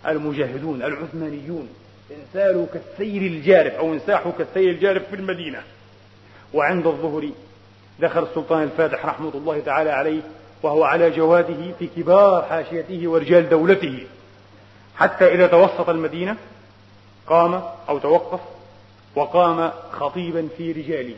المجاهدون 0.08 0.82
العثمانيون. 0.82 1.70
انسالوا 2.12 2.66
كالسيل 2.74 3.24
الجارف 3.24 3.74
أو 3.74 3.94
انساحوا 3.94 4.32
كالسيل 4.38 4.70
الجارف 4.70 5.10
في 5.10 5.16
المدينة. 5.16 5.60
وعند 6.54 6.88
الظهر 6.88 7.30
دخل 8.00 8.24
السلطان 8.24 8.64
الفاتح 8.64 9.06
رحمة 9.06 9.32
الله 9.36 9.60
تعالى 9.60 9.90
عليه 9.90 10.22
وهو 10.64 10.84
على 10.84 11.12
جواده 11.12 11.72
في 11.80 11.88
كبار 11.88 12.42
حاشيته 12.44 13.08
ورجال 13.08 13.50
دولته. 13.50 14.08
حتى 14.96 15.34
إذا 15.34 15.48
توسط 15.48 15.90
المدينة 15.90 16.36
قام 17.28 17.64
أو 17.90 17.98
توقف 18.00 18.40
وقام 19.16 19.72
خطيبا 19.92 20.48
في 20.58 20.72
رجاله. 20.72 21.16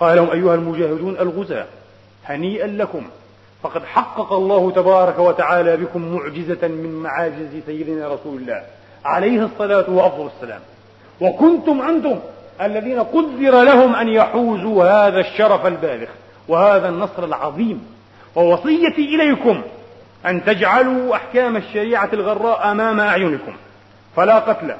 قال 0.00 0.16
لهم 0.16 0.30
أيها 0.30 0.54
المجاهدون 0.54 1.16
الغزاة 1.20 1.66
هنيئا 2.26 2.66
لكم 2.66 3.02
فقد 3.62 3.84
حقق 3.84 4.32
الله 4.32 4.70
تبارك 4.70 5.18
وتعالى 5.18 5.76
بكم 5.76 6.14
معجزة 6.14 6.68
من 6.68 7.02
معاجز 7.02 7.62
سيدنا 7.66 8.08
رسول 8.08 8.36
الله 8.42 8.62
عليه 9.04 9.44
الصلاة 9.44 9.90
وأفضل 9.90 10.30
السلام. 10.36 10.60
وكنتم 11.20 11.82
أنتم 11.82 12.18
الذين 12.60 13.00
قدر 13.00 13.62
لهم 13.62 13.94
أن 13.94 14.08
يحوزوا 14.08 14.84
هذا 14.84 15.20
الشرف 15.20 15.66
البالغ 15.66 16.08
وهذا 16.48 16.88
النصر 16.88 17.24
العظيم. 17.24 17.86
ووصيتي 18.36 19.14
إليكم 19.14 19.62
أن 20.26 20.44
تجعلوا 20.44 21.16
أحكام 21.16 21.56
الشريعة 21.56 22.08
الغراء 22.12 22.70
أمام 22.70 23.00
أعينكم. 23.00 23.52
فلا 24.16 24.38
قتل 24.38 24.74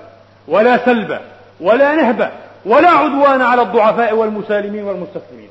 ولا 0.49 0.85
سلب 0.85 1.19
ولا 1.61 1.95
نهب 1.95 2.33
ولا 2.67 2.91
عدوان 2.91 3.43
على 3.43 3.63
الضعفاء 3.63 4.15
والمسالمين 4.15 4.85
والمستسلمين. 4.85 5.49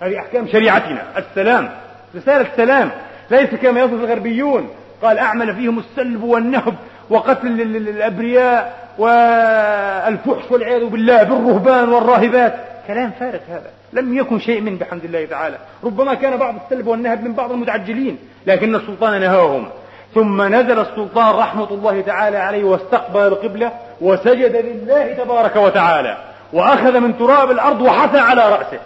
هذه 0.00 0.18
أحكام 0.18 0.48
شريعتنا. 0.48 1.02
السلام 1.16 1.70
رسالة 2.16 2.46
سلام 2.56 2.90
ليس 3.30 3.54
كما 3.54 3.80
يصف 3.80 3.92
الغربيون. 3.92 4.68
قال 5.02 5.18
أعمل 5.18 5.54
فيهم 5.54 5.78
السلب 5.78 6.22
والنهب 6.22 6.74
وقتل 7.10 7.60
الأبرياء 7.60 8.88
والفحش 8.98 10.50
والعياذ 10.50 10.84
بالله 10.84 11.22
بالرهبان 11.22 11.88
والراهبات. 11.88 12.54
كلام 12.86 13.10
فارغ 13.20 13.40
هذا. 13.48 13.70
لم 13.92 14.18
يكن 14.18 14.38
شيء 14.38 14.60
من 14.60 14.76
بحمد 14.76 15.04
الله 15.04 15.24
تعالى. 15.24 15.56
ربما 15.84 16.14
كان 16.14 16.36
بعض 16.36 16.54
السلب 16.64 16.86
والنهب 16.86 17.24
من 17.24 17.32
بعض 17.32 17.52
المتعجلين 17.52 18.18
لكن 18.46 18.74
السلطان 18.74 19.20
نهاهم. 19.20 19.68
ثم 20.14 20.42
نزل 20.42 20.80
السلطان 20.80 21.34
رحمة 21.34 21.70
الله 21.70 22.00
تعالى 22.00 22.36
عليه 22.36 22.64
واستقبل 22.64 23.20
القبلة 23.20 23.72
وسجد 24.00 24.56
لله 24.56 25.12
تبارك 25.12 25.56
وتعالى. 25.56 26.16
وأخذ 26.54 27.00
من 27.00 27.18
تراب 27.18 27.50
الأرض 27.50 27.80
وحثى 27.80 28.18
على 28.18 28.48
رأسه. 28.48 28.78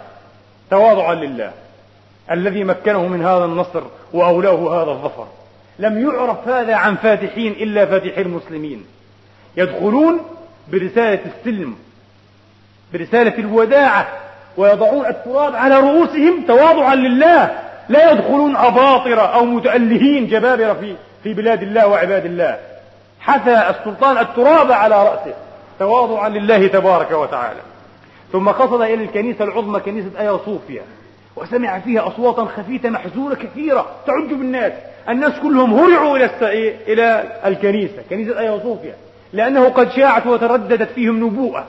تواضعا 0.71 1.13
لله 1.13 1.51
الذي 2.31 2.63
مكنه 2.63 3.07
من 3.07 3.25
هذا 3.25 3.45
النصر 3.45 3.81
وأولاه 4.13 4.83
هذا 4.83 4.91
الظفر. 4.91 5.27
لم 5.79 6.09
يعرف 6.09 6.47
هذا 6.47 6.75
عن 6.75 6.95
فاتحين 6.95 7.51
إلا 7.51 7.85
فاتحي 7.85 8.21
المسلمين. 8.21 8.85
يدخلون 9.57 10.19
برسالة 10.71 11.19
السلم 11.25 11.75
برسالة 12.93 13.37
الوداعة 13.37 14.07
ويضعون 14.57 15.05
التراب 15.05 15.55
على 15.55 15.75
رؤوسهم 15.75 16.43
تواضعا 16.47 16.95
لله. 16.95 17.51
لا 17.89 18.11
يدخلون 18.11 18.55
أباطرة 18.55 19.21
أو 19.21 19.45
متألهين 19.45 20.27
جبابرة 20.27 20.73
في 20.73 20.95
في 21.23 21.33
بلاد 21.33 21.63
الله 21.63 21.87
وعباد 21.87 22.25
الله. 22.25 22.59
حثى 23.19 23.69
السلطان 23.69 24.17
التراب 24.17 24.71
على 24.71 25.03
رأسه. 25.03 25.33
تواضعا 25.79 26.29
لله 26.29 26.67
تبارك 26.67 27.11
وتعالى. 27.11 27.59
ثم 28.31 28.49
قصد 28.49 28.81
إلى 28.81 29.03
الكنيسة 29.03 29.43
العظمى 29.43 29.79
كنيسة 29.79 30.09
آيا 30.19 30.39
صوفيا 30.45 30.81
وسمع 31.35 31.79
فيها 31.79 32.07
أصواتا 32.07 32.45
خفيفة 32.45 32.89
محزونة 32.89 33.35
كثيرة 33.35 33.85
تعج 34.07 34.33
بالناس. 34.33 34.73
الناس 35.09 35.33
كلهم 35.39 35.73
هرعوا 35.73 36.17
إلى 36.17 36.29
إلى 36.87 37.23
الكنيسة 37.45 38.03
كنيسة 38.09 38.39
آيا 38.39 38.59
صوفيا 38.63 38.95
لأنه 39.33 39.69
قد 39.69 39.91
شاعت 39.91 40.27
وترددت 40.27 40.89
فيهم 40.91 41.23
نبوءة. 41.23 41.65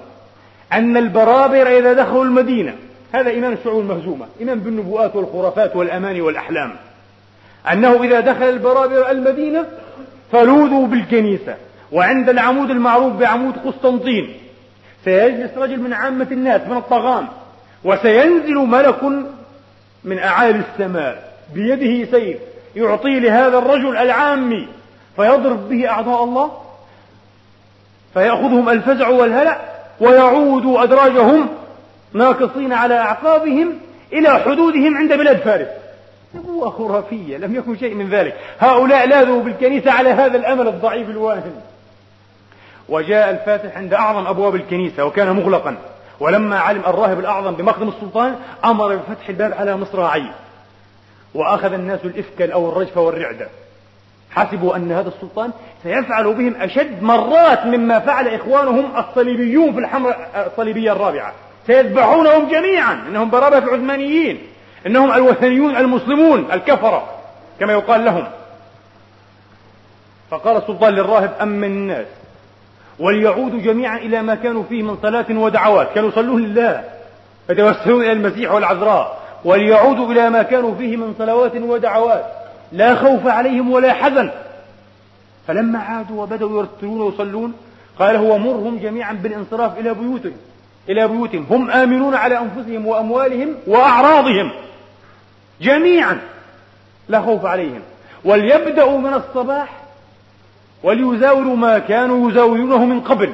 أن 0.73 0.97
البرابر 0.97 1.79
إذا 1.79 1.93
دخلوا 1.93 2.25
المدينة 2.25 2.75
هذا 3.13 3.31
إيمان 3.31 3.53
الشعوب 3.53 3.81
المهزومة 3.81 4.27
إيمان 4.41 4.61
بالنبوءات 4.61 5.17
والخرافات 5.17 5.77
والأماني 5.77 6.21
والأحلام. 6.21 6.73
أنه 7.73 8.05
إذا 8.05 8.21
دخل 8.21 8.49
البرابر 8.49 9.11
المدينة 9.11 9.65
فلوذوا 10.33 10.87
بالكنيسة. 10.87 11.57
وعند 11.93 12.29
العمود 12.29 12.71
المعروف 12.71 13.13
بعمود 13.13 13.55
قسطنطين 13.65 14.35
سيجلس 15.05 15.51
رجل 15.57 15.81
من 15.81 15.93
عامة 15.93 16.27
الناس 16.31 16.61
من 16.69 16.77
الطغام 16.77 17.29
وسينزل 17.85 18.55
ملك 18.55 19.03
من 20.05 20.19
أعالي 20.19 20.63
السماء 20.73 21.33
بيده 21.55 22.11
سيف 22.11 22.37
يعطي 22.77 23.21
لهذا 23.21 23.59
الرجل 23.59 23.97
العامي 23.97 24.69
فيضرب 25.17 25.69
به 25.69 25.89
أعضاء 25.89 26.25
الله 26.25 26.51
فيأخذهم 28.15 28.69
الفزع 28.69 29.09
والهلع 29.09 29.61
ويعود 30.01 30.67
أدراجهم 30.67 31.49
ناقصين 32.13 32.73
على 32.73 32.95
أعقابهم 32.95 33.75
إلى 34.13 34.29
حدودهم 34.29 34.97
عند 34.97 35.13
بلاد 35.13 35.37
فارس. 35.37 35.69
نبوة 36.35 36.71
خرافية 36.71 37.37
لم 37.37 37.55
يكن 37.55 37.77
شيء 37.79 37.95
من 37.95 38.11
ذلك. 38.11 38.35
هؤلاء 38.59 39.07
لاذوا 39.07 39.43
بالكنيسة 39.43 39.91
على 39.91 40.11
هذا 40.11 40.37
الأمل 40.37 40.69
الضعيف 40.69 41.11
الواهن. 41.11 41.53
وجاء 42.91 43.31
الفاتح 43.31 43.77
عند 43.77 43.95
أعظم 43.95 44.27
أبواب 44.27 44.55
الكنيسة 44.55 45.05
وكان 45.05 45.37
مغلقا. 45.37 45.77
ولما 46.21 46.59
علم 46.59 46.81
الراهب 46.87 47.19
الأعظم 47.19 47.55
بمقدم 47.55 47.89
السلطان 47.89 48.37
أمر 48.65 48.97
بفتح 48.97 49.29
الباب 49.29 49.53
على 49.53 49.77
مصراعيه. 49.77 50.35
وأخذ 51.35 51.73
الناس 51.73 52.01
الإفك 52.05 52.43
أو 52.43 52.69
الرجف 52.69 52.97
والرعدة. 52.97 53.49
حسبوا 54.31 54.77
أن 54.77 54.93
هذا 54.93 55.09
السلطان 55.09 55.51
سيفعل 55.83 56.35
بهم 56.35 56.55
أشد 56.61 57.03
مرات 57.03 57.67
مما 57.67 57.99
فعل 57.99 58.29
إخوانهم 58.29 58.97
الصليبيون 58.97 59.73
في 59.73 59.79
الحمراء 59.79 60.47
الصليبية 60.53 60.93
الرابعة. 60.93 61.33
سيذبحونهم 61.67 62.49
جميعا 62.49 62.93
إنهم 63.09 63.31
برابة 63.31 63.57
عثمانيين. 63.57 64.39
إنهم 64.87 65.13
الوثنيون 65.13 65.77
المسلمون 65.77 66.49
الكفرة 66.53 67.09
كما 67.61 67.73
يقال 67.73 68.05
لهم. 68.05 68.27
فقال 70.31 70.57
السلطان 70.57 70.93
للراهب 70.93 71.35
أمن 71.43 71.65
الناس 71.65 72.07
وليعودوا 73.01 73.59
جميعا 73.59 73.97
إلى 73.99 74.23
ما 74.23 74.35
كانوا 74.35 74.63
فيه 74.69 74.83
من 74.83 74.97
صلاة 75.03 75.27
ودعوات. 75.31 75.93
كانوا 75.95 76.09
يصلون 76.09 76.43
لله 76.43 76.85
يتوسلون 77.51 78.03
إلى 78.03 78.13
المسيح 78.13 78.53
والعذراء. 78.53 79.21
وليعودوا 79.45 80.13
إلى 80.13 80.31
ما 80.31 80.43
كانوا 80.43 80.75
فيه 80.75 80.97
من 80.97 81.15
صلوات 81.19 81.57
ودعوات. 81.57 82.25
لا 82.73 82.95
خوف 82.95 83.27
عليهم 83.27 83.71
ولا 83.71 83.93
حزن. 83.93 84.31
فلما 85.47 85.79
عادوا 85.79 86.23
وبدأوا 86.23 86.59
يرتلون 86.59 87.01
ويصلون 87.01 87.53
قال 87.99 88.17
هو 88.17 88.39
مرهم 88.39 88.79
جميعا 88.79 89.13
بالانصراف 89.13 89.79
إلى 89.79 89.95
بيوتهم. 89.95 90.37
إلى 90.89 91.09
بيوتهم. 91.09 91.47
هم 91.51 91.71
آمنون 91.71 92.15
على 92.15 92.39
أنفسهم 92.39 92.87
وأموالهم 92.87 93.55
وأعراضهم. 93.67 94.51
جميعا. 95.61 96.19
لا 97.09 97.21
خوف 97.23 97.45
عليهم. 97.47 97.81
وليبدأوا 98.25 98.99
من 98.99 99.15
الصباح 99.15 99.80
وليزاولوا 100.83 101.57
ما 101.57 101.79
كانوا 101.79 102.31
يزاولونه 102.31 102.85
من 102.85 103.01
قبل. 103.01 103.33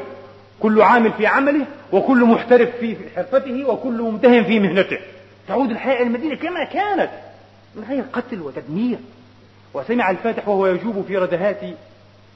كل 0.60 0.82
عامل 0.82 1.12
في 1.12 1.26
عمله 1.26 1.66
وكل 1.92 2.24
محترف 2.24 2.68
في 2.80 2.96
حرفته 3.16 3.68
وكل 3.68 4.02
ممتهن 4.02 4.44
في 4.44 4.60
مهنته. 4.60 4.98
تعود 5.48 5.70
الحياة 5.70 5.96
إلى 5.96 6.06
المدينة 6.06 6.34
كما 6.34 6.64
كانت. 6.64 7.10
من 7.74 7.84
غير 7.88 8.04
قتل 8.12 8.40
وتدمير. 8.40 8.98
وسمع 9.74 10.10
الفاتح 10.10 10.48
وهو 10.48 10.66
يجوب 10.66 11.04
في 11.08 11.16
ردهات 11.16 11.60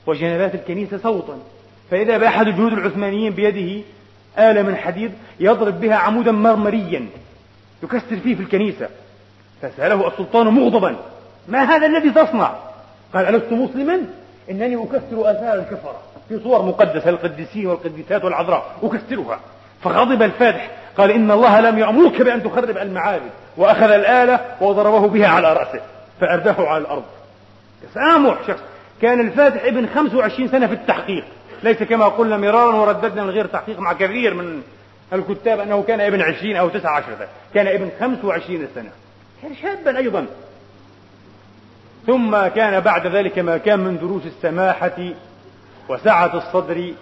وجنبات 0.06 0.54
الكنيسة 0.54 0.98
صوتا. 0.98 1.38
فإذا 1.90 2.18
بأحد 2.18 2.46
الجنود 2.46 2.72
العثمانيين 2.72 3.32
بيده 3.32 3.82
آلة 4.38 4.62
من 4.62 4.76
حديد 4.76 5.12
يضرب 5.40 5.80
بها 5.80 5.96
عمودا 5.96 6.32
مرمريا. 6.32 7.06
يكسر 7.82 8.16
فيه 8.16 8.34
في 8.34 8.42
الكنيسة. 8.42 8.88
فسأله 9.62 10.08
السلطان 10.08 10.46
مغضبا. 10.46 10.96
ما 11.48 11.62
هذا 11.62 11.86
الذي 11.86 12.10
تصنع؟ 12.10 12.54
قال 13.14 13.34
ألست 13.34 13.52
مسلما؟ 13.52 14.00
إنني 14.50 14.82
أكسر 14.82 15.30
آثار 15.30 15.54
الكفرة 15.54 16.00
في 16.28 16.40
صور 16.40 16.62
مقدسة 16.62 17.10
للقديسين 17.10 17.66
والقديسات 17.66 18.24
والعذراء 18.24 18.76
أكسرها 18.82 19.40
فغضب 19.82 20.22
الفاتح 20.22 20.70
قال 20.98 21.10
إن 21.10 21.30
الله 21.30 21.60
لم 21.60 21.78
يأمرك 21.78 22.22
بأن 22.22 22.42
تخرب 22.42 22.78
المعابد 22.78 23.30
وأخذ 23.56 23.90
الآلة 23.90 24.40
وضربه 24.60 25.08
بها 25.08 25.28
على 25.28 25.52
رأسه 25.52 25.80
فأرداه 26.20 26.68
على 26.68 26.82
الأرض. 26.82 27.04
تسامح 27.90 28.38
شخص. 28.46 28.60
كان 29.02 29.20
الفاتح 29.20 29.64
ابن 29.64 29.86
25 29.94 30.48
سنة 30.48 30.66
في 30.66 30.72
التحقيق. 30.72 31.24
ليس 31.62 31.82
كما 31.82 32.04
قلنا 32.08 32.36
مرارا 32.36 32.74
ورددنا 32.74 33.24
من 33.24 33.30
غير 33.30 33.46
تحقيق 33.46 33.78
مع 33.78 33.92
كثير 33.92 34.34
من 34.34 34.62
الكتاب 35.12 35.60
أنه 35.60 35.82
كان 35.82 36.00
ابن 36.00 36.22
20 36.22 36.56
أو 36.56 36.68
19 36.68 37.06
سنة 37.18 37.28
كان 37.54 37.66
ابن 37.66 37.90
25 38.00 38.68
سنة. 38.74 38.90
كان 39.42 39.54
شابا 39.62 39.98
أيضا. 39.98 40.26
ثم 42.06 42.46
كان 42.46 42.80
بعد 42.80 43.06
ذلك 43.06 43.38
ما 43.38 43.56
كان 43.56 43.80
من 43.80 43.98
دروس 43.98 44.22
السماحة 44.26 44.98
وسعة 45.88 46.36
الصدر 46.36 46.92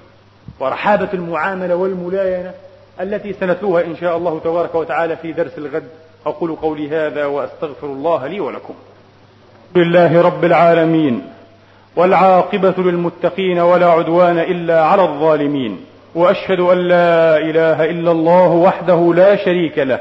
ورحابة 0.60 1.08
المعاملة 1.14 1.74
والملاينة 1.74 2.52
التي 3.00 3.32
سنتلوها 3.32 3.84
إن 3.84 3.96
شاء 3.96 4.16
الله 4.16 4.40
تبارك 4.44 4.74
وتعالى 4.74 5.16
في 5.16 5.32
درس 5.32 5.58
الغد. 5.58 5.88
أقول 6.26 6.54
قولي 6.54 6.88
هذا 6.88 7.26
وأستغفر 7.26 7.86
الله 7.86 8.26
لي 8.26 8.40
ولكم. 8.40 8.74
لله 9.76 10.22
رب 10.22 10.44
العالمين 10.44 11.22
والعاقبة 11.96 12.74
للمتقين 12.78 13.58
ولا 13.58 13.86
عدوان 13.86 14.38
إلا 14.38 14.84
على 14.84 15.02
الظالمين 15.02 15.80
وأشهد 16.14 16.60
أن 16.60 16.78
لا 16.78 17.38
إله 17.38 17.84
إلا 17.84 18.10
الله 18.10 18.48
وحده 18.48 19.14
لا 19.14 19.36
شريك 19.36 19.78
له 19.78 20.00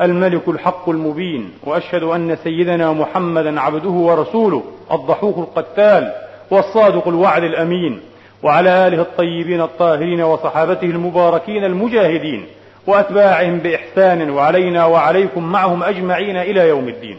الملك 0.00 0.48
الحق 0.48 0.88
المبين 0.88 1.50
وأشهد 1.64 2.02
أن 2.02 2.36
سيدنا 2.44 2.92
محمدا 2.92 3.60
عبده 3.60 3.90
ورسوله 3.90 4.62
الضحوك 4.92 5.38
القتال 5.38 6.12
والصادق 6.50 7.08
الوعد 7.08 7.42
الأمين 7.42 8.00
وعلى 8.42 8.86
آله 8.86 9.00
الطيبين 9.00 9.60
الطاهرين 9.60 10.20
وصحابته 10.20 10.84
المباركين 10.84 11.64
المجاهدين 11.64 12.46
وأتباعهم 12.86 13.58
بإحسان 13.58 14.30
وعلينا 14.30 14.84
وعليكم 14.84 15.52
معهم 15.52 15.82
أجمعين 15.82 16.36
إلى 16.36 16.68
يوم 16.68 16.88
الدين. 16.88 17.16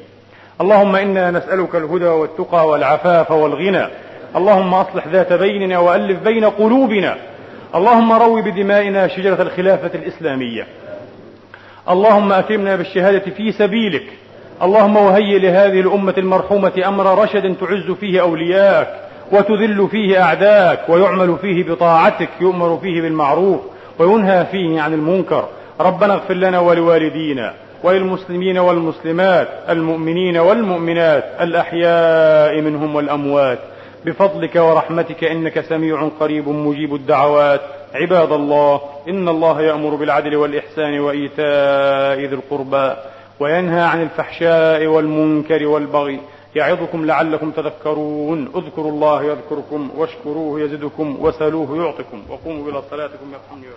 اللهم 0.61 0.95
إنا 0.95 1.32
نسألك 1.32 1.75
الهدى 1.75 2.07
والتقى 2.07 2.67
والعفاف 2.67 3.32
والغنى. 3.32 3.88
اللهم 4.36 4.73
أصلح 4.73 5.07
ذات 5.07 5.34
بيننا 5.34 5.80
وألف 5.80 6.23
بين 6.23 6.45
قلوبنا. 6.45 7.15
اللهم 7.75 8.13
روي 8.13 8.41
بدمائنا 8.41 9.07
شجرة 9.07 9.41
الخلافة 9.41 9.91
الإسلامية. 9.95 10.67
اللهم 11.89 12.31
أكرمنا 12.31 12.75
بالشهادة 12.75 13.31
في 13.38 13.51
سبيلك. 13.51 14.03
اللهم 14.61 14.97
وهيئ 14.97 15.39
لهذه 15.39 15.79
الأمة 15.79 16.13
المرحومة 16.17 16.83
أمر 16.88 17.23
رشد 17.23 17.55
تعز 17.59 17.91
فيه 17.99 18.21
أولياك 18.21 18.88
وتذل 19.31 19.88
فيه 19.91 20.23
أعداك 20.23 20.89
ويعمل 20.89 21.35
فيه 21.41 21.63
بطاعتك 21.63 22.29
يؤمر 22.41 22.77
فيه 22.77 23.01
بالمعروف 23.01 23.59
وينهى 23.99 24.45
فيه 24.51 24.81
عن 24.81 24.93
المنكر. 24.93 25.47
ربنا 25.79 26.13
اغفر 26.13 26.33
لنا 26.33 26.59
ولوالدينا 26.59 27.53
وللمسلمين 27.83 28.57
والمسلمات 28.57 29.47
المؤمنين 29.69 30.38
والمؤمنات 30.38 31.23
الأحياء 31.41 32.61
منهم 32.61 32.95
والأموات. 32.95 33.59
بفضلك 34.05 34.55
ورحمتك 34.55 35.23
إنك 35.23 35.61
سميع 35.61 36.09
قريب 36.19 36.49
مجيب 36.49 36.95
الدعوات. 36.95 37.61
عباد 37.93 38.31
الله 38.31 38.81
إن 39.07 39.29
الله 39.29 39.61
يأمر 39.61 39.95
بالعدل 39.95 40.35
والإحسان 40.35 40.99
وإيتاء 40.99 42.19
ذي 42.19 42.35
القربى 42.35 42.93
وينهى 43.39 43.81
عن 43.81 44.01
الفحشاء 44.01 44.85
والمنكر 44.85 45.67
والبغي. 45.67 46.19
يعظكم 46.55 47.05
لعلكم 47.05 47.51
تذكرون. 47.51 48.51
اذكروا 48.55 48.91
الله 48.91 49.23
يذكركم 49.23 49.89
واشكروه 49.97 50.61
يزدكم 50.61 51.17
وسلوه 51.19 51.77
يعطكم. 51.77 52.21
وقوموا 52.29 52.71
إلى 52.71 52.81
صلاتكم 52.91 53.25
يرحمني 53.33 53.67